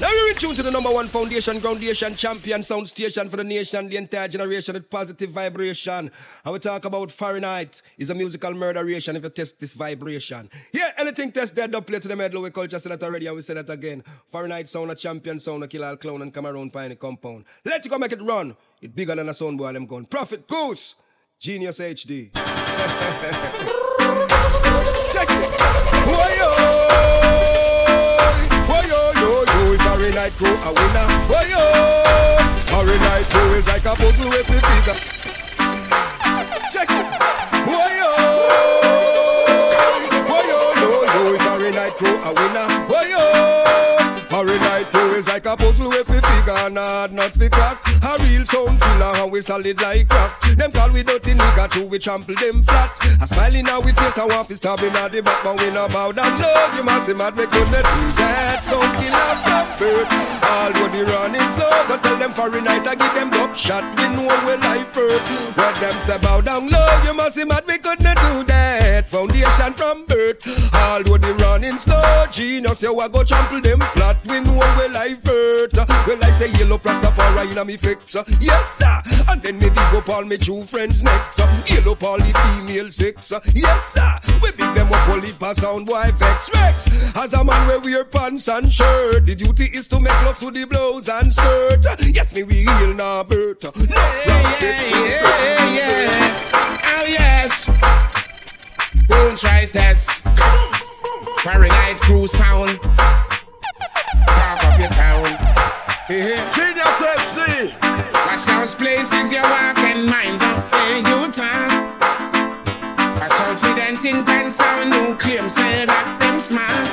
Now 0.04 0.12
you're 0.12 0.32
in 0.32 0.36
tune 0.36 0.54
to 0.56 0.64
the 0.64 0.70
number 0.70 0.92
one 0.92 1.08
foundation, 1.08 1.60
groundation, 1.60 2.14
champion 2.14 2.62
sound 2.62 2.90
station 2.90 3.30
for 3.30 3.38
the 3.38 3.44
nation, 3.46 3.88
the 3.88 3.96
entire 3.96 4.28
generation 4.28 4.74
with 4.74 4.90
positive 4.90 5.30
vibration. 5.30 6.12
And 6.44 6.54
we 6.54 6.60
talk 6.60 6.84
about 6.84 7.10
Fahrenheit 7.10 7.82
is 7.98 8.10
a 8.10 8.14
musical 8.14 8.54
murderation 8.54 9.16
if 9.16 9.24
you 9.24 9.30
test 9.30 9.62
this 9.62 9.76
vibration. 9.76 10.50
Yeah, 10.74 10.92
anything 10.98 11.32
test 11.32 11.56
that, 11.56 11.72
don't 11.72 11.88
play 11.88 12.00
to 12.00 12.10
the 12.10 12.18
medal. 12.18 12.42
We 12.42 12.52
culture 12.52 12.80
said 12.80 12.92
that 12.92 13.02
already 13.02 13.28
and 13.28 13.38
we 13.38 13.44
say 13.44 13.54
that 13.54 13.70
again. 13.70 14.04
Fahrenheit 14.28 14.68
sound 14.68 14.92
a 14.92 14.96
champion 14.96 15.40
sound, 15.40 15.64
a 15.64 15.70
kill 15.70 15.86
all 15.86 15.96
clown 15.96 16.22
and 16.22 16.34
come 16.34 16.48
around 16.48 16.76
any 16.76 16.96
compound. 16.96 17.46
Let 17.64 17.86
you 17.86 17.90
go 17.90 17.98
make 17.98 18.12
it 18.12 18.22
run. 18.22 18.58
It 18.82 18.94
bigger 18.94 19.16
than 19.16 19.30
a 19.30 19.34
sound 19.34 19.58
boy, 19.58 19.72
them 19.72 19.86
gun. 19.86 20.04
Prophet 20.04 20.50
Goose, 20.50 20.96
Genius 21.40 21.80
HD. 21.80 22.34
Check 25.14 25.30
it. 25.30 25.50
Whoa, 26.10 26.18
Whoa, 26.18 26.63
yo, 30.24 30.30
it's 30.30 30.42
a 30.42 30.72
winner. 30.72 31.08
Whoa, 31.28 31.44
yo, 31.52 31.64
Harry 32.72 32.98
night 33.00 33.28
crew 33.28 33.54
is 33.56 33.68
like 33.68 33.84
a 33.84 33.94
puzzle 33.96 34.30
with 34.30 34.48
the 34.48 34.56
figure. 34.56 34.96
Check 36.72 36.90
it. 36.92 37.08
Whoa, 37.68 37.88
yo, 38.00 38.10
whoa, 40.30 40.42
yo, 40.48 40.60
yo, 40.80 40.96
yo, 41.12 41.36
a 41.36 41.72
night 41.72 41.96
crew, 41.98 42.16
a 42.24 42.32
winner. 42.40 42.68
Whoa, 42.88 43.04
yo, 43.04 43.24
Harry 44.30 44.60
night 44.60 44.88
crew 44.92 45.12
is 45.12 45.28
like 45.28 45.46
a 45.46 45.58
puzzle 45.58 45.90
with 45.90 46.08
the 46.54 46.70
figure, 46.70 47.16
not 47.16 47.32
fi 47.32 47.50
crack. 47.50 47.82
A 48.04 48.24
real 48.24 48.46
sound 48.46 48.80
killer, 48.80 49.24
and 49.24 49.32
we 49.32 49.42
solid 49.42 49.82
like 49.82 50.08
crack. 50.08 50.40
Them 50.58 50.72
call 50.72 50.92
we 50.92 51.04
dirty 51.04 51.32
nigga, 51.32 51.70
true 51.70 51.88
we 51.88 52.00
trample 52.00 52.36
them 52.36 52.64
flat. 52.64 52.92
A 53.22 53.28
smile 53.28 53.56
in 53.56 53.68
our 53.70 53.82
face, 53.82 54.18
I 54.18 54.26
want 54.26 54.48
to 54.50 54.56
stab 54.56 54.80
him 54.80 54.96
at 54.96 55.12
the 55.12 55.22
back, 55.22 55.44
but 55.44 55.60
we 55.60 55.72
not 55.72 55.92
bow 55.92 56.12
down 56.12 56.42
low. 56.42 56.76
You 56.76 56.84
must 56.84 57.08
see 57.08 57.14
mad, 57.14 57.36
we 57.36 57.46
couldn't 57.48 57.72
do 57.72 58.02
that. 58.22 58.64
Sound 58.64 58.92
killer 59.00 59.34
from 59.42 59.68
birth. 59.80 60.12
All 60.44 60.72
what 60.78 60.92
the 60.92 61.04
running 61.10 61.50
slow, 61.50 61.70
go 61.88 61.98
tell 61.98 62.18
them 62.18 62.34
for 62.34 62.54
a 62.54 62.62
night, 62.62 62.86
I 62.88 62.96
give 62.96 63.14
them 63.16 63.32
up 63.42 63.56
shot. 63.56 63.84
We 63.98 64.06
know 64.14 64.30
we 64.46 64.56
life 64.62 64.94
hurt. 64.94 65.24
When 65.58 65.74
them 65.82 65.98
say 66.00 66.18
bow 66.20 66.42
down 66.42 66.70
low, 66.70 66.90
you 67.06 67.14
must 67.14 67.36
see 67.36 67.46
mad, 67.46 67.64
we 67.68 67.78
couldn't 67.78 68.04
do 68.04 68.44
that. 68.52 69.10
Foundation 69.10 69.74
from 69.74 70.06
birth. 70.06 70.44
All 70.74 71.02
what 71.10 71.22
the 71.22 71.34
running 71.42 71.78
slow, 71.78 72.26
genius, 72.30 72.82
you 72.82 72.94
a 73.00 73.10
go 73.10 73.24
trample 73.24 73.62
them 73.62 73.80
flat. 73.98 74.18
We 74.28 74.40
know 74.42 74.60
we 74.78 74.88
life 74.94 75.24
hurt. 75.26 75.74
Well, 76.06 76.20
I 76.22 76.32
say 76.44 76.60
yellow 76.60 76.78
Rastafari 76.78 77.52
in 77.52 77.58
a 77.58 77.66
me 77.66 77.78
fix. 77.78 78.16
Uh. 78.16 78.24
Yes, 78.40 78.78
sir. 78.80 79.24
And 79.30 79.42
then 79.42 79.60
maybe 79.60 79.76
go 79.92 80.02
all 80.14 80.24
me 80.24 80.38
true 80.38 80.64
friends 80.64 81.04
next. 81.04 81.40
Uh. 81.40 81.64
Yellow 81.66 81.98
all 82.04 82.18
the 82.18 82.34
female 82.44 82.90
sex. 82.90 83.32
Uh. 83.32 83.40
Yes, 83.54 83.94
sir. 83.94 84.20
We 84.42 84.52
big 84.52 84.74
them 84.76 84.92
up 84.92 85.08
only 85.10 85.32
pass 85.34 85.58
sound 85.58 85.86
boy 85.86 86.12
vex 86.16 86.50
Rex. 86.54 87.16
As 87.16 87.34
a 87.34 87.44
man 87.44 87.82
we 87.84 87.94
wear 87.94 88.06
pants 88.06 88.48
and 88.48 88.72
shirt. 88.72 89.26
The 89.26 89.36
duty 89.36 89.66
is 89.74 89.88
to 89.90 90.00
make 90.00 90.20
love 90.26 90.40
to 90.40 90.52
the 90.52 90.66
blows 90.66 91.10
and 91.10 91.32
skirt. 91.32 91.86
Yes, 92.14 92.34
me 92.36 92.44
we 92.44 92.66
real 92.68 92.94
now, 92.94 93.24
Bert. 93.24 93.64
No, 93.64 93.72
yeah, 93.76 94.60
yeah, 94.62 95.66
yeah. 95.74 96.42
Oh 96.96 97.06
yes. 97.08 97.66
Don't 99.08 99.38
try 99.38 99.66
test. 99.66 100.24
Fahrenheit 101.44 102.00
crew 102.00 102.28
sound. 102.28 102.80
Talk 104.28 104.64
up 104.64 104.80
your 104.80 104.90
town. 104.90 105.23
Genius 106.06 107.00
HD. 107.00 107.72
Watch 108.28 108.44
those 108.44 108.76
places 108.76 109.32
you 109.32 109.42
walk 109.42 109.80
and 109.80 110.06
mind 110.06 110.36
the 110.36 110.52
way 110.74 110.98
you 111.00 111.32
talk. 111.32 111.72
Watch 113.16 113.40
out 113.40 113.58
for 113.58 113.74
them 113.74 113.96
think 113.96 114.28
and 114.28 114.52
sound 114.52 114.94
who 114.94 115.16
claim 115.16 115.48
say 115.48 115.86
that 115.86 116.18
them 116.20 116.40
smart. 116.40 116.92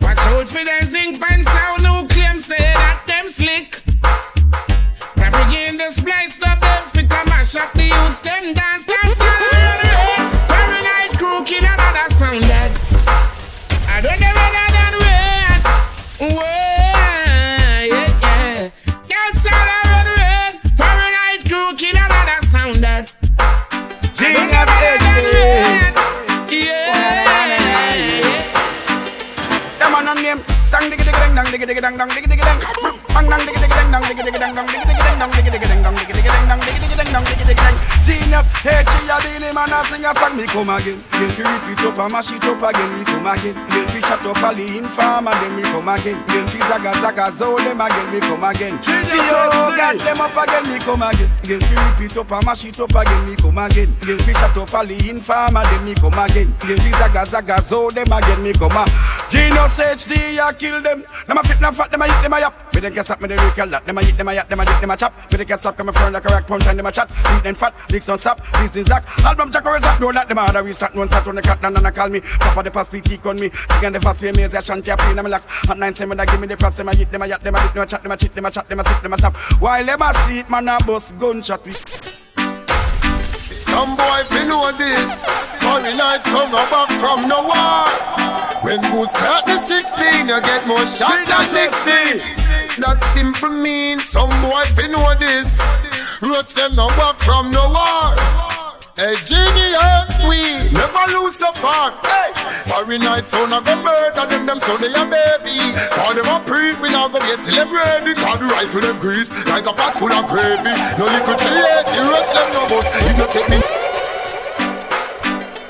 Watch 0.00 0.24
out 0.28 0.46
for 0.46 0.62
them 0.62 0.82
zinc 0.86 1.18
and 1.32 1.44
sound 1.44 1.84
who 1.84 2.06
claim 2.06 2.38
say 2.38 2.62
that 2.78 3.02
them 3.08 3.26
slick. 3.26 3.82
Now 5.16 5.34
begin 5.34 5.76
the 5.76 5.90
splice 5.90 6.40
up 6.46 6.60
them 6.60 6.84
fi 6.94 7.02
come 7.08 7.28
mash 7.28 7.56
up 7.56 7.72
the 7.72 7.90
youths 7.90 8.20
them 8.20 8.54
dance 8.54 8.86
dance 8.86 9.03
diggy 31.54 31.66
diggy 31.66 31.80
dang 31.80 31.96
dang 31.96 32.08
dang. 32.10 32.58
Bang 33.14 33.30
dang 33.30 33.46
dang 33.46 33.54
dang 33.54 33.70
dang 33.70 33.90
dang 33.94 34.02
dang 34.02 34.26
dang 34.26 34.34
dang 34.34 34.54
dang 34.54 34.66
dang 34.66 34.82
dang 35.94 37.22
dang 37.22 37.46
dang 37.46 37.56
dang. 37.56 37.76
Genius, 38.04 38.46
hey, 38.60 38.84
Chia 38.84 39.16
Dini 39.22 39.54
man 39.54 39.72
a 39.72 39.84
sing 39.86 40.04
a 40.04 40.12
song, 40.14 40.36
me 40.36 40.44
come 40.46 40.68
again. 40.68 40.98
Again 41.14 41.30
fi 41.30 41.42
repeat 41.46 41.80
up 41.86 41.98
and 41.98 42.12
mash 42.12 42.32
it 42.32 42.44
up 42.44 42.60
again, 42.60 42.90
me 42.98 43.04
come 43.04 43.26
again. 43.26 43.54
Again 43.54 43.86
fi 43.88 44.00
shut 44.00 44.26
up 44.26 44.42
all 44.42 44.54
the 44.54 44.66
informer, 44.76 45.30
then 45.30 45.56
me 45.56 45.62
come 45.62 45.88
again. 45.88 46.18
Again 46.28 46.46
fi 46.50 46.58
zaga 46.68 46.92
zaga 47.00 47.30
zo 47.30 47.56
them 47.56 47.80
again, 47.80 48.06
me 48.12 48.20
come 48.20 48.44
again. 48.44 48.74
Yo 48.84 49.72
got 49.78 49.96
them 49.96 50.20
up 50.20 50.36
again, 50.36 50.64
me 50.68 50.78
come 50.82 51.06
again. 51.06 51.30
Again 51.44 51.60
fi 51.60 51.74
repeat 51.88 52.16
up 52.18 52.32
and 52.32 52.44
mash 52.44 52.64
it 52.66 52.80
up 52.80 52.90
again, 52.90 53.22
me 53.24 53.34
come 53.36 53.58
again. 53.58 53.88
Again 54.02 54.18
fi 54.26 54.32
shut 54.34 54.58
up 54.58 54.74
all 54.74 54.86
the 54.86 54.96
informer, 55.08 55.62
then 55.64 55.84
me 55.86 55.94
come 55.94 56.18
again. 56.18 56.52
Again 56.60 56.78
fi 56.82 56.90
zaga 56.98 57.24
zaga 57.24 57.62
zo 57.62 57.90
them 57.90 58.12
again, 58.12 58.42
me 58.42 58.52
come 58.52 58.76
a. 58.76 58.84
Genius 59.30 59.78
HD, 59.78 60.38
I 60.38 60.52
kill 60.52 60.80
them. 60.80 61.04
Them 61.26 61.38
a 61.38 61.42
fit, 61.42 61.58
them 61.58 61.72
fat, 61.72 61.90
them 61.90 62.02
a 62.02 62.04
hit, 62.04 62.22
them 62.22 62.32
a 62.32 62.40
yap. 62.40 62.74
Me 62.74 62.80
them 62.80 62.92
can 62.92 63.04
stop, 63.04 63.20
me 63.20 63.28
they 63.28 63.36
recall 63.36 63.68
that. 63.68 63.86
Them 63.86 63.98
a 63.98 64.02
hit, 64.02 64.16
them 64.16 64.28
a 64.28 64.34
yap, 64.34 64.48
them 64.48 64.60
a 64.60 64.64
dip, 64.64 64.80
them 64.80 64.90
a 64.90 64.96
chop. 64.96 65.12
Me 65.30 65.38
they 65.38 65.44
can 65.44 65.58
stop, 65.58 65.76
come 65.76 65.88
a 65.88 65.92
front 65.92 66.12
like 66.12 66.24
a 66.24 66.28
rock 66.28 66.46
punch 66.46 66.66
and 66.66 66.78
them 66.78 66.86
a 66.86 66.92
chat. 66.92 67.08
Beat 67.08 67.42
them 67.44 67.54
fat, 67.54 67.74
Dixon 67.88 68.18
sap, 68.18 68.40
this 68.54 68.76
is 68.76 68.86
that. 68.86 69.06
Album 69.24 69.50
jack 69.50 69.64
or 69.64 69.78
jack, 69.78 70.00
don't 70.00 70.14
let 70.14 70.28
them 70.28 70.38
other 70.38 70.62
restart. 70.62 70.94
One 70.94 71.08
sat 71.08 71.26
on 71.26 71.36
the 71.36 71.42
cat, 71.42 71.58
and 71.62 71.78
I 71.78 71.90
call 71.90 72.08
me. 72.08 72.20
Papa 72.20 72.62
the 72.62 72.70
pass, 72.70 72.86
speak 72.86 73.24
on 73.26 73.36
me. 73.36 73.50
Again 73.78 73.92
the 73.92 74.00
fast 74.00 74.22
way, 74.22 74.32
me 74.32 74.42
as 74.42 74.54
a 74.54 74.62
shanty, 74.62 74.90
I 74.92 74.96
play 74.96 75.14
them 75.14 75.24
relax. 75.24 75.46
At 75.68 75.78
nine, 75.78 75.94
seven, 75.94 76.16
they 76.16 76.26
give 76.26 76.40
me 76.40 76.46
the 76.46 76.56
press, 76.56 76.76
them 76.76 76.88
a 76.88 76.94
hit, 76.94 77.10
them 77.10 77.22
a 77.22 77.26
yap, 77.26 77.42
them 77.42 77.54
a 77.54 77.62
dip, 77.62 77.72
them 77.74 77.82
a 77.82 77.86
chat, 77.86 78.02
them 78.02 78.12
a 78.12 78.16
chit, 78.16 78.34
them 78.34 78.44
a 78.44 78.50
chat, 78.50 78.68
them 78.68 78.80
a 78.80 78.84
sit, 78.84 79.02
them 79.02 79.12
a 79.12 79.16
stop. 79.16 79.36
While 79.60 79.84
them 79.84 80.02
a 80.02 80.14
sleep, 80.14 80.50
man 80.50 80.68
a 80.68 80.78
bust 80.84 81.18
gunshot. 81.18 82.23
Some 83.54 83.94
boy 83.94 84.22
fi 84.26 84.42
know 84.48 84.72
this. 84.72 85.22
Foreign 85.62 85.96
night 85.96 86.26
no 86.26 86.50
back 86.74 86.90
from 86.98 87.28
no 87.28 87.40
war 87.46 87.86
When 88.66 88.80
goose 88.90 89.14
crack 89.14 89.46
the 89.46 89.56
16 89.56 90.26
You 90.26 90.40
get 90.40 90.66
more 90.66 90.84
shot 90.84 91.24
than 91.24 91.46
16 91.46 92.82
That 92.82 92.98
simple 93.14 93.50
means 93.50 94.08
Some 94.08 94.28
boy 94.42 94.64
fi 94.74 94.88
know 94.88 95.14
this. 95.20 95.60
Roach 96.20 96.54
them 96.54 96.74
no 96.74 96.88
back 96.98 97.16
from 97.20 97.52
no 97.52 97.70
Hey 98.94 99.18
genius, 99.26 100.22
we 100.22 100.38
never 100.70 101.02
lose 101.18 101.34
so 101.34 101.50
far. 101.58 101.90
Hey, 101.90 102.30
foreign 102.70 103.02
night 103.02 103.26
so 103.26 103.42
I 103.42 103.58
go 103.58 103.74
murder 103.82 104.22
them, 104.30 104.46
them 104.46 104.62
so 104.62 104.78
they 104.78 104.86
a 104.86 105.02
baby. 105.02 105.74
Call 105.98 106.14
them 106.14 106.30
a 106.30 106.38
pre, 106.46 106.78
we 106.78 106.94
now 106.94 107.10
go 107.10 107.18
get 107.26 107.42
till 107.42 107.58
them 107.58 107.74
ready. 107.74 108.14
Call 108.14 108.38
the 108.38 108.46
rifle 108.46 108.86
them 108.86 109.02
grease 109.02 109.34
like 109.50 109.66
a 109.66 109.74
pot 109.74 109.98
full 109.98 110.14
of 110.14 110.30
gravy. 110.30 110.70
No 110.94 111.10
little 111.10 111.34
create, 111.42 111.86
you 111.90 112.06
rush 112.06 112.30
them 112.38 112.48
no 112.54 112.62
boss. 112.70 112.86
You 113.02 113.18
no 113.18 113.26
take 113.34 113.50
me. 113.50 113.58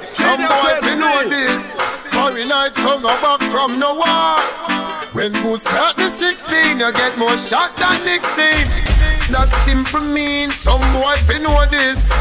Some 0.04 0.44
boys 0.44 0.84
fi 0.84 0.92
know 0.92 1.24
this. 1.24 1.80
Foreign 2.12 2.48
night 2.52 2.76
so 2.76 3.00
no 3.00 3.08
back 3.24 3.40
from 3.48 3.80
no 3.80 4.04
war. 4.04 4.36
When 5.16 5.32
goose 5.40 5.64
crack 5.64 5.96
the 5.96 6.12
16, 6.12 6.76
you 6.76 6.92
get 6.92 7.16
more 7.16 7.40
shot 7.40 7.72
than 7.80 7.96
16. 8.04 9.32
That 9.32 9.48
simple 9.64 10.04
means 10.04 10.56
some 10.56 10.84
boy 10.92 11.16
fi 11.24 11.40
know 11.40 11.64
this. 11.72 12.12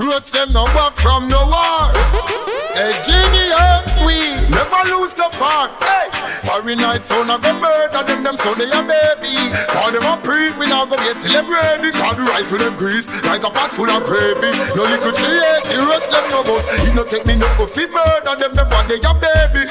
Roach 0.00 0.30
them 0.30 0.50
no 0.52 0.64
back 0.64 0.96
from 0.96 1.28
no 1.28 1.46
war. 1.46 2.59
Hey 2.80 2.96
genius, 3.04 3.92
we 4.00 4.16
never 4.48 4.80
lose 4.88 5.12
so 5.12 5.28
far. 5.36 5.68
Hey, 5.84 6.08
foreign 6.48 6.78
night 6.80 7.04
so 7.04 7.20
I 7.20 7.36
go 7.36 7.52
murder 7.60 8.08
them, 8.08 8.24
them 8.24 8.36
so 8.40 8.56
they 8.56 8.72
a 8.72 8.80
baby. 8.80 9.36
Call 9.68 9.92
them 9.92 10.08
a 10.08 10.16
pre, 10.16 10.48
we 10.56 10.64
now 10.64 10.88
go 10.88 10.96
get 10.96 11.20
till 11.20 11.28
them 11.28 11.44
ready. 11.52 11.92
Call 11.92 12.16
the 12.16 12.24
rifle 12.24 12.56
them 12.56 12.80
grease 12.80 13.12
like 13.28 13.44
a 13.44 13.50
pot 13.52 13.68
full 13.68 13.84
of 13.84 14.00
gravy. 14.08 14.56
No 14.72 14.88
little 14.88 15.12
create, 15.12 15.68
you 15.76 15.84
roach 15.84 16.08
them 16.08 16.24
no 16.32 16.40
boss. 16.40 16.64
It 16.88 16.96
no 16.96 17.04
take 17.04 17.28
me 17.28 17.36
no 17.36 17.44
go 17.60 17.68
fit 17.68 17.92
murder 17.92 18.32
them, 18.40 18.56
them 18.56 18.72
one 18.72 18.88
they 18.88 18.96
a 18.96 19.12
baby. 19.12 19.68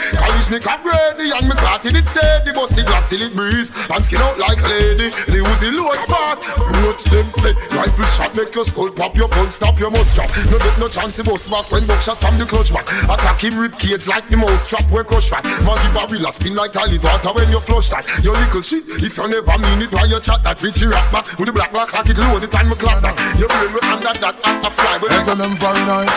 Up 0.49 0.81
ready 0.81 1.29
and 1.29 1.45
me 1.45 1.53
caught 1.61 1.81
till 1.81 1.95
it 1.95 2.05
steady. 2.05 2.51
Bust 2.53 2.75
the 2.75 2.81
block 2.81 3.05
till 3.05 3.21
it 3.21 3.33
breeze 3.37 3.69
and 3.89 4.01
skin 4.01 4.17
out 4.17 4.37
like 4.37 4.57
a 4.57 4.67
lady. 4.69 5.13
The 5.29 5.45
Uzi 5.45 5.69
load 5.69 6.01
fast. 6.09 6.41
Roach 6.81 7.05
them 7.05 7.29
say 7.29 7.53
rifle 7.73 8.05
shot 8.05 8.33
make 8.33 8.53
your 8.53 8.65
skull 8.65 8.89
pop, 8.89 9.15
your 9.15 9.29
phone 9.29 9.53
stop, 9.53 9.77
your 9.77 9.89
must 9.93 10.17
drop. 10.17 10.29
No 10.49 10.57
get 10.57 10.73
no 10.77 10.89
chance 10.89 11.17
to 11.17 11.23
bust 11.23 11.49
back 11.49 11.69
when 11.69 11.85
buckshot 11.85 12.19
from 12.19 12.37
the 12.37 12.45
clutch 12.45 12.73
back. 12.73 12.89
Attack 13.07 13.43
him 13.43 13.59
rib 13.59 13.77
cage 13.77 14.07
like 14.07 14.27
the 14.27 14.35
mouse 14.35 14.67
trap 14.67 14.83
where 14.91 15.03
crush 15.03 15.29
fat. 15.29 15.45
Maggie 15.63 15.91
Barilla 15.95 16.31
spin 16.31 16.55
like 16.55 16.73
toilet 16.73 17.03
water 17.03 17.31
when 17.31 17.47
you 17.51 17.59
flush 17.59 17.89
that. 17.95 18.03
Your 18.23 18.35
little 18.35 18.61
shit, 18.61 18.83
if 18.87 19.15
you 19.15 19.27
never 19.29 19.55
mean 19.61 19.79
it, 19.85 19.93
why 19.93 20.03
you 20.09 20.19
chat 20.19 20.43
that 20.43 20.59
Richie 20.61 20.87
rap 20.87 21.07
back 21.11 21.25
with 21.37 21.47
the 21.47 21.53
black 21.53 21.71
black 21.71 21.93
like 21.93 22.09
it 22.09 22.17
low 22.17 22.39
the 22.39 22.47
time 22.47 22.67
we 22.67 22.75
clap 22.75 22.99
that. 23.01 23.15
Your 23.39 23.47
brain 23.47 23.71
will 23.71 23.85
under 23.87 24.11
that 24.11 24.35
at 24.35 24.65
a 24.65 24.69
fly. 24.73 24.97
But 24.99 25.09
Tell 25.23 25.35
them 25.35 25.53
very 25.61 25.83
nice. 25.85 26.09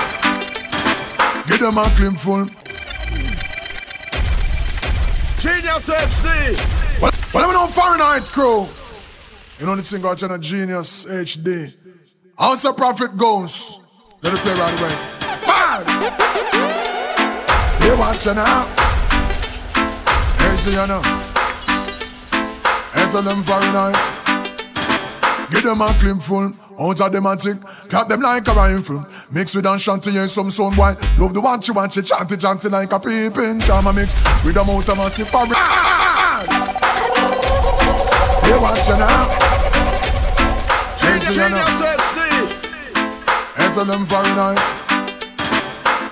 Get 1.46 1.60
them 1.60 1.78
a 1.78 1.84
clean 1.94 2.16
full. 2.16 2.46
Genius 5.42 5.88
HD. 5.90 7.00
Well, 7.00 7.10
well, 7.34 7.50
I'm 7.50 7.56
on 7.56 7.68
Fahrenheit 7.68 8.22
crew. 8.30 8.68
You 9.58 9.66
know 9.66 9.76
the 9.76 9.82
thing 9.82 10.00
got 10.02 10.22
a 10.22 10.38
Genius 10.38 11.04
HD. 11.06 11.76
House 12.38 12.64
of 12.64 12.76
Prophet 12.76 13.16
Goose. 13.16 13.78
Let 14.22 14.34
it 14.34 14.40
play 14.40 14.54
right 14.54 14.80
away. 14.80 14.88
Bad! 15.44 16.71
You 17.84 17.96
watch 17.98 18.26
it 18.26 18.34
now. 18.34 18.66
Here's 20.38 20.64
the 20.64 20.70
you 20.70 20.86
know. 20.86 21.02
Enter 22.94 23.22
them 23.22 23.42
Fahrenheit. 23.42 23.96
Give 25.50 25.64
them 25.64 25.82
a 25.82 25.86
clean 26.00 26.18
full, 26.20 26.52
out 26.80 27.00
of 27.00 27.12
them 27.12 27.26
a 27.26 27.36
tick. 27.36 27.60
Clap 27.90 28.08
them 28.08 28.20
like 28.20 28.46
a 28.46 28.52
rifle. 28.52 29.04
Mix 29.30 29.54
with 29.54 29.66
Ashanti 29.66 30.16
and 30.16 30.30
some 30.30 30.50
sound 30.50 30.76
boy. 30.76 30.94
Love 31.18 31.34
the 31.34 31.40
watch 31.40 31.68
you 31.68 31.74
watch 31.74 31.96
it, 31.98 32.06
chanty 32.06 32.36
chanty 32.36 32.68
like 32.68 32.92
a 32.92 33.00
peeping. 33.00 33.58
Time 33.60 33.86
a 33.86 33.92
mix 33.92 34.14
with 34.44 34.56
a 34.56 34.64
mouth 34.64 34.88
of 34.88 34.96
massive 34.96 35.28
fabric. 35.28 35.58
You 38.46 38.60
watch 38.60 38.88
it 38.88 38.98
now. 38.98 39.26
Here's 40.98 41.26
the 41.26 41.34
you 41.34 41.48
know. 41.50 41.66
Enter 43.58 43.84
them 43.84 44.06
Fahrenheit. 44.06 44.81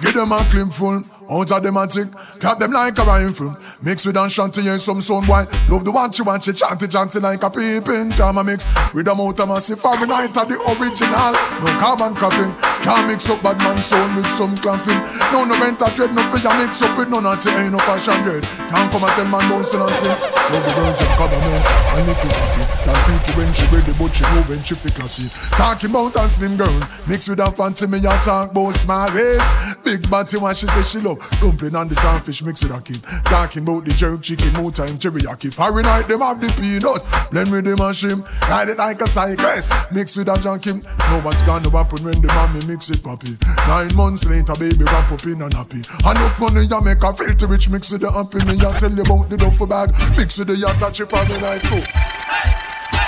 Give 0.02 0.14
them 0.14 0.32
a 0.32 0.38
clean 0.50 0.70
full, 0.70 1.04
out 1.30 1.52
of 1.52 1.62
them 1.62 1.76
a 1.76 1.86
tick. 1.86 2.10
Clap 2.40 2.58
them 2.58 2.72
like 2.72 2.98
a 2.98 3.02
rifle. 3.02 3.56
Mix 3.82 4.06
with 4.06 4.16
Ashanti 4.16 4.66
and 4.68 4.80
some 4.80 5.00
sound 5.00 5.26
boy. 5.26 5.44
Love 5.68 5.84
the 5.84 5.92
watch 5.92 6.18
you 6.18 6.24
watch 6.24 6.48
it, 6.48 6.56
chanty 6.56 6.88
chanty 6.88 7.20
like 7.20 7.42
a 7.42 7.50
peeping. 7.50 8.10
Time 8.10 8.38
a 8.38 8.44
mix 8.44 8.66
with 8.94 9.08
a 9.08 9.14
mouth 9.14 9.38
of 9.40 9.48
massive 9.48 9.80
Fahrenheit 9.80 10.36
of 10.36 10.48
the 10.48 10.56
original. 10.80 11.32
No 11.60 11.78
carbon 11.78 12.14
copying. 12.14 12.69
Can't 12.82 13.06
mix 13.06 13.28
up 13.28 13.42
bad 13.42 13.58
man 13.58 13.76
sound 13.78 14.16
with 14.16 14.26
some 14.26 14.56
clamping. 14.56 14.96
No 15.32 15.44
no 15.44 15.54
rent 15.60 15.80
a 15.82 15.88
dread, 15.94 16.14
no 16.14 16.22
fear 16.32 16.50
mix 16.56 16.80
up 16.80 16.96
with 16.96 17.08
none 17.08 17.26
of 17.26 17.46
ain't 17.46 17.72
no 17.72 17.78
fashion 17.84 18.16
dread. 18.22 18.42
Can't 18.42 18.90
come 18.90 19.04
and 19.04 19.12
tell 19.12 19.28
man 19.28 19.44
bouncing 19.52 19.80
and 19.80 19.90
sing. 19.90 20.16
Love 20.50 20.64
the 20.64 20.72
girls 20.74 21.00
in 21.00 21.06
cover 21.20 21.36
me, 21.36 21.52
I 21.60 22.02
need 22.06 22.16
to 22.16 22.28
coffee. 22.32 22.64
Can't 22.80 23.00
feel 23.04 23.20
to 23.20 23.32
when 23.38 23.52
she 23.52 23.66
ready, 23.68 23.92
but 24.00 24.08
she 24.08 24.24
know 24.24 24.42
when 24.48 24.62
she 24.64 24.74
fit 24.74 24.94
classy. 24.94 25.28
Talking 25.52 25.90
about 25.90 26.16
a 26.16 26.28
slim 26.28 26.56
girl, 26.56 26.80
mix 27.06 27.28
with 27.28 27.40
a 27.40 27.50
fancy 27.52 27.86
me, 27.86 27.98
I 27.98 28.16
talk 28.24 28.50
about 28.50 28.74
small 28.74 29.06
waist. 29.14 29.84
Big 29.84 30.08
body 30.08 30.38
when 30.38 30.54
she 30.54 30.66
say 30.66 30.82
she 30.82 31.00
love 31.00 31.18
dumpling 31.40 31.76
and 31.76 31.90
the 31.90 31.94
sandfish 31.94 32.42
mix 32.42 32.62
with 32.62 32.72
a 32.72 32.80
kid. 32.80 33.02
Talking 33.24 33.62
about 33.62 33.84
the 33.84 33.92
jerk 33.92 34.22
chicken, 34.22 34.52
more 34.54 34.72
time 34.72 34.96
teriyaki. 34.96 35.52
Fahrenheit 35.52 36.08
them 36.08 36.20
have 36.20 36.40
the 36.40 36.48
peanut, 36.56 37.04
blend 37.30 37.52
with 37.52 37.66
the 37.66 37.76
mushroom, 37.76 38.24
ride 38.48 38.70
it 38.70 38.78
like 38.78 39.02
a 39.02 39.06
cyclist. 39.06 39.70
Mix 39.92 40.16
with 40.16 40.28
a 40.28 40.40
junkie. 40.40 40.72
Know 40.72 41.20
what's 41.22 41.42
gonna 41.42 41.68
happen 41.70 42.02
when 42.04 42.20
the 42.22 42.28
mommy 42.28 42.69
mix 42.70 42.90
it 42.90 43.02
poppy. 43.02 43.34
Nine 43.66 43.90
months 43.96 44.24
later, 44.26 44.54
baby 44.58 44.84
wrap 44.84 45.10
up 45.10 45.24
in 45.24 45.42
a 45.42 45.48
nappy. 45.48 45.82
Enough 46.06 46.38
money 46.38 46.66
you 46.66 46.80
make 46.80 47.02
a 47.02 47.12
filthy 47.12 47.46
rich 47.46 47.68
mix 47.68 47.90
with 47.90 48.02
the 48.02 48.10
happy. 48.10 48.38
Me 48.46 48.54
I 48.62 48.70
tell 48.78 48.92
you 48.92 49.02
about 49.02 49.28
the 49.28 49.36
duffel 49.36 49.66
bag, 49.66 49.90
mix 50.16 50.38
with 50.38 50.48
the 50.48 50.56
yacht 50.56 50.78
that 50.78 50.94
she 50.94 51.04
Fahrenheit 51.04 51.62
too. 51.66 51.82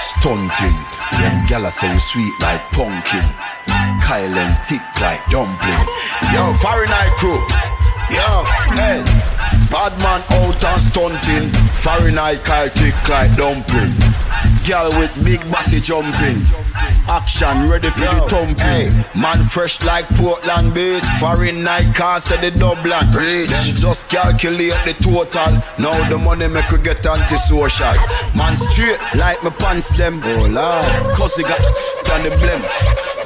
Stunting, 0.02 0.78
them 1.18 1.46
gala 1.46 1.70
say 1.70 1.92
we 1.92 1.98
sweet 1.98 2.34
like 2.42 2.62
pumpkin. 2.74 3.22
Kyle 4.02 4.34
and 4.34 4.54
tick 4.66 4.82
like 4.98 5.22
dumpling. 5.30 5.86
Yo, 6.34 6.52
Fahrenheit 6.58 7.14
crew. 7.22 7.38
Yo, 8.10 8.42
hey. 8.74 9.31
Bad 9.70 9.92
man 10.02 10.22
out 10.42 10.64
and 10.64 10.82
stunting. 10.82 11.48
Fahrenheit 11.82 12.44
Kyle 12.44 12.68
thick 12.68 12.96
like 13.08 13.34
dumpling. 13.36 13.92
Girl 14.66 14.90
with 15.00 15.12
big 15.24 15.40
body 15.50 15.80
jumping. 15.80 16.42
Action 17.08 17.68
ready 17.68 17.90
for 17.90 18.06
the 18.06 18.22
thumping. 18.28 19.20
Man 19.20 19.42
fresh 19.44 19.82
like 19.84 20.06
Portland 20.10 20.72
Beach. 20.74 21.04
Foreign 21.18 21.64
night 21.64 21.94
car 21.94 22.20
say 22.20 22.38
the 22.38 22.56
Dublin. 22.56 23.02
Rich. 23.10 23.50
Them 23.50 23.76
just 23.76 24.08
calculate 24.08 24.78
the 24.84 24.94
total. 25.02 25.52
Now 25.78 25.96
the 26.08 26.18
money 26.18 26.48
make 26.48 26.70
we 26.70 26.78
get 26.78 27.04
antisocial. 27.04 27.92
Man 28.36 28.56
straight 28.56 29.00
like 29.16 29.42
my 29.42 29.50
pants 29.50 29.96
them. 29.96 30.20
Oh 30.22 30.46
lord. 30.50 31.16
Cause 31.16 31.36
he 31.36 31.42
got 31.42 31.60
on 32.14 32.22
the 32.22 32.30
blem. 32.38 32.62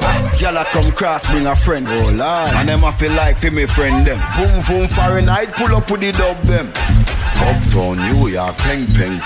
Ah, 0.01 0.33
Gyal 0.39 0.61
a 0.61 0.65
come 0.73 0.91
cross 0.93 1.31
bring 1.31 1.47
a 1.47 1.55
friend. 1.55 1.87
Oh 1.89 2.11
lord. 2.15 2.49
And 2.57 2.69
them 2.69 2.85
I 2.85 2.93
feel 2.93 3.13
like 3.13 3.37
for 3.37 3.51
me 3.51 3.67
friend 3.67 4.07
them. 4.07 4.19
Boom 4.37 4.65
boom 4.65 4.89
foreign 4.89 5.27
night 5.27 5.53
pull 5.53 5.75
up 5.77 5.91
with 5.91 6.01
the 6.01 6.06
dub 6.13 6.41
them. 6.43 6.73
Uptown 7.41 7.99
New 7.99 8.29
York 8.29 8.57
peng 8.59 8.87
peng. 8.87 9.21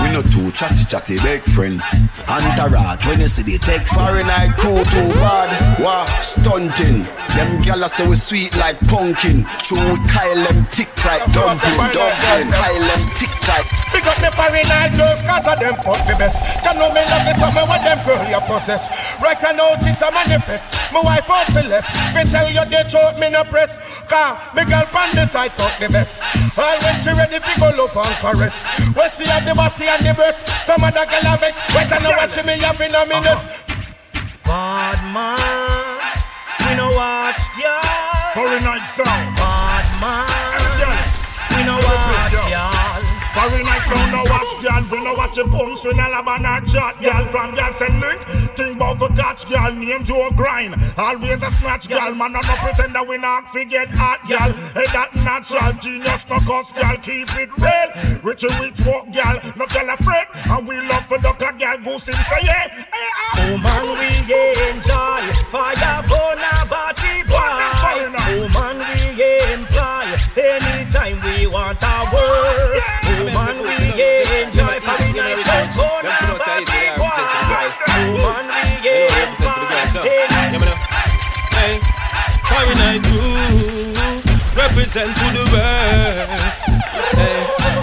We 0.00 0.10
no 0.12 0.22
too 0.22 0.50
chatty 0.52 0.84
chatty 0.84 1.16
big 1.22 1.42
friend. 1.42 1.80
Antarat 2.26 3.04
when 3.06 3.20
you 3.20 3.28
see 3.28 3.42
the. 3.42 3.58
Foreign 3.94 4.26
night 4.26 4.56
crew 4.56 4.82
too 4.84 5.08
bad. 5.20 5.80
Wow, 5.80 6.04
stunting. 6.20 7.04
Them 7.34 7.60
gyal 7.62 7.88
say 7.88 8.06
we 8.06 8.16
sweet 8.16 8.56
like 8.56 8.78
pumpkin. 8.88 9.44
True 9.62 9.96
Kyle 10.08 10.42
them 10.44 10.64
thick 10.66 10.88
like 11.04 11.24
dumpling. 11.32 11.92
Dumpling. 11.92 12.50
Kyle 12.50 12.80
them 12.80 13.02
thick 13.16 13.39
tight. 13.50 13.66
Pick 13.90 14.06
up 14.06 14.18
me 14.22 14.30
Fahrenheit 14.30 14.94
girls, 14.94 15.20
cause 15.26 15.46
of 15.50 15.58
them 15.58 15.74
fuck 15.82 15.98
the 16.06 16.14
best. 16.14 16.38
You 16.62 16.72
know 16.78 16.88
me 16.94 17.02
love 17.10 17.26
me 17.26 17.34
something 17.34 17.66
what 17.66 17.82
them 17.82 17.98
girl 18.06 18.22
you 18.30 18.40
possess. 18.46 18.86
Right 19.18 19.40
now 19.42 19.74
it's 19.74 19.98
a 19.98 20.08
manifest. 20.14 20.78
My 20.94 21.02
wife 21.02 21.26
out 21.26 21.50
the 21.50 21.66
left. 21.66 21.90
Me 22.14 22.22
tell 22.22 22.46
you 22.46 22.62
they 22.70 22.86
throat 22.86 23.18
me 23.18 23.28
no 23.30 23.42
press. 23.42 23.74
Car, 24.06 24.38
me 24.54 24.62
girl 24.70 24.86
pan 24.94 25.10
the 25.18 25.26
side 25.26 25.52
fuck 25.58 25.74
the 25.82 25.90
best. 25.90 26.22
All 26.54 26.78
when 26.86 26.96
she 27.02 27.10
ready 27.10 27.42
fi 27.42 27.52
go 27.58 27.68
love 27.74 27.96
and 27.98 28.16
caress. 28.22 28.56
When 28.94 29.10
she 29.10 29.26
have 29.26 29.42
the 29.42 29.54
body 29.58 29.90
and 29.90 30.02
the 30.06 30.14
breast. 30.14 30.46
Some 30.66 30.86
other 30.86 31.04
girl 31.10 31.26
have 31.26 31.42
it. 31.42 31.54
Right 31.74 31.90
now 31.90 32.14
watch 32.14 32.38
me 32.46 32.54
have 32.62 32.80
in 32.80 32.94
a 32.94 33.02
minute. 33.10 33.42
Bad 34.46 34.98
man, 35.14 35.98
we 36.66 36.74
no 36.74 36.90
watch 36.94 37.42
girl. 37.58 37.82
Foreign 38.34 38.62
night 38.62 38.86
sound. 38.94 39.36
Bad 39.38 39.86
man, 39.98 40.26
we 41.54 41.62
no 41.66 41.74
watch 41.74 42.32
girl. 42.46 42.69
Foreign 43.40 43.64
night 43.64 43.80
sound 43.88 44.12
no 44.12 44.22
watch 44.28 44.52
girl. 44.60 44.84
We 44.92 45.02
no 45.02 45.14
watch 45.14 45.36
your 45.38 45.48
pumps. 45.48 45.82
We 45.82 45.94
no 45.94 46.04
lab 46.12 46.28
and 46.28 46.44
a 46.44 46.60
chat 46.70 47.00
girl. 47.00 47.24
From 47.32 47.54
girl 47.54 47.72
send 47.72 47.98
link. 47.98 48.20
Think 48.52 48.76
about 48.76 48.98
for 48.98 49.08
catch 49.16 49.48
girl. 49.48 49.72
Name 49.72 50.04
Joe 50.04 50.28
Grind. 50.36 50.76
Always 50.98 51.42
a 51.42 51.50
snatch 51.50 51.88
girl. 51.88 52.14
Man 52.14 52.32
no 52.32 52.40
no 52.40 52.54
pretend 52.60 52.94
that 52.94 53.08
we 53.08 53.16
not 53.16 53.48
forget 53.48 53.88
hot 53.96 54.20
girl. 54.28 54.52
Hey 54.76 54.84
that 54.92 55.14
natural 55.24 55.72
genius 55.80 56.28
no 56.28 56.36
cuss 56.44 56.70
girl. 56.74 56.96
Keep 57.00 57.32
it 57.40 57.48
real. 57.56 58.20
Rich 58.20 58.44
and 58.44 58.60
rich 58.60 58.84
walk 58.84 59.08
girl. 59.08 59.40
No 59.56 59.64
girl 59.64 59.88
afraid. 59.88 60.28
And 60.52 60.68
we 60.68 60.76
love 60.76 61.06
for 61.06 61.16
duck 61.16 61.40
a 61.40 61.50
girl. 61.56 61.78
Goose 61.78 62.08
in 62.08 62.20
say 62.28 62.44
yeah. 62.44 62.68
Hey, 62.68 62.84
ah. 62.92 63.40
Oh 63.40 63.56
man, 63.56 63.86
we 63.96 64.20
enjoy 64.68 65.32
fire 65.48 66.04
bona 66.12 66.68
body 66.68 67.24
boy. 67.24 67.40
Oh 67.40 68.52
man, 68.52 68.84
we 69.16 69.32
employ 69.48 70.12
anytime 70.36 71.16
we 71.24 71.46
want 71.46 71.80
a 71.80 72.04
word. 72.12 72.84
Oh 72.84 72.99
man, 73.46 73.56
we 73.62 73.72
enjoy 74.42 74.76
fire 74.80 75.12
night 75.12 75.44
bona 75.76 76.12
body 76.40 76.64
boy. 76.96 77.20
Man, 78.20 78.46
we 78.82 78.96
employ 79.08 79.66
anytime. 80.04 80.54
Hey, 81.56 81.76
Foreign 82.48 82.78
Night 82.78 83.02
Crew 83.04 83.36
represent 84.56 85.10
to 85.16 85.26
the 85.36 85.44
world. 85.52 86.30
Hey, 87.16 87.38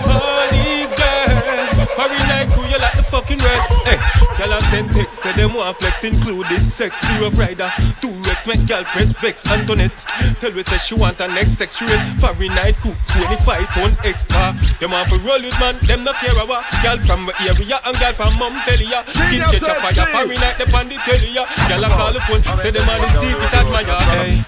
all 0.10 0.46
these 0.52 0.92
girls, 0.98 1.88
Foreign 1.96 2.28
Night 2.28 2.48
Crew, 2.52 2.66
you 2.66 2.78
like 2.80 2.96
the 2.96 3.04
fucking 3.04 3.38
red. 3.38 3.62
Hey, 3.86 3.98
girl 4.38 4.54
I 4.54 4.60
send 4.70 4.92
text, 4.94 5.22
say 5.22 5.34
them 5.34 5.54
want 5.54 5.78
flex 5.78 6.04
included 6.04 6.62
sex, 6.62 7.02
zero 7.14 7.30
rider, 7.32 7.70
two 8.02 8.14
Rex, 8.28 8.46
make 8.48 8.66
girl 8.68 8.84
press 8.94 9.12
vex, 9.18 9.48
Antoinette. 9.50 9.96
Tell 10.40 10.52
me 10.52 10.64
say 10.64 10.78
she 10.78 10.96
want 10.96 11.20
a 11.22 11.28
next 11.28 11.58
sex 11.58 11.82
rate. 11.82 12.06
Foreign 12.20 12.54
Night 12.54 12.78
Crew, 12.80 12.94
25 13.16 13.66
pound 13.74 13.96
extra. 14.04 14.54
Them 14.80 14.92
want 14.92 15.10
to 15.10 15.18
roll 15.24 15.40
with 15.42 15.58
man, 15.60 15.80
them 15.88 16.04
no 16.04 16.14
care 16.20 16.36
about. 16.36 16.68
Girl 16.84 17.00
from 17.08 17.26
the 17.26 17.34
area 17.48 17.80
and 17.88 17.96
girl 17.98 18.14
from 18.14 18.34
Montpellier. 18.38 19.02
Skin 19.08 19.42
catch 19.42 19.98
a 19.98 20.06
fire, 20.12 20.28
Night, 20.28 20.58
they 20.60 20.68
on 20.76 20.86
the 20.92 20.98
telly. 21.08 21.32
ya. 21.32 21.48
Girl 21.72 21.86
I 21.86 21.90
call 21.96 22.12
the 22.14 22.22
phone, 22.28 22.44
say 22.60 22.72
them 22.72 22.88
on 22.90 23.02
the 23.02 23.10
secret 23.16 23.54
admire. 23.54 23.96
Hey, 24.12 24.44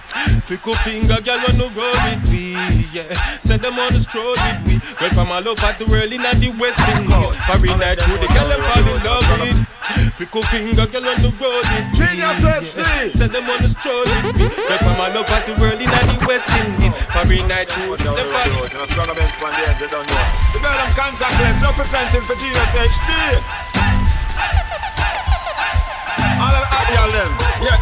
pick 0.46 0.66
a 0.68 0.74
finger, 0.84 1.18
girl 1.24 1.40
on 1.48 1.56
the 1.58 1.68
roll 1.74 1.98
with 2.04 2.24
me. 2.30 2.54
Yeah, 2.92 3.08
say 3.40 3.58
them 3.58 3.80
on 3.80 3.94
the 3.94 4.00
stroll 4.04 4.36
with 4.36 4.60
me. 4.68 4.76
Girl 5.00 5.10
from 5.16 5.32
all 5.32 5.46
over 5.48 5.72
the 5.80 5.86
world 5.88 6.12
in 6.12 6.22
the 6.22 6.50
West 6.60 6.82
Indies. 6.94 7.38
Night 7.80 8.00
Crew, 8.04 8.18
the 8.20 8.28
girl 8.36 8.50
them 8.50 8.60
fall 8.60 8.84
in 8.84 9.00
love 9.08 9.29
with. 10.34 10.44
Pick 10.44 10.44
a 10.44 10.48
finger, 10.48 10.86
girl 10.92 11.10
on 11.10 11.18
the 11.22 11.30
road 11.42 11.66
with 11.66 11.70
me. 11.70 11.80
Genius 11.98 12.44
HD. 12.44 12.84
Say 13.14 13.28
them 13.28 13.50
on 13.50 13.62
the 13.62 13.70
stroll 13.70 14.06
with 14.06 14.38
me. 14.38 14.48
Girl 14.50 14.78
from 14.78 15.00
all 15.02 15.18
over 15.18 15.40
the 15.46 15.54
world 15.58 15.80
in 15.82 15.90
the 15.90 16.18
West 16.28 16.50
Indies. 16.58 16.94
Foreign 17.10 17.48
Night 17.48 17.70
Crew, 17.70 17.96
them 17.98 18.28
fall. 18.30 18.50
The 20.54 20.60
girl 20.62 20.78
them 20.78 20.92
contactless 20.94 21.62
representing 21.66 22.24
for 22.26 22.36
Genius 22.38 22.74
HD. 22.78 23.10
All 26.40 26.54
of 26.54 26.62
the 26.62 26.70
hot 26.70 26.88
girl 26.94 27.12
them. 27.12 27.32
Yeah. 27.66 27.80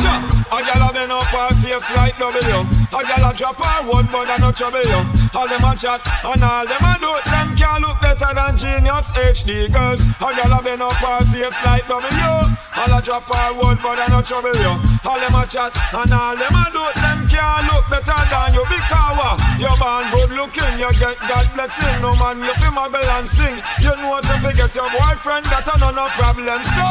Sure. 0.00 0.20
A 0.46 0.58
girl 0.62 0.82
a 0.86 0.92
been 0.92 1.10
up 1.10 1.24
her 1.34 1.50
face 1.60 1.90
like 1.96 2.16
W. 2.18 2.58
A 2.94 3.00
girl 3.02 3.24
a 3.26 3.34
drop 3.34 3.58
her 3.58 3.82
one 3.90 4.06
but 4.12 4.30
a 4.30 4.38
no 4.40 4.52
trouble 4.52 4.82
you. 4.82 5.25
All 5.36 5.46
them 5.46 5.68
a 5.68 5.76
chat 5.76 6.00
and 6.24 6.40
all 6.40 6.64
them 6.64 6.80
a 6.80 6.96
do. 6.96 7.12
Them 7.28 7.52
can 7.60 7.82
look 7.84 8.00
better 8.00 8.32
than 8.32 8.56
Genius 8.56 9.04
HD 9.12 9.68
girls. 9.68 10.00
A 10.16 10.32
girl 10.32 10.56
a 10.56 10.62
been 10.64 10.80
up 10.80 10.96
her 10.96 11.20
face 11.28 11.60
like 11.60 11.84
W. 11.92 12.56
All 12.72 12.92
a 12.96 13.02
drop 13.04 13.28
her 13.28 13.52
one 13.52 13.76
but 13.84 14.00
a 14.00 14.08
no 14.08 14.24
trouble 14.24 14.56
you. 14.56 14.72
All 15.04 15.20
them 15.20 15.36
a 15.36 15.44
chat 15.44 15.76
and 15.92 16.08
all 16.08 16.32
them 16.32 16.56
a 16.56 16.64
do. 16.72 16.80
Them 17.04 17.28
can 17.28 17.68
look 17.68 17.84
better 17.92 18.16
than 18.32 18.56
you 18.56 18.64
because 18.64 18.96
uh, 18.96 19.36
what? 19.36 19.36
You 19.60 19.68
born 19.76 20.08
good 20.08 20.32
looking, 20.40 20.72
you 20.80 20.88
get 20.96 21.20
God 21.28 21.46
blessing. 21.52 22.00
No 22.00 22.16
man 22.16 22.40
you 22.40 22.56
feel 22.56 22.72
muggle 22.72 23.04
and 23.20 23.28
sing. 23.28 23.60
You 23.84 23.92
know 24.00 24.16
to 24.16 24.34
forget 24.40 24.72
your 24.72 24.88
boyfriend 24.88 25.44
that 25.52 25.68
a 25.68 25.76
no 25.76 25.92
no 25.92 26.08
problem. 26.16 26.64
So 26.72 26.86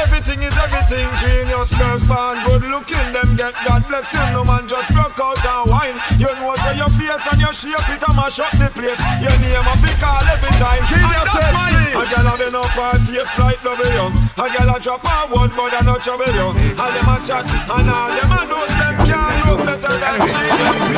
everything 0.00 0.40
is 0.40 0.56
everything. 0.56 1.04
Genius 1.20 1.76
girls 1.76 2.08
born 2.08 2.40
good 2.48 2.64
looking, 2.64 3.12
them 3.12 3.36
get 3.36 3.52
God 3.68 3.84
blessing. 3.84 4.32
No 4.32 4.40
man 4.48 4.64
just 4.64 4.88
broke 4.88 5.20
out 5.20 5.36
and 5.36 5.68
wine. 5.68 5.96
You 6.16 6.32
know 6.40 6.56
say 6.64 6.80
your 6.80 6.88
face 6.96 7.28
and 7.28 7.40
your 7.44 7.52
shape 7.52 7.89
it 7.90 8.02
a 8.02 8.10
mash 8.14 8.38
up 8.38 8.52
the 8.56 8.68
place. 8.70 9.02
Your 9.20 9.34
name 9.42 9.66
a 9.66 9.74
fi 9.76 9.92
call 9.98 10.24
every 10.30 10.52
time. 10.58 10.82
And 10.82 11.54
mine. 11.54 11.70
HD. 11.80 11.98
A 11.98 12.02
girl 12.06 12.28
a 12.30 12.34
been 12.38 12.54
up 12.54 12.70
her 12.78 12.94
face 13.02 13.34
like 13.38 13.60
W. 13.62 14.04
A 14.38 14.46
girl 14.50 14.70
a 14.70 14.80
drop 14.80 15.06
her 15.06 15.26
one 15.34 15.50
but 15.56 15.74
a 15.74 15.80
no 15.84 15.98
trouble 15.98 16.30
you. 16.30 16.48
All 16.78 16.92
them 16.94 17.10
a 17.10 17.16
chat 17.20 17.46
and 17.50 17.90
all 17.90 18.10
them 18.14 18.32
a 18.32 18.40
do 18.46 18.58
them 18.78 18.94
can't 19.06 19.36
look 19.46 19.60
better 19.66 19.94
than 19.98 20.18
Genius. 20.24 20.90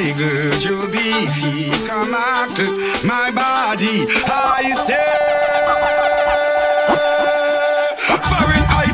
Eagle 0.00 0.50
to 0.64 0.74
be 0.90 1.70
come 1.86 2.14
my 3.04 3.30
body. 3.34 4.06
I 4.26 4.72
say, 4.72 4.94
foreign 8.30 8.64
eye. 8.68 8.90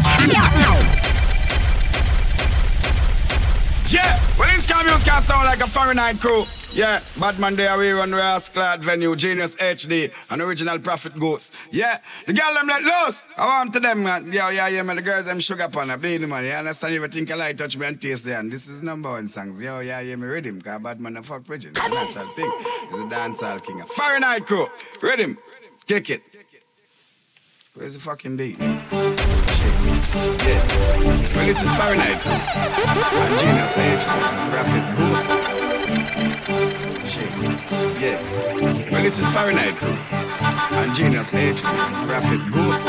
Yeah, 3.89 4.19
well, 4.39 4.49
this 4.53 4.67
cameos 4.67 5.05
can 5.05 5.21
sound 5.21 5.45
like 5.45 5.61
a 5.61 5.95
night 5.95 6.21
crew. 6.21 6.45
Yeah, 6.77 7.01
Batman 7.19 7.57
Day 7.57 7.69
away 7.69 7.93
on 7.93 8.11
Rasclad 8.11 8.83
venue, 8.83 9.17
Genius 9.17 9.57
HD, 9.57 10.13
an 10.31 10.43
original 10.43 10.79
Prophet 10.79 11.19
Goose. 11.19 11.51
Yeah, 11.71 11.97
the 12.27 12.35
girl 12.35 12.53
them 12.53 12.67
let 12.67 12.83
loose. 12.83 13.27
I 13.39 13.47
want 13.47 13.73
to 13.73 13.81
them, 13.81 14.03
man. 14.03 14.31
Yeah, 14.31 14.51
yeah, 14.51 14.69
yeah, 14.69 14.83
man. 14.83 14.97
The 14.97 15.03
girls 15.03 15.25
them 15.25 15.41
sugar 15.41 15.69
pan 15.69 15.89
a 15.89 15.97
baby, 15.97 16.27
man. 16.27 16.45
You 16.45 16.51
understand? 16.51 16.93
Everything 16.93 17.33
I 17.33 17.37
like 17.37 17.57
touch 17.57 17.79
me 17.79 17.87
and 17.87 17.99
taste 17.99 18.29
it. 18.29 18.33
And 18.33 18.53
this 18.53 18.69
is 18.69 18.83
number 18.83 19.09
one 19.11 19.27
songs. 19.27 19.63
Yo, 19.63 19.81
yeah, 19.81 20.01
yeah, 20.01 20.17
me 20.17 20.27
rhythm. 20.27 20.61
Cause 20.61 20.79
Batman 20.83 21.17
a 21.17 21.23
fuck 21.23 21.47
pigeon. 21.47 21.71
It's 21.71 21.81
a 21.81 21.89
natural 21.89 22.27
thing. 22.27 22.53
It's 22.55 22.99
a 22.99 23.07
dancehall 23.07 23.65
king. 23.65 23.83
Night 24.21 24.45
crew. 24.45 24.67
Rhythm. 25.01 25.39
Kick 25.87 26.11
it. 26.11 26.21
Where's 27.73 27.95
the 27.95 28.01
fucking 28.01 28.37
beat? 28.37 28.59
Yeah. 28.59 28.77
Well, 31.35 31.47
this 31.47 31.63
is 31.63 31.75
Fahrenheit. 31.75 32.27
And 32.27 33.39
Genius 33.41 33.73
HD. 33.73 34.51
Prophet 34.51 34.85
Goose. 34.97 35.76
Shit. 36.47 37.27
Yeah. 37.99 38.23
Well, 38.93 39.03
this 39.03 39.19
is 39.19 39.27
Fahrenheit 39.35 39.75
crew. 39.83 39.97
And 40.79 40.95
Genius 40.95 41.33
HD. 41.33 41.67
Prophet 42.07 42.39
Goose. 42.53 42.87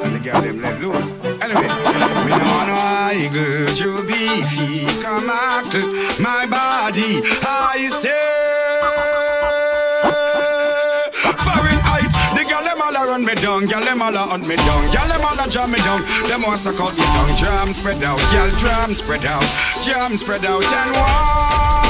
And 0.00 0.16
the 0.16 0.20
girl 0.20 0.40
them 0.40 0.62
let 0.62 0.80
loose. 0.80 1.20
Anyway, 1.20 1.68
me 1.68 2.32
no 2.32 2.64
no 2.64 3.10
eagle 3.12 3.68
to 3.76 4.06
be 4.08 4.40
free. 4.48 4.88
Come 5.04 5.28
out 5.28 5.68
my 6.18 6.46
body. 6.48 7.20
I 7.44 7.88
say. 7.92 8.08
Fahrenheit. 11.44 12.08
The 12.32 12.48
girl 12.48 12.64
them 12.64 12.80
all 12.80 13.06
run 13.06 13.26
me 13.26 13.34
down, 13.34 13.66
girl 13.66 13.84
them 13.84 14.00
all 14.00 14.16
hunt 14.16 14.48
me 14.48 14.56
down, 14.56 14.86
girl 14.88 15.06
them 15.06 15.20
all 15.20 15.48
jam 15.50 15.70
me 15.70 15.78
down. 15.80 16.00
Them 16.26 16.40
want 16.40 16.58
suck 16.58 16.80
out 16.80 16.96
me 16.96 17.04
tongue, 17.12 17.36
jam 17.36 17.74
spread 17.74 18.02
out, 18.02 18.18
girl 18.32 18.48
jam 18.56 18.94
spread 18.94 19.26
out, 19.26 19.44
jam 19.82 20.16
spread 20.16 20.46
out 20.46 20.64
and 20.64 21.83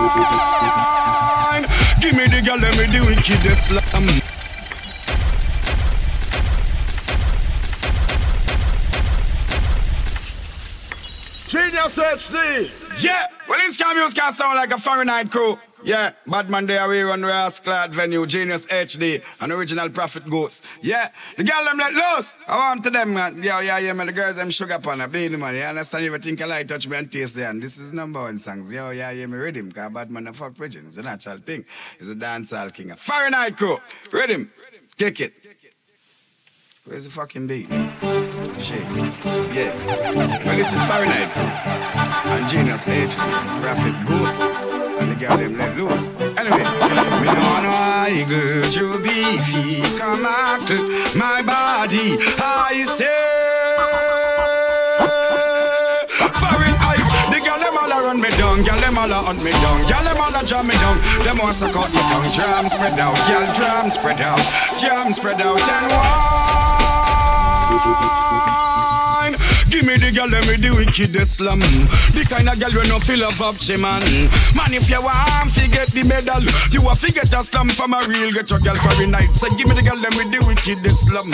wine. 0.00 1.64
Give 2.00 2.14
me 2.16 2.26
the 2.26 2.40
girl, 2.44 2.58
let 2.58 2.76
me 2.78 2.86
the 2.86 3.00
wickedest 3.06 3.70
slam. 3.70 4.06
Genius 11.46 11.98
HD. 11.98 12.70
Yeah, 13.02 13.26
well, 13.48 13.58
this 13.58 13.76
cameos 13.76 14.14
can 14.14 14.30
sound 14.30 14.56
like 14.56 14.72
a 14.72 14.78
Fahrenheit 14.78 15.30
crew. 15.30 15.58
Yeah, 15.82 16.12
Badman 16.26 16.66
Day 16.66 16.76
away 16.78 17.02
on 17.04 17.22
Rasclad 17.22 17.94
venue, 17.94 18.26
Genius 18.26 18.66
HD, 18.66 19.22
an 19.40 19.50
original 19.50 19.88
Prophet 19.88 20.28
Goose. 20.28 20.62
Yeah, 20.82 21.08
the 21.36 21.44
girl 21.44 21.64
them 21.64 21.78
let 21.78 21.94
loose. 21.94 22.36
I 22.46 22.56
want 22.56 22.84
to 22.84 22.90
them, 22.90 23.14
man. 23.14 23.42
Yeah, 23.42 23.60
yeah, 23.60 23.78
yeah, 23.78 23.92
man. 23.94 24.06
The 24.06 24.12
girls 24.12 24.36
them 24.36 24.50
sugar 24.50 24.78
pan 24.78 25.00
a 25.00 25.08
baby, 25.08 25.36
man. 25.36 25.54
You 25.54 25.62
understand? 25.62 26.04
Everything 26.04 26.40
I 26.42 26.46
like 26.46 26.68
touch 26.68 26.86
me 26.86 26.96
and 26.96 27.10
taste. 27.10 27.38
And 27.38 27.62
this 27.62 27.78
is 27.78 27.92
number 27.92 28.20
one 28.20 28.38
songs. 28.38 28.70
Yo, 28.70 28.90
yeah, 28.90 29.10
yeah, 29.10 29.26
me 29.26 29.38
rhythm. 29.38 29.72
Cause 29.72 29.90
Badman 29.90 30.28
a 30.28 30.32
fuck 30.34 30.56
pigeon. 30.56 30.86
It's 30.86 30.98
a 30.98 31.02
natural 31.02 31.38
thing. 31.38 31.64
It's 31.98 32.10
a 32.10 32.14
dancehall 32.14 32.74
king. 32.74 32.90
Fahrenheit 32.90 33.56
crew. 33.56 33.78
Rhythm. 34.12 34.50
Kick 34.98 35.20
it. 35.20 35.59
Where's 36.86 37.04
the 37.04 37.10
fucking 37.10 37.46
beat? 37.46 37.68
Shit. 38.58 38.80
Yeah. 39.52 39.68
Well, 40.46 40.56
this 40.56 40.72
is 40.72 40.80
Fahrenheit. 40.86 41.28
And 42.26 42.48
Genius 42.48 42.86
HD. 42.86 43.20
Prophet 43.60 43.92
Goose. 44.06 44.40
And 44.98 45.12
the 45.12 45.14
girl 45.14 45.36
them 45.36 45.58
let 45.58 45.76
loose. 45.76 46.16
Anyway, 46.16 46.64
me 46.64 47.26
no 47.26 47.62
no 47.62 47.70
Michael, 48.10 48.62
to 48.72 49.02
be 49.02 49.82
come 49.98 50.24
out 50.24 50.68
my 51.14 51.42
body, 51.44 52.16
I 52.40 52.82
say. 52.88 53.04
Eye, 56.80 56.96
the 57.30 57.40
girl 57.44 57.58
them 57.60 57.76
all 57.76 58.02
run 58.02 58.20
me 58.20 58.30
down, 58.30 58.62
girl 58.62 58.80
them 58.80 58.96
all 58.96 59.12
hunt 59.24 59.44
me 59.44 59.52
down, 59.52 59.80
girl 59.86 60.02
them 60.02 60.16
all 60.16 60.44
jam 60.44 60.66
me 60.66 60.74
down. 60.74 60.96
Them 61.24 61.38
want 61.38 61.56
to 61.58 61.66
cut 61.72 61.92
me 61.92 62.00
tongue, 62.08 62.32
jam 62.32 62.68
spread 62.68 62.98
out, 62.98 63.16
girl 63.28 63.46
jam 63.52 63.90
spread 63.90 64.20
out, 64.22 64.40
jam 64.80 65.12
spread 65.12 65.40
out 65.40 65.60
and 65.60 66.69
mine. 67.70 69.59
Give 69.70 69.86
me 69.86 69.94
the 70.02 70.10
girl, 70.10 70.26
let 70.26 70.42
me 70.50 70.58
the 70.58 70.74
wickedest 70.74 71.38
slam. 71.38 71.62
The 72.10 72.26
kind 72.26 72.50
of 72.50 72.58
girl 72.58 72.74
we 72.74 72.82
no 72.90 72.98
feel 72.98 73.22
of 73.22 73.38
up, 73.38 73.54
man. 73.78 74.02
Man, 74.58 74.74
if 74.74 74.90
you 74.90 74.98
want 74.98 75.54
to 75.54 75.64
get 75.70 75.94
the 75.94 76.02
medal, 76.10 76.42
you 76.74 76.82
a 76.90 76.92
forget 76.98 77.30
a 77.30 77.40
slam 77.46 77.70
from 77.70 77.94
a 77.94 78.02
real 78.10 78.34
get 78.34 78.50
your 78.50 78.58
girl 78.66 78.74
for 78.74 78.90
a 78.98 79.06
night. 79.06 79.30
So 79.38 79.46
give 79.54 79.70
me 79.70 79.78
the 79.78 79.86
girl, 79.86 79.94
let 80.02 80.10
me 80.18 80.26
the 80.26 80.42
wickedest 80.42 81.06
slam. 81.06 81.30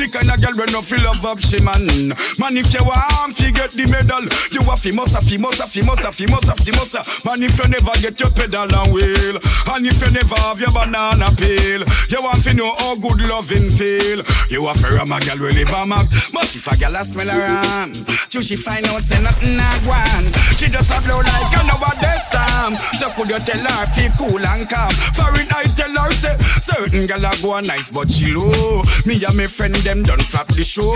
The 0.00 0.08
kind 0.08 0.32
of 0.32 0.40
girl 0.40 0.56
we 0.56 0.64
no 0.72 0.80
feel 0.80 1.04
of 1.04 1.20
up, 1.28 1.36
man. 1.60 2.16
Man, 2.40 2.56
if 2.56 2.72
you 2.72 2.80
want 2.88 3.36
to 3.36 3.52
get 3.52 3.76
the 3.76 3.84
medal, 3.84 4.24
you 4.48 4.64
a 4.64 4.74
fimosa, 4.80 5.20
fimosa, 5.20 5.68
fimosa, 5.68 6.08
fimosa, 6.08 6.56
fimosa. 6.56 7.04
Man, 7.28 7.44
if 7.44 7.52
you 7.60 7.68
never 7.68 7.92
get 8.00 8.16
your 8.16 8.32
pedal 8.32 8.64
and 8.64 8.90
wheel, 8.96 9.36
and 9.76 9.84
if 9.84 10.00
you 10.00 10.08
never 10.08 10.40
have 10.48 10.56
your 10.56 10.72
banana 10.72 11.28
peel, 11.36 11.84
you 11.84 12.20
want 12.24 12.40
to 12.48 12.56
know 12.56 12.72
how 12.80 12.96
good 12.96 13.28
loving 13.28 13.68
feel. 13.68 14.24
You 14.48 14.64
a 14.64 14.72
fair 14.72 14.96
a 14.96 15.04
girl 15.04 15.36
will 15.36 15.52
live 15.52 15.68
a 15.68 15.84
map, 15.84 16.08
but 16.32 16.48
if 16.48 16.64
a 16.64 16.72
girl 16.80 16.96
a 16.96 17.04
smell 17.04 17.28
around. 17.28 17.73
Till 17.74 18.40
she 18.40 18.54
find 18.54 18.86
out 18.86 19.02
say 19.02 19.18
nothing 19.22 19.56
not 19.58 19.82
one. 19.82 20.30
She 20.54 20.70
just 20.70 20.94
a 20.94 20.98
blow 21.02 21.18
like 21.18 21.50
I 21.58 21.66
know 21.66 21.74
a 21.74 21.90
nowadays 21.90 22.26
time. 22.30 22.78
So 22.94 23.10
could 23.18 23.34
you 23.34 23.38
tell 23.42 23.58
her 23.58 23.86
feel 23.98 24.14
cool 24.14 24.38
and 24.38 24.62
calm? 24.70 24.94
For 25.10 25.34
it 25.34 25.50
I 25.50 25.66
tell 25.74 25.90
her 25.90 26.10
say 26.14 26.38
certain 26.62 27.06
gal 27.10 27.26
a 27.26 27.34
go 27.42 27.58
nice 27.58 27.90
but 27.90 28.10
she 28.10 28.30
low. 28.30 28.82
Me 29.06 29.18
and 29.26 29.34
my 29.34 29.50
friend 29.50 29.74
them 29.82 30.06
done 30.06 30.22
flap 30.22 30.46
the 30.54 30.62
show. 30.62 30.94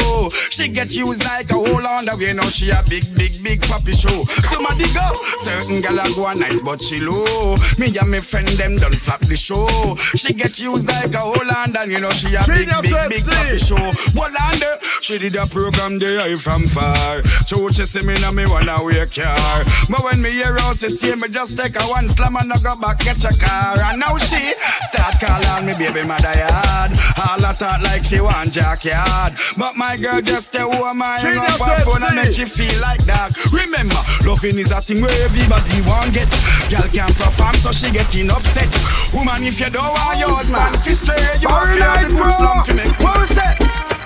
She 0.54 0.70
get 0.70 0.94
used 0.94 1.26
like 1.26 1.50
a 1.50 1.58
whole 1.58 1.82
on 1.82 2.06
the 2.06 2.14
way 2.14 2.30
now 2.32 2.46
she 2.46 2.70
a 2.70 2.78
big 2.86 3.02
big 3.18 3.34
big 3.42 3.58
puppy 3.66 3.92
show. 3.92 4.22
Somebody 4.46 4.86
go 4.94 5.06
certain 5.42 5.82
gal 5.82 5.98
a 5.98 6.06
go 6.14 6.30
nice 6.38 6.62
but 6.62 6.78
she 6.78 7.02
low. 7.02 7.58
Me 7.82 7.90
and 7.90 8.10
my 8.10 8.22
friend 8.22 8.46
them 8.54 8.78
done 8.78 8.94
flap 8.94 9.20
the 9.26 9.34
show. 9.34 9.66
She 10.14 10.30
get 10.30 10.62
used 10.62 10.86
like 10.86 11.10
a 11.10 11.22
whole 11.22 11.50
on 11.58 11.74
and 11.74 11.90
you 11.90 11.98
know 11.98 12.14
she 12.14 12.38
a 12.38 12.42
big 12.46 12.70
big 12.70 12.94
big 13.10 13.24
puppy 13.26 13.58
show. 13.58 13.82
Well 14.14 14.30
under 14.46 14.78
uh, 14.78 14.78
she 15.02 15.18
did 15.18 15.34
a 15.34 15.46
program 15.46 15.98
there 15.98 16.36
from 16.36 16.67
far. 16.68 17.24
Church 17.48 17.80
see 17.88 18.04
me 18.04 18.14
now 18.20 18.32
me 18.32 18.44
wanna 18.46 18.76
wear 18.84 19.08
car. 19.08 19.64
But 19.88 20.04
when 20.04 20.20
me 20.20 20.30
hear 20.30 20.52
her 20.52 20.72
say 20.76 20.88
see 20.88 21.14
me 21.16 21.28
just 21.28 21.56
take 21.56 21.74
a 21.74 21.84
one 21.88 22.08
slam 22.08 22.36
and 22.36 22.52
I 22.52 22.58
go 22.60 22.76
back 22.76 23.00
get 23.00 23.22
your 23.24 23.32
car. 23.40 23.80
And 23.88 24.00
now 24.00 24.16
she 24.20 24.38
start 24.84 25.16
calling 25.20 25.66
me 25.66 25.72
baby 25.80 26.04
mother 26.06 26.34
yard. 26.36 26.92
All 27.16 27.40
I 27.40 27.52
thought 27.56 27.80
like 27.82 28.04
she 28.04 28.20
want 28.20 28.52
jackyard. 28.52 29.34
But 29.56 29.76
my 29.76 29.96
girl 29.96 30.20
just 30.20 30.52
stay 30.52 30.62
home 30.62 31.00
and 31.00 31.18
hang 31.20 31.40
up 31.40 31.58
her 31.58 31.78
phone 31.82 32.04
and 32.04 32.16
make 32.16 32.36
she 32.36 32.44
feel 32.44 32.76
like 32.84 33.02
that. 33.08 33.32
Remember, 33.50 33.98
loving 34.28 34.60
is 34.60 34.70
a 34.70 34.80
thing 34.80 35.00
where 35.00 35.14
everybody 35.24 35.80
want 35.88 36.12
get. 36.12 36.28
Girl 36.68 36.84
can't 36.92 37.14
perform 37.16 37.56
so 37.56 37.72
she 37.72 37.90
getting 37.90 38.30
upset. 38.30 38.68
Woman 39.16 39.42
if 39.42 39.58
you 39.60 39.70
don't 39.70 39.88
want 39.88 40.18
yours 40.20 40.52
man, 40.52 40.72
fi 40.84 40.92
stay 40.92 41.16
you 41.40 41.48
feel 41.48 41.80
the 41.80 42.12
good 42.12 42.32
slum 42.36 42.62
fi 42.62 42.72
make. 42.76 42.98
What 43.00 43.16
we 43.18 43.26
say? 43.26 43.97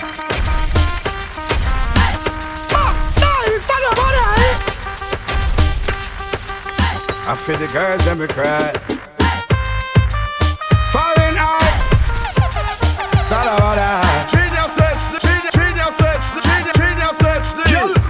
I 7.24 7.36
feel 7.36 7.56
the 7.56 7.66
girls 7.68 8.06
and 8.06 8.20
me 8.20 8.26
cry. 8.26 8.72
Foreign 10.92 11.36
eye. 11.38 11.72
Salabada. 13.28 14.02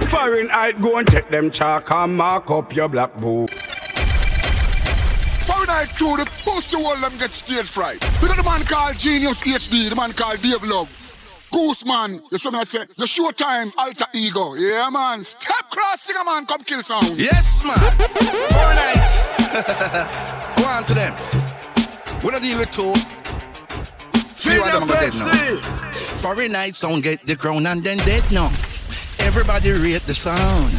Foreign 0.07 0.49
eye, 0.51 0.71
go 0.73 0.97
and 0.97 1.07
take 1.07 1.27
them 1.29 1.51
chalk 1.51 1.91
and 1.91 2.17
mark 2.17 2.49
up 2.51 2.75
your 2.75 2.89
black 2.89 3.13
book. 3.19 3.49
Foreign 5.45 5.69
eye 5.69 5.85
crew, 5.95 6.17
the 6.17 6.25
pussy 6.43 6.77
all 6.77 6.95
them 6.97 7.17
get 7.17 7.33
stage 7.33 7.69
fright. 7.69 8.03
We 8.21 8.27
got 8.27 8.37
the 8.37 8.43
man 8.43 8.63
called 8.63 8.97
Genius 8.97 9.41
HD, 9.43 9.89
the 9.89 9.95
man 9.95 10.11
called 10.13 10.41
Dave 10.41 10.63
Love. 10.63 11.02
Goose 11.53 11.85
man, 11.85 12.19
you 12.31 12.37
see 12.39 12.49
me 12.49 12.57
I 12.57 12.63
say, 12.63 12.79
your 12.97 13.05
showtime 13.05 13.71
alter 13.77 14.05
ego. 14.15 14.55
Yeah 14.55 14.89
man, 14.91 15.23
step 15.23 15.69
crossing 15.69 16.15
a 16.19 16.25
man, 16.25 16.47
come 16.47 16.63
kill 16.63 16.81
sound. 16.81 17.15
Yes 17.15 17.63
man, 17.63 17.77
foreign 18.49 18.75
night. 18.75 19.13
Go 20.57 20.65
on 20.65 20.83
to 20.83 20.93
them. 20.95 21.13
We 22.23 22.31
don't 22.31 22.41
deal 22.41 22.57
with 22.57 22.71
two. 22.71 22.93
Few 24.33 24.59
of 24.61 24.71
them 24.73 24.83
are 24.83 24.99
dead 24.99 25.13
now. 25.13 25.57
Foreign 26.25 26.51
night 26.51 26.75
sound 26.75 27.03
get 27.03 27.21
the 27.21 27.35
crown 27.35 27.67
and 27.67 27.83
then 27.83 27.97
dead 27.99 28.23
now. 28.31 28.47
Everybody 29.19 29.73
rate 29.73 30.01
the 30.07 30.15
sound. 30.15 30.73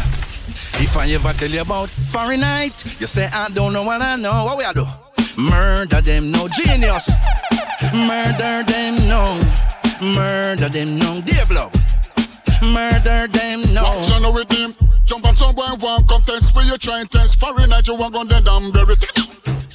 If 0.83 0.97
I 0.97 1.07
ever 1.11 1.33
tell 1.35 1.51
you 1.51 1.61
about 1.61 1.89
foreign 1.89 2.41
night, 2.41 2.85
you 3.01 3.07
say 3.07 3.29
I 3.33 3.49
don't 3.51 3.73
know 3.73 3.85
what 3.85 4.03
I 4.03 4.17
know. 4.17 4.45
What 4.45 4.59
we 4.59 4.65
are 4.65 4.75
do? 4.75 4.85
Murder 5.39 6.01
them, 6.01 6.33
no 6.33 6.49
genius. 6.49 7.11
Murder 7.95 8.65
them, 8.67 8.95
no. 9.09 9.39
Murder 10.13 10.69
them, 10.69 10.99
no. 10.99 11.23
Dave 11.25 11.51
love. 11.51 11.73
Murder 12.61 13.27
them, 13.33 13.61
no. 13.73 13.83
Watch 13.85 14.13
on 14.13 14.35
with 14.35 14.53
him. 14.53 14.75
Jump 15.07 15.27
on 15.27 15.35
some 15.35 15.55
boy 15.55 15.65
one 15.81 16.07
contest 16.07 16.55
where 16.55 16.65
you 16.65 16.77
try 16.77 17.01
and 17.01 17.11
test. 17.11 17.41
Foreign 17.41 17.71
night 17.71 17.89
you 17.89 17.97
want 17.97 18.13
gun 18.13 18.29
then 18.29 18.43
damn 18.45 18.73
very 18.73 18.97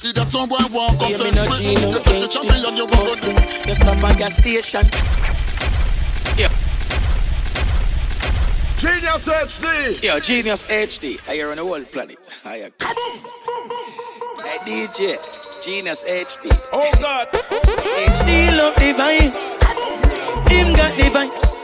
He 0.02 0.12
that 0.12 0.28
some 0.30 0.48
boy 0.48 0.58
one 0.70 0.94
Hear 1.02 1.18
me 1.18 1.30
contest 1.30 1.34
no 1.34 1.50
with 1.50 1.58
genius, 1.58 1.82
You 1.82 2.02
touch 2.02 2.20
the 2.20 2.28
champion 2.30 2.76
you 2.76 2.86
want 2.86 3.20
gun 3.22 3.34
You 3.66 3.74
stop 3.74 4.04
at 4.04 4.18
gas 4.18 4.36
station. 4.36 4.86
Yeah. 6.38 6.50
Genius 8.78 9.26
HD. 9.26 10.02
Yo, 10.02 10.20
Genius 10.20 10.64
HD. 10.64 11.18
I 11.28 11.34
hear 11.34 11.50
on 11.50 11.56
the 11.56 11.64
whole 11.64 11.82
planet. 11.82 12.18
I 12.44 12.62
uh, 12.62 12.70
hear. 12.70 12.70
Hey, 14.46 14.58
DJ. 14.86 15.49
Genius 15.60 16.04
HD. 16.04 16.48
Oh 16.72 16.90
God. 17.02 17.28
HD 17.28 18.56
love 18.56 18.74
the 18.76 18.96
vibes. 18.96 19.60
Him 20.48 20.72
got 20.72 20.96
the 20.96 21.04
vibes. 21.12 21.60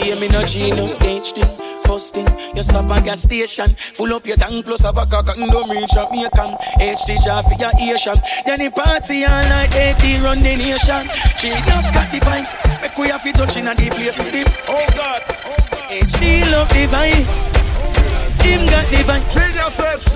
Hear 0.00 0.14
me 0.20 0.28
no 0.28 0.44
Genius 0.44 0.98
HD. 0.98 1.42
First 1.82 2.14
thing, 2.14 2.26
you 2.54 2.62
stop 2.62 2.88
at 2.90 3.04
gas 3.04 3.22
station. 3.22 3.70
Full 3.70 4.14
up 4.14 4.24
your 4.24 4.36
tank 4.36 4.64
plus 4.64 4.84
a 4.84 4.92
back 4.92 5.12
a 5.12 5.22
cotton 5.22 5.48
don't 5.48 5.68
reach 5.68 5.90
Jamaican. 5.90 6.54
HD 6.78 7.18
jar 7.24 7.42
for 7.42 7.58
your 7.58 7.72
Asian. 7.74 8.14
Then 8.46 8.60
the 8.60 8.70
party 8.70 9.24
all 9.24 9.42
night, 9.50 9.74
AD 9.74 10.22
run 10.22 10.38
the 10.38 10.54
nation. 10.54 11.02
She 11.34 11.50
just 11.50 11.92
got 11.92 12.06
the 12.14 12.20
vibes. 12.22 12.54
Make 12.82 12.96
we 12.96 13.08
have 13.08 13.26
it 13.26 13.34
touching 13.34 13.66
at 13.66 13.76
the 13.76 13.90
place 13.90 14.18
with 14.22 14.32
him. 14.32 14.46
Oh 14.68 14.86
God. 14.96 15.20
HD 15.90 16.48
love 16.52 16.68
the 16.70 16.86
vibes. 16.86 17.50
Him 18.44 18.66
got 18.66 18.86
the 18.92 19.00
vibes. 19.08 19.44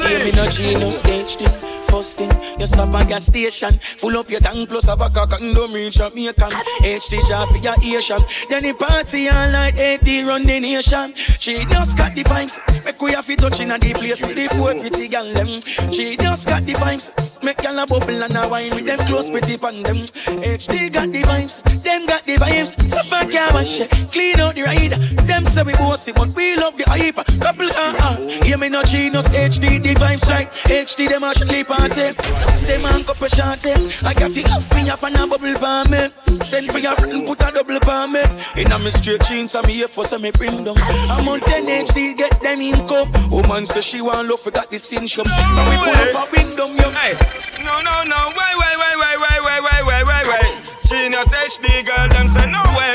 Hear 0.07 0.25
me 0.25 0.31
no 0.33 0.47
Genius 0.47 1.03
HD. 1.03 1.49
First 1.91 2.19
thing, 2.19 2.31
you 2.61 2.67
stop 2.67 2.95
at 2.95 3.09
gas 3.09 3.27
station. 3.27 3.73
Full 3.75 4.17
up 4.19 4.31
your 4.31 4.41
tank 4.41 4.69
plus 4.69 4.89
a 4.89 4.97
back 4.97 5.17
a 5.17 5.27
cotton 5.27 5.55
don't 5.55 5.73
reach 5.73 5.95
Jamaican. 5.95 6.51
HD 6.85 7.27
jar 7.27 7.47
for 7.47 7.57
your 7.57 7.75
Asian. 7.83 8.23
Then 8.51 8.65
the 8.65 8.75
party 8.75 9.29
all 9.29 9.51
night, 9.51 9.79
AD 9.79 10.07
run 10.27 10.45
the 10.45 10.61
nation. 10.61 11.15
She 11.15 11.65
just 11.65 11.97
got 11.97 12.15
the 12.15 12.25
vibes. 12.25 12.59
Make 12.85 13.01
we 13.01 13.13
have 13.13 13.29
it 13.31 13.39
touching 13.39 13.71
at 13.71 13.81
the 13.81 13.95
place 13.95 14.27
with 14.27 14.37
the 14.37 14.49
four 14.57 14.75
pretty 14.75 15.09
gal 15.09 15.25
them. 15.33 15.61
She 15.93 16.17
just 16.17 16.49
got 16.49 16.67
the 16.67 16.75
vibes. 16.75 17.28
Make 17.43 17.59
gal 17.59 17.79
a 17.79 17.87
bubble 17.87 18.23
and 18.23 18.37
a 18.37 18.49
wine 18.49 18.75
with 18.75 18.87
them 18.87 18.99
close 19.07 19.31
pretty 19.31 19.57
pan 19.57 19.83
them. 19.83 19.97
HD 20.43 20.93
got 20.93 21.11
the 21.13 21.23
vibes. 21.23 21.63
Them 21.83 22.07
got 22.07 22.25
the 22.25 22.35
vibes. 22.35 22.75
So 22.91 23.03
back 23.11 23.33
your 23.33 23.47
wash 23.53 23.79
Clean 24.11 24.41
out 24.41 24.55
the 24.55 24.63
ride. 24.63 24.93
Them 25.27 25.45
say 25.45 25.63
we 25.63 25.73
bossy, 25.75 26.13
but 26.13 26.29
we 26.35 26.57
love 26.57 26.77
the 26.77 26.85
hype. 26.87 27.17
Couple 27.41 27.71
uh 27.71 27.95
uh. 28.01 28.17
Hear 28.45 28.59
me 28.59 28.69
no 28.69 28.83
Genius 28.83 29.29
HD 29.29 29.83
the 29.83 29.95
vibes 29.95 30.29
right. 30.29 30.51
HD 30.67 31.09
them 31.09 31.25
a 31.25 31.31
shitly 31.33 31.67
party. 31.67 32.15
Touch 32.15 32.63
them 32.63 32.85
and 32.85 33.07
cup 33.07 33.23
a 33.23 33.29
shorty. 33.29 33.75
I 34.05 34.15
got 34.15 34.37
it 34.37 34.49
love 34.49 34.67
me 34.75 34.91
off 34.91 35.03
and 35.05 35.17
a 35.17 35.27
bubble 35.27 35.55
for 35.55 35.85
me. 35.89 36.11
Send 36.45 36.71
for 36.71 36.79
your 36.79 36.95
friend 36.97 37.25
put 37.25 37.43
a 37.43 37.53
double 37.53 37.79
for 37.81 38.09
me. 38.09 38.23
In 38.61 38.73
a 38.73 38.79
me 38.79 38.91
straight 38.91 39.23
jeans 39.23 39.55
me 39.67 39.75
here 39.75 39.89
for 39.89 40.05
some 40.05 40.23
me 40.23 40.31
bring 40.33 40.65
down. 40.65 40.77
I'm 41.11 41.29
on 41.29 41.41
10 41.41 41.67
HD 41.67 42.17
get 42.17 42.41
them 42.41 42.61
income. 42.61 43.11
Woman 43.31 43.67
say 43.67 43.81
she 43.81 44.01
want 44.01 44.29
love, 44.29 44.45
we 44.45 44.53
got 44.53 44.71
the 44.71 44.79
cinch 44.79 45.19
up. 45.19 45.27
So 45.27 45.61
we 45.71 45.77
pull 45.77 45.95
up 45.95 46.17
a 46.19 46.37
window, 46.37 46.67
yo. 46.67 46.91
Hey, 46.99 47.15
no, 47.65 47.75
no, 47.83 47.95
no, 48.05 48.21
wait, 48.37 48.55
wait, 48.59 48.77
wait, 48.79 48.97
wait, 49.03 49.17
wait, 49.23 49.41
wait, 49.45 49.61
wait, 49.63 49.83
wait, 49.87 50.05
wait, 50.07 50.27
wait. 50.29 50.51
Genius 50.89 51.29
HD 51.29 51.85
girl, 51.85 52.09
them 52.09 52.29
say 52.29 52.51
no 52.51 52.63
way. 52.77 52.95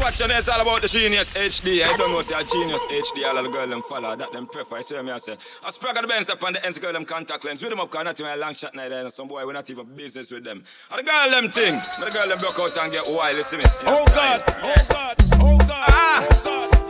Watch 0.00 0.16
this 0.18 0.48
all 0.48 0.60
about 0.62 0.80
the 0.80 0.88
Genius 0.88 1.30
HD. 1.34 1.82
I 1.84 1.94
don't 1.96 2.10
know 2.10 2.22
say 2.22 2.34
a 2.34 2.42
Genius 2.42 2.80
HD. 2.86 3.24
All 3.26 3.36
of 3.36 3.44
the 3.44 3.50
girl 3.50 3.66
them 3.66 3.82
follow 3.82 4.16
that 4.16 4.32
them 4.32 4.46
prefer. 4.46 4.78
I 4.78 4.80
see 4.80 5.00
me 5.02 5.10
I 5.12 5.18
say. 5.18 5.36
I 5.64 5.70
sprag 5.70 6.00
the 6.00 6.06
Benz 6.08 6.28
up 6.30 6.42
on 6.42 6.54
the 6.54 6.64
ends 6.64 6.78
girl 6.78 6.92
them 6.94 7.04
contact 7.04 7.44
lens. 7.44 7.60
With 7.62 7.70
them 7.70 7.80
up 7.80 7.90
cause 7.90 8.04
not 8.04 8.18
even 8.18 8.32
a 8.32 8.36
long 8.38 8.54
shot 8.54 8.74
night 8.74 8.88
there. 8.88 9.10
Some 9.10 9.28
boy 9.28 9.46
we 9.46 9.52
not 9.52 9.68
even 9.68 9.84
business 9.94 10.30
with 10.30 10.42
them. 10.42 10.64
And 10.90 10.98
the 10.98 11.04
girl 11.04 11.30
them 11.30 11.50
thing. 11.50 11.78
But 11.98 12.06
the 12.06 12.18
girl 12.18 12.28
them 12.28 12.38
broke 12.38 12.58
out 12.58 12.76
and 12.82 12.92
get 12.92 13.04
wild. 13.08 13.36
You 13.36 13.42
see 13.42 13.58
me? 13.58 13.64
You 13.80 13.86
know, 13.86 13.98
Oh 14.00 14.04
God. 14.06 14.42
Oh 14.48 14.86
God. 14.88 15.16
Oh 15.34 15.58
God. 15.58 15.84
Ah. 15.86 16.26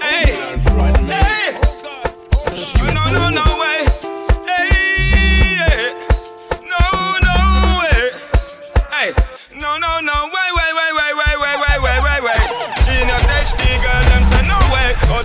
Hey. 0.01 0.32
Hey. 1.11 1.59
No, 1.59 1.68
no, 1.82 2.09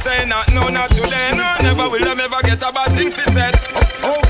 say 0.06 0.26
not, 0.28 0.48
no, 0.54 0.70
not 0.70 0.90
today. 0.92 1.32
No, 1.36 1.58
never 1.62 1.90
will 1.90 2.06
I 2.06 2.12
ever 2.24 2.42
get 2.44 2.62
a 2.62 2.72
bad 2.72 2.96
she 2.96 3.10
said. 3.10 3.56
Oh. 4.04 4.25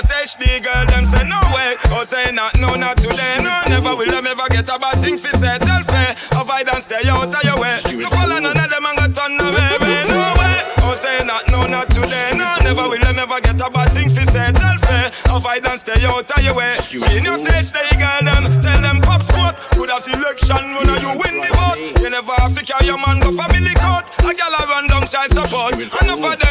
Genius 0.00 0.32
HD 0.32 0.62
girl, 0.64 0.86
them 0.86 1.04
say 1.04 1.28
no 1.28 1.36
way. 1.52 1.76
Oh, 1.92 2.04
say 2.04 2.32
not, 2.32 2.56
no, 2.58 2.74
not 2.74 2.96
today. 2.96 3.36
No, 3.42 3.52
never 3.68 3.96
will 3.96 4.08
them 4.08 4.26
ever 4.26 4.48
get 4.48 4.68
a 4.68 4.78
bad 4.78 4.96
thing 5.02 5.18
say. 5.18 5.30
Tell 5.60 5.82
fair, 5.82 6.16
avoid 6.40 6.68
and 6.72 6.82
stay 6.82 7.04
out 7.08 7.28
of 7.28 7.44
your 7.44 7.60
way. 7.60 7.76
No 8.00 8.08
follow 8.08 8.40
none 8.40 8.56
of 8.56 8.68
them 8.70 8.86
and 8.86 8.96
go 8.96 9.06
turn 9.12 9.36
away, 9.36 9.76
way. 9.76 10.00
No 10.08 10.20
way. 10.40 10.56
Oh, 10.88 10.96
say 10.96 11.20
not, 11.26 11.44
no, 11.52 11.66
not 11.66 11.90
today. 11.90 12.32
No, 12.32 12.48
never 12.64 12.88
will 12.88 13.00
them 13.00 13.18
ever 13.18 13.40
get 13.40 13.60
a 13.60 13.68
bad 13.68 13.92
thing 13.92 14.08
say. 14.08 14.24
Tell 14.24 14.78
fair, 14.88 15.12
avoid 15.36 15.66
and 15.68 15.80
stay 15.80 16.00
out 16.08 16.24
of 16.24 16.40
your 16.44 16.56
way. 16.56 16.80
Genius 16.88 17.44
HD 17.44 17.76
girl, 18.00 18.24
them 18.24 18.44
tell 18.64 18.80
them 18.80 19.00
pop 19.04 19.22
sport. 19.22 19.60
Could 19.76 19.90
have 19.90 20.02
selection 20.02 20.64
when 20.80 20.96
you 20.96 21.12
win 21.12 21.44
the 21.44 21.50
vote. 21.60 22.00
You 22.00 22.08
never 22.08 22.32
have 22.40 22.56
to 22.56 22.64
carry 22.64 22.88
your 22.88 22.96
man 22.96 23.20
go 23.20 23.32
family 23.36 23.74
court. 23.76 24.08
A 24.24 24.32
gal 24.32 24.54
a 24.54 24.62
run 24.64 24.86
down 24.88 25.04
child 25.04 25.28
support. 25.28 25.76
Enough 25.76 26.24
of 26.24 26.36
them 26.40 26.49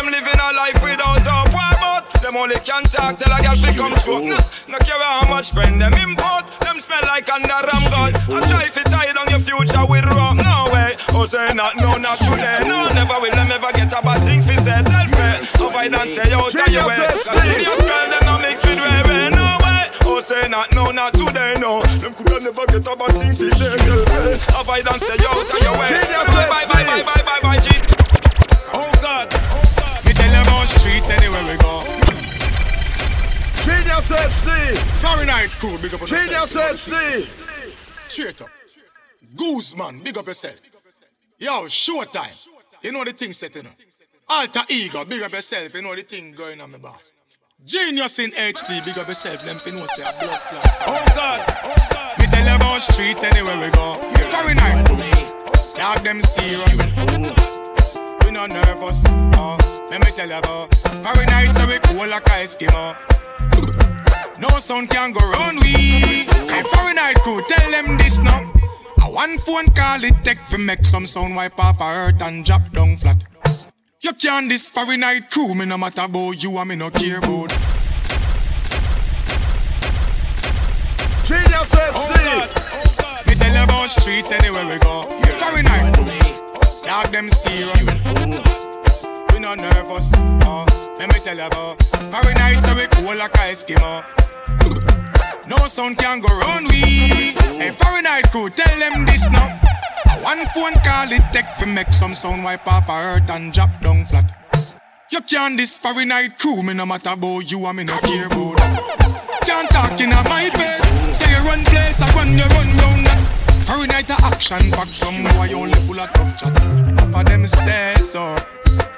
only 2.40 2.56
can 2.64 2.84
talk 2.88 3.20
till 3.20 3.32
a 3.32 3.40
gal 3.44 3.56
fi 3.60 3.76
come 3.76 3.96
choke. 4.00 4.24
No, 4.24 4.40
no 4.72 4.78
care 4.88 4.96
how 5.04 5.28
much 5.28 5.52
friend 5.52 5.76
them 5.76 5.94
import. 6.00 6.48
Them 6.64 6.80
smell 6.80 7.04
like 7.12 7.28
under 7.28 7.60
ram 7.68 7.84
god. 7.92 8.16
I 8.32 8.40
try 8.48 8.66
fi 8.72 8.84
tie 8.88 9.12
down 9.12 9.28
your 9.28 9.44
future 9.44 9.84
with 9.84 10.08
rope. 10.08 10.40
No 10.40 10.72
way. 10.72 10.96
Oh 11.12 11.28
say 11.28 11.52
not, 11.54 11.76
no, 11.84 12.00
not 12.00 12.20
today. 12.24 12.64
No, 12.64 12.88
never 12.96 13.20
will 13.20 13.36
them 13.36 13.52
ever 13.52 13.72
get 13.76 13.92
a 13.92 14.00
bad 14.00 14.24
thing 14.24 14.40
fi 14.42 14.56
say. 14.64 14.80
Tell 14.88 15.08
fair. 15.12 15.36
Avoid 15.60 15.92
and 15.92 16.10
stay 16.16 16.32
out 16.32 16.48
of 16.48 16.72
your 16.72 16.88
way. 16.88 17.08
Cause 17.28 17.44
genius 17.44 17.82
girl 17.84 18.08
them 18.08 18.24
no 18.24 18.36
mix 18.40 18.64
with 18.64 18.80
way 18.80 19.02
way. 19.04 19.28
No 19.36 19.48
way. 19.60 19.84
Oh 20.08 20.22
say 20.24 20.48
not, 20.48 20.72
no, 20.72 20.96
not 20.96 21.12
today. 21.14 21.60
No, 21.60 21.84
them 22.00 22.14
coulda 22.16 22.40
never 22.40 22.66
get 22.72 22.88
a 22.88 22.94
bad 22.96 23.12
thing 23.20 23.36
fi 23.36 23.52
say. 23.52 23.76
Tell 23.84 24.04
fair. 24.08 24.40
Avoid 24.56 24.88
and 24.88 25.00
stay 25.04 25.20
out 25.28 25.44
of 25.44 25.60
your 25.60 25.76
way. 25.76 26.09
HD. 34.70 34.78
Fahrenheit 35.02 35.50
crew, 35.60 35.78
big 35.82 35.94
up 35.94 36.02
on 36.02 36.08
Genius 36.08 36.56
HD. 36.56 37.28
Straight 38.08 38.42
up. 38.42 38.50
Guzman, 39.36 40.02
big 40.04 40.18
up 40.18 40.28
yourself. 40.28 40.60
Yo, 41.38 41.66
showtime. 41.66 42.48
You 42.84 42.92
know 42.92 43.04
the 43.04 43.12
thing 43.12 43.34
setting 43.34 43.66
up. 43.66 43.74
Alter 44.30 44.62
ego, 44.70 45.06
big 45.06 45.22
up 45.24 45.32
yourself. 45.32 45.74
You 45.74 45.82
know 45.82 45.96
the 45.96 46.02
thing 46.02 46.34
going 46.34 46.62
on, 46.62 46.72
my 46.72 46.78
boss. 46.78 47.14
Genius 47.66 48.20
in 48.20 48.32
HD, 48.32 48.84
big 48.86 48.98
up 48.98 49.08
yourself. 49.08 49.42
Them 49.44 49.58
pin 49.58 49.76
say 49.88 50.04
a 50.04 50.14
blood 50.20 50.42
clot. 50.48 50.66
Oh 50.88 51.04
God, 51.16 51.46
oh 51.64 51.88
God. 51.92 52.20
Me 52.20 52.26
tell 52.28 52.46
you 52.46 52.56
about 52.56 52.82
streets 52.82 53.24
anywhere 53.24 53.58
we 53.58 53.70
go. 53.72 53.98
Fahrenheit 54.30 54.86
crew. 54.88 54.98
Dog 55.76 56.00
them 56.04 56.22
serious. 56.22 56.92
We 58.24 58.32
not 58.32 58.50
nervous. 58.50 59.04
Oh, 59.36 59.58
let 59.90 60.00
me 60.06 60.12
tell 60.12 60.28
you 60.28 60.38
about 60.38 60.74
Fahrenheit 61.04 61.56
so 61.56 61.68
we 61.68 61.80
cool 61.80 62.08
like 62.10 62.26
a 62.28 62.44
Eskimo. 62.44 62.96
Oh. 63.56 63.99
No 64.42 64.48
sound 64.60 64.90
can 64.90 65.12
go 65.12 65.20
round 65.20 65.60
we. 65.60 65.74
Hey, 66.48 66.64
Fahrenheit 66.72 67.20
crew, 67.22 67.42
tell 67.48 67.72
them 67.72 67.98
this 67.98 68.20
now. 68.20 68.40
A 69.04 69.12
one 69.12 69.38
phone 69.40 69.68
call 69.76 70.04
it 70.04 70.16
take 70.24 70.40
for 70.48 70.58
make 70.58 70.86
some 70.86 71.06
sound 71.06 71.36
wipe 71.36 71.60
off 71.60 71.82
a 71.82 71.84
earth 71.84 72.22
and 72.22 72.46
drop 72.46 72.72
down 72.72 72.96
flat. 72.96 73.24
You 74.02 74.14
can 74.14 74.48
this 74.48 74.70
Fahrenheit 74.70 75.30
crew, 75.30 75.54
me 75.56 75.66
no 75.66 75.78
matter 75.78 76.04
about 76.04 76.42
you 76.42 76.58
and 76.58 76.70
me 76.70 76.76
no 76.78 76.90
care 76.90 77.18
about. 77.18 77.52
Oh, 77.52 77.76
Genius 81.26 81.70
HD. 81.70 81.94
Oh, 81.94 83.24
me 83.28 83.36
tell 83.36 83.64
about 83.64 83.90
streets 83.90 84.32
anywhere 84.32 84.66
we 84.66 84.80
go. 84.80 85.04
Fahrenheit 85.38 85.94
crew, 85.96 86.08
dog 86.88 87.08
them 87.08 87.30
serious. 87.30 88.00
We 89.34 89.40
not 89.40 89.58
nervous. 89.58 90.14
Oh, 90.46 90.66
let 90.98 91.14
me 91.14 91.20
tell 91.20 91.36
you 91.36 91.46
about 91.46 91.84
Fahrenheit 92.10 92.64
so 92.64 92.74
we 92.74 92.88
cool 92.88 93.18
like 93.18 93.34
a 93.36 93.52
Eskimo. 93.52 93.80
Oh. 93.82 94.19
No 95.48 95.58
sound 95.68 95.98
can 95.98 96.20
go 96.20 96.28
round 96.28 96.68
we. 96.68 97.34
Hey, 97.58 97.72
Fahrenheit 97.72 98.32
crew, 98.32 98.50
tell 98.50 98.80
them 98.80 99.06
this 99.06 99.30
now. 99.32 99.48
One 100.22 100.46
phone 100.54 100.74
call 100.84 101.12
it 101.12 101.24
take 101.32 101.48
for 101.58 101.66
make 101.66 101.94
some 101.94 102.14
sound 102.14 102.44
wipe 102.44 102.68
off 102.68 102.90
a 102.90 102.94
earth 102.94 103.30
and 103.30 103.52
drop 103.54 103.82
down 103.82 104.06
flat. 104.06 104.32
You 105.12 105.22
can't 105.22 105.58
this 105.58 105.78
Fahrenheit 105.78 106.38
crew, 106.38 106.62
me 106.62 106.74
no 106.74 106.86
matter 106.86 107.10
about 107.10 107.52
you 107.52 107.66
and 107.66 107.78
me 107.78 107.84
no 107.84 107.98
care 108.00 108.28
about 108.28 108.58
that. 108.58 109.42
Can't 109.42 109.70
talk 109.72 110.00
in 110.00 110.10
my 110.12 110.50
face. 110.54 111.18
Say 111.18 111.30
you 111.32 111.42
run 111.48 111.64
place, 111.66 112.02
I 112.02 112.12
run 112.14 112.30
you 112.30 112.46
run 112.46 112.70
round 112.78 113.06
that. 113.08 113.40
Fahrenheit 113.66 114.10
a 114.10 114.18
action 114.26 114.72
pack, 114.72 114.90
some 114.90 115.24
boy 115.24 115.52
only 115.56 115.80
full 115.88 116.00
of 116.00 116.14
tough 116.14 116.38
chat. 116.38 116.54
Enough 116.88 117.16
of 117.16 117.26
them 117.26 117.48
stairs 117.48 118.16
up, 118.16 118.40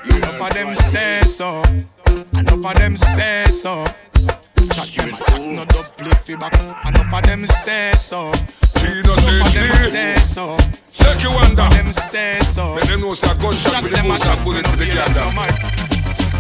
enough 0.10 0.42
of 0.42 0.54
them 0.54 0.76
stairs 0.76 1.40
up, 1.40 1.66
enough 2.34 2.66
of 2.66 2.76
them 2.76 2.98
stairs 2.98 3.66
up. 3.66 3.88
Chat 4.70 4.94
them 4.94 5.14
attack, 5.14 5.42
no 5.42 5.66
double 5.66 6.16
feedback. 6.22 6.54
Enough 6.86 7.14
of 7.14 7.24
them 7.24 7.48
stairs 7.48 8.14
up. 8.14 8.36
Genius 8.78 9.26
Enough 9.26 9.48
of 9.48 9.54
them 9.54 9.74
stairs 9.90 10.38
up. 10.38 10.62
Take 10.94 11.24
you 11.24 11.32
of 11.34 11.58
them 11.58 11.90
stairs 11.92 12.58
up. 12.58 12.76
Let 12.76 12.86
them 12.86 13.02
know 13.02 13.14
say 13.14 13.32
a 13.32 13.36
gunshot 13.42 13.82
with 13.84 13.94
the 13.94 14.04
most 14.06 14.28
a 14.30 14.38
bullet 14.46 14.62
we 14.62 14.62
no 14.62 14.72
with 14.72 14.82
the 14.82 14.88
gander. 14.94 15.26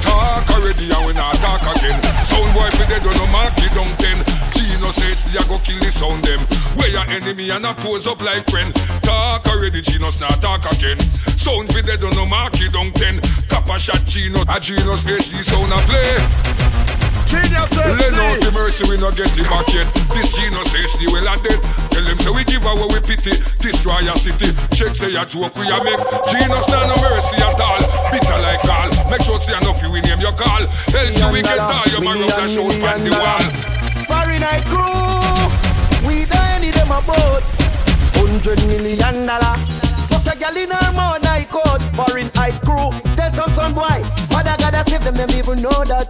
Talk 0.05 0.49
already 0.53 0.85
and 0.91 1.03
we 1.05 1.13
not 1.13 1.35
talk 1.41 1.65
again. 1.75 1.97
Sound 2.29 2.51
boy 2.53 2.69
fi 2.77 2.85
dead 2.85 3.03
when 3.03 3.17
no 3.17 3.25
mark 3.33 3.57
it 3.57 3.73
down 3.73 3.89
ten. 3.97 4.17
Genius 4.53 4.97
HD 5.01 5.39
a 5.39 5.43
go 5.49 5.57
kill 5.65 5.79
the 5.81 5.89
sound 5.91 6.21
them. 6.23 6.41
Where 6.77 6.89
your 6.89 7.05
enemy 7.09 7.49
and 7.49 7.65
a 7.65 7.73
pose 7.81 8.05
up 8.05 8.21
like 8.21 8.45
friend. 8.49 8.73
Talk 9.01 9.47
already, 9.47 9.81
Genius 9.81 10.19
not 10.19 10.41
talk 10.41 10.65
again. 10.71 10.99
Sound 11.37 11.73
fi 11.73 11.81
dead 11.81 12.03
when 12.03 12.13
no 12.13 12.25
mark 12.25 12.53
it 12.61 12.71
down 12.73 12.91
ten. 12.93 13.19
A 13.71 13.79
shot 13.79 14.03
Genius, 14.03 14.43
a 14.49 14.59
Genius 14.59 15.03
HD 15.05 15.43
sound 15.47 15.71
a 15.71 15.79
play. 15.87 17.10
Genius 17.27 17.71
Lend 17.75 18.15
out 18.15 18.39
the 18.41 18.51
mercy, 18.53 18.83
we 18.87 18.97
not 18.97 19.15
get 19.15 19.31
it 19.33 19.47
back 19.49 19.67
yet. 19.73 19.87
This 20.13 20.29
Genius 20.35 20.71
HD 20.73 21.07
well 21.11 21.27
a 21.27 21.35
dead. 21.41 21.59
Tell 21.91 22.03
them 22.03 22.17
say 22.19 22.31
we 22.31 22.43
give 22.45 22.65
away 22.65 22.87
we 22.87 22.99
pity. 23.01 23.37
Destroy 23.59 24.03
a 24.05 24.15
city. 24.17 24.51
Check 24.75 24.95
say 24.95 25.13
a 25.15 25.23
joke 25.25 25.55
we 25.55 25.67
a 25.67 25.77
make. 25.83 26.01
Genius 26.31 26.67
not 26.67 26.87
no 26.89 26.95
mercy 27.01 27.37
at 27.41 27.59
all. 27.59 27.81
Bitter 28.11 28.39
like 28.41 28.65
all. 28.65 28.89
Make 29.09 29.23
sure 29.23 29.39
say 29.39 29.55
enough 29.57 29.81
you 29.83 29.91
we 29.91 30.01
name 30.01 30.19
your 30.19 30.33
call. 30.33 30.63
Else 30.95 31.19
you 31.19 31.29
we 31.31 31.41
get 31.41 31.59
all 31.59 31.87
your 31.89 32.01
barrels 32.01 32.35
and 32.37 32.49
shoot 32.51 32.83
on 32.83 32.99
the 33.03 33.11
wall. 33.15 33.45
Fahrenheit 34.09 34.65
crew, 34.67 36.07
we 36.07 36.25
don't 36.25 36.61
need 36.61 36.73
them 36.73 36.91
about 36.91 37.43
hundred 38.15 38.59
million 38.67 39.25
dollar. 39.25 39.55
Fuck 40.09 40.27
a 40.27 40.37
gal 40.37 40.57
in 40.57 40.69
her 40.69 40.91
mouth, 40.93 41.25
I 41.25 41.45
code. 41.49 41.81
Fahrenheit 41.95 42.59
crew, 42.61 42.91
tell 43.15 43.31
some 43.33 43.49
son 43.49 43.73
boy, 43.73 44.03
father 44.29 44.55
gotta 44.59 44.83
save 44.89 45.03
them, 45.03 45.15
them 45.15 45.29
even 45.31 45.61
know 45.61 45.83
that. 45.85 46.09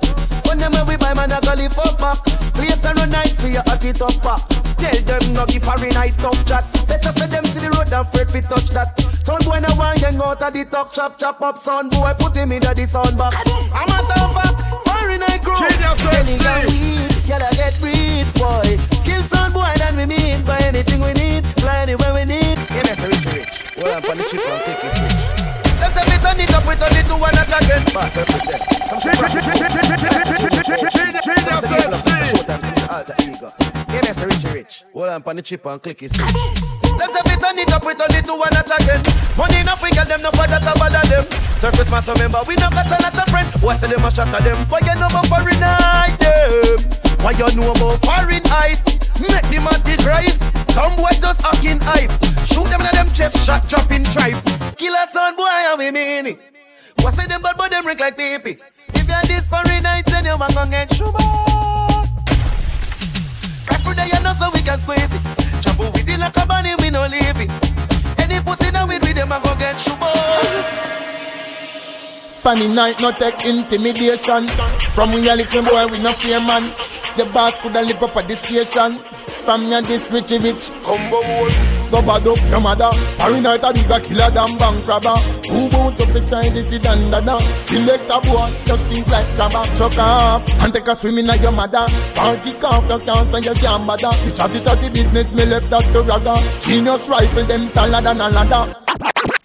When 0.52 0.60
them 0.60 0.74
when 0.74 0.86
we 0.86 0.98
buy 0.98 1.14
man, 1.14 1.32
I 1.32 1.40
go 1.40 1.56
live 1.56 1.80
up 1.80 1.96
back. 1.98 2.20
Place 2.52 2.84
and 2.84 3.00
run 3.00 3.10
nice, 3.10 3.42
we 3.42 3.56
a 3.56 3.64
hot 3.64 3.86
it 3.88 4.02
up 4.02 4.20
back. 4.20 4.44
Tell 4.76 5.00
them 5.08 5.32
no 5.32 5.46
give 5.46 5.64
Fahrenheit 5.64 6.12
tough 6.20 6.44
chat. 6.44 6.68
Better 6.92 7.08
say 7.16 7.28
them 7.28 7.46
see 7.46 7.64
the 7.64 7.72
road 7.72 7.88
and 7.88 8.04
afraid 8.04 8.28
we 8.36 8.42
touch 8.44 8.68
that. 8.76 8.92
Son 9.24 9.40
boy 9.48 9.64
now 9.64 9.72
want 9.80 10.02
young 10.02 10.20
out 10.20 10.44
of 10.44 10.52
the 10.52 10.66
talk 10.66 10.92
chop 10.92 11.18
chop 11.18 11.42
up 11.42 11.58
son 11.58 11.88
boy 11.88 12.12
put 12.20 12.36
him 12.36 12.52
in 12.52 12.60
the 12.60 12.86
sound 12.86 13.16
box. 13.16 13.40
I'm 13.48 13.96
a 13.96 14.04
top 14.12 14.36
back, 14.36 14.84
Fahrenheit 14.84 15.40
crew. 15.40 15.56
Genius 15.56 16.04
Any 16.20 16.36
HD. 16.36 16.44
young 16.44 16.68
weed, 16.68 17.12
gotta 17.32 17.56
get 17.56 17.80
rid, 17.80 18.28
boy. 18.36 18.76
Kill 19.08 19.24
some 19.24 19.54
boy, 19.56 19.72
then 19.80 19.96
we 19.96 20.06
mean. 20.06 20.44
Buy 20.44 20.60
anything 20.68 21.00
we 21.00 21.14
need, 21.16 21.48
fly 21.64 21.88
anywhere 21.88 22.12
we 22.12 22.28
need. 22.28 22.60
Yeah, 22.76 22.84
that's 22.92 23.00
a 23.00 23.08
rich, 23.08 23.24
rich. 23.32 23.48
Well, 23.80 23.96
I'm 23.96 24.04
on 24.04 24.18
the 24.20 24.28
chip 24.28 24.44
and 24.44 24.62
take 24.68 24.84
it 24.84 24.92
switch. 25.00 25.41
Let's 25.82 25.98
have 25.98 26.14
it 26.14 26.24
on 26.24 26.40
it 26.40 26.54
up, 26.54 26.64
we 26.70 26.76
turn 26.78 26.94
it 26.94 27.06
to 27.10 27.18
one 27.18 27.34
at 27.34 27.50
again. 27.50 27.84
Pass 27.90 28.16
represent. 28.16 28.62
Some 28.88 29.00
shit 29.02 29.18
from 29.18 29.30
Genius 29.34 29.58
HD. 29.58 30.22
Yeah, 33.92 34.02
that's 34.02 34.22
a 34.22 34.28
rich, 34.28 34.46
rich. 34.54 34.84
Well, 34.94 35.10
I'm 35.10 35.24
on 35.26 35.36
the 35.36 35.42
chip 35.42 35.66
and 35.66 35.82
click 35.82 36.04
it 36.04 36.12
switch. 36.14 36.32
Let's 36.98 37.18
have 37.18 37.26
it 37.26 37.44
on 37.44 37.58
it 37.58 37.74
up, 37.74 37.84
we 37.84 37.94
turn 37.96 38.14
it 38.14 38.26
to 38.26 38.36
one 38.36 38.56
at 38.56 38.70
again. 38.70 39.02
Money 39.36 39.60
enough, 39.60 39.82
we 39.82 39.90
get 39.92 40.08
them, 40.08 40.22
no 40.22 40.32
bother 40.32 40.60
to 40.60 40.74
bother 40.78 41.02
them. 41.10 41.26
Surface 41.58 41.90
mass, 41.90 42.08
remember, 42.08 42.40
we 42.48 42.56
not 42.56 42.72
got 42.72 42.86
a 42.86 43.02
lot 43.02 43.18
of 43.18 43.28
friend. 43.30 43.50
Say 43.80 43.88
them 43.88 44.06
a 44.06 44.12
shot 44.12 44.28
at 44.30 44.44
them? 44.44 44.58
Why 44.70 44.80
you 44.86 44.94
know 45.00 45.08
about 45.08 45.26
foreign 45.26 45.60
night 45.60 46.18
them? 46.20 46.80
Why 47.26 47.32
you 47.32 47.50
know 47.56 47.72
about 47.72 48.06
foreign 48.06 48.46
height? 48.46 48.80
Make 49.22 49.48
the 49.50 49.58
matic 49.62 50.06
rise. 50.06 50.38
Some 50.74 50.96
boy 50.96 51.14
just 51.22 51.46
acting 51.46 51.80
hype. 51.82 52.12
Shoot 52.46 52.70
them 52.70 52.82
in 52.82 52.92
them 52.96 53.08
chest, 53.14 53.46
shot 53.46 53.68
dropping 53.68 54.04
tripe. 54.06 54.38
Kill 54.78 54.94
a 54.94 55.08
son 55.12 55.36
boy, 55.36 55.46
and 55.48 55.78
we 55.80 55.92
mean 55.92 56.26
it. 56.26 56.40
Why 57.02 57.12
say 57.12 57.28
them 57.28 57.42
bad 57.42 57.58
boy, 57.58 57.70
them 57.70 57.86
rank 57.86 58.00
like 58.00 58.18
baby. 58.18 58.58
If 58.88 58.98
you 58.98 59.04
got 59.08 59.28
this 59.28 59.48
foreign 59.48 59.84
night, 59.84 60.06
then 60.08 60.26
you're 60.26 60.38
gonna 60.38 60.70
get 60.70 60.94
shuba. 60.94 61.20
Right 63.70 63.82
for 63.82 63.94
the 63.94 64.06
you 64.06 64.24
know 64.24 64.34
so 64.34 64.50
we 64.54 64.62
can 64.62 64.80
squeeze 64.80 65.14
it. 65.14 65.22
Trouble 65.62 65.92
with 65.92 66.06
the 66.06 66.18
like 66.18 66.38
a 66.38 66.46
bunny, 66.46 66.76
we 66.80 66.90
no 66.90 67.04
leave 67.06 67.40
it. 67.40 67.52
Any 68.20 68.42
pussy 68.42 68.72
that 68.72 68.88
with 68.88 69.02
with 69.02 69.16
them, 69.16 69.32
I 69.32 69.40
go 69.42 69.56
get 69.56 69.80
shuba. 69.80 71.11
Funny 72.42 72.68
night, 72.68 73.00
no 73.00 73.12
take 73.12 73.46
intimidation. 73.46 74.48
From 74.98 75.14
we 75.14 75.30
a 75.30 75.36
little 75.36 75.62
boy, 75.62 75.86
we 75.92 76.02
no 76.02 76.12
fear 76.14 76.40
man. 76.40 76.74
The 77.16 77.30
boss 77.32 77.60
coulda 77.60 77.84
live 77.84 78.02
up 78.02 78.18
at 78.18 78.28
the 78.28 78.36
station. 78.36 78.98
From 79.46 79.70
ya 79.70 79.80
this 79.82 80.10
richy 80.10 80.42
rich, 80.42 80.72
combo 80.82 81.22
Go 81.92 82.02
bad 82.02 82.26
up 82.26 82.42
your 82.50 82.60
mother. 82.60 82.90
Foreign 83.22 83.44
night 83.44 83.62
a 83.62 83.72
bigger 83.72 84.00
killer 84.00 84.32
than 84.32 84.58
bank 84.58 84.88
robber. 84.88 85.18
Who 85.54 85.70
bout 85.70 86.02
up 86.02 86.10
to 86.10 86.30
try 86.30 86.50
this 86.50 86.72
it 86.72 86.84
and 86.84 87.12
dada. 87.12 87.38
Select 87.60 88.10
a 88.10 88.18
boy, 88.26 88.50
just 88.66 88.88
think 88.88 89.06
like 89.10 89.28
grabber. 89.36 89.64
Chuck 89.78 89.98
off 90.00 90.50
and 90.64 90.74
take 90.74 90.88
a 90.88 90.96
swim 90.96 91.20
in 91.20 91.30
your 91.42 91.52
mother. 91.52 91.86
Can't 92.16 92.44
kick 92.44 92.64
off 92.64 92.90
your 92.90 93.02
cancer, 93.02 93.38
you 93.38 93.54
can't 93.54 93.86
bother. 93.86 94.18
The 94.26 94.32
chatty 94.34 94.64
chatty 94.64 94.90
business, 94.90 95.32
me 95.32 95.46
left 95.46 95.70
that 95.70 95.84
to 95.94 96.02
ragga. 96.02 96.42
Genius 96.66 97.08
rifle 97.08 97.44
them 97.44 97.70
taller 97.70 98.02
than 98.02 98.20
a 98.20 98.30
ladder. 98.32 98.76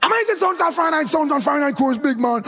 Amazing 0.02 0.36
sound 0.36 0.58
called 0.58 0.74
Friday 0.74 0.96
Night 0.96 1.08
Sound 1.08 1.30
on 1.30 1.42
Friday 1.42 1.60
Night 1.66 1.74
Course, 1.74 1.98
big 1.98 2.18
man. 2.18 2.42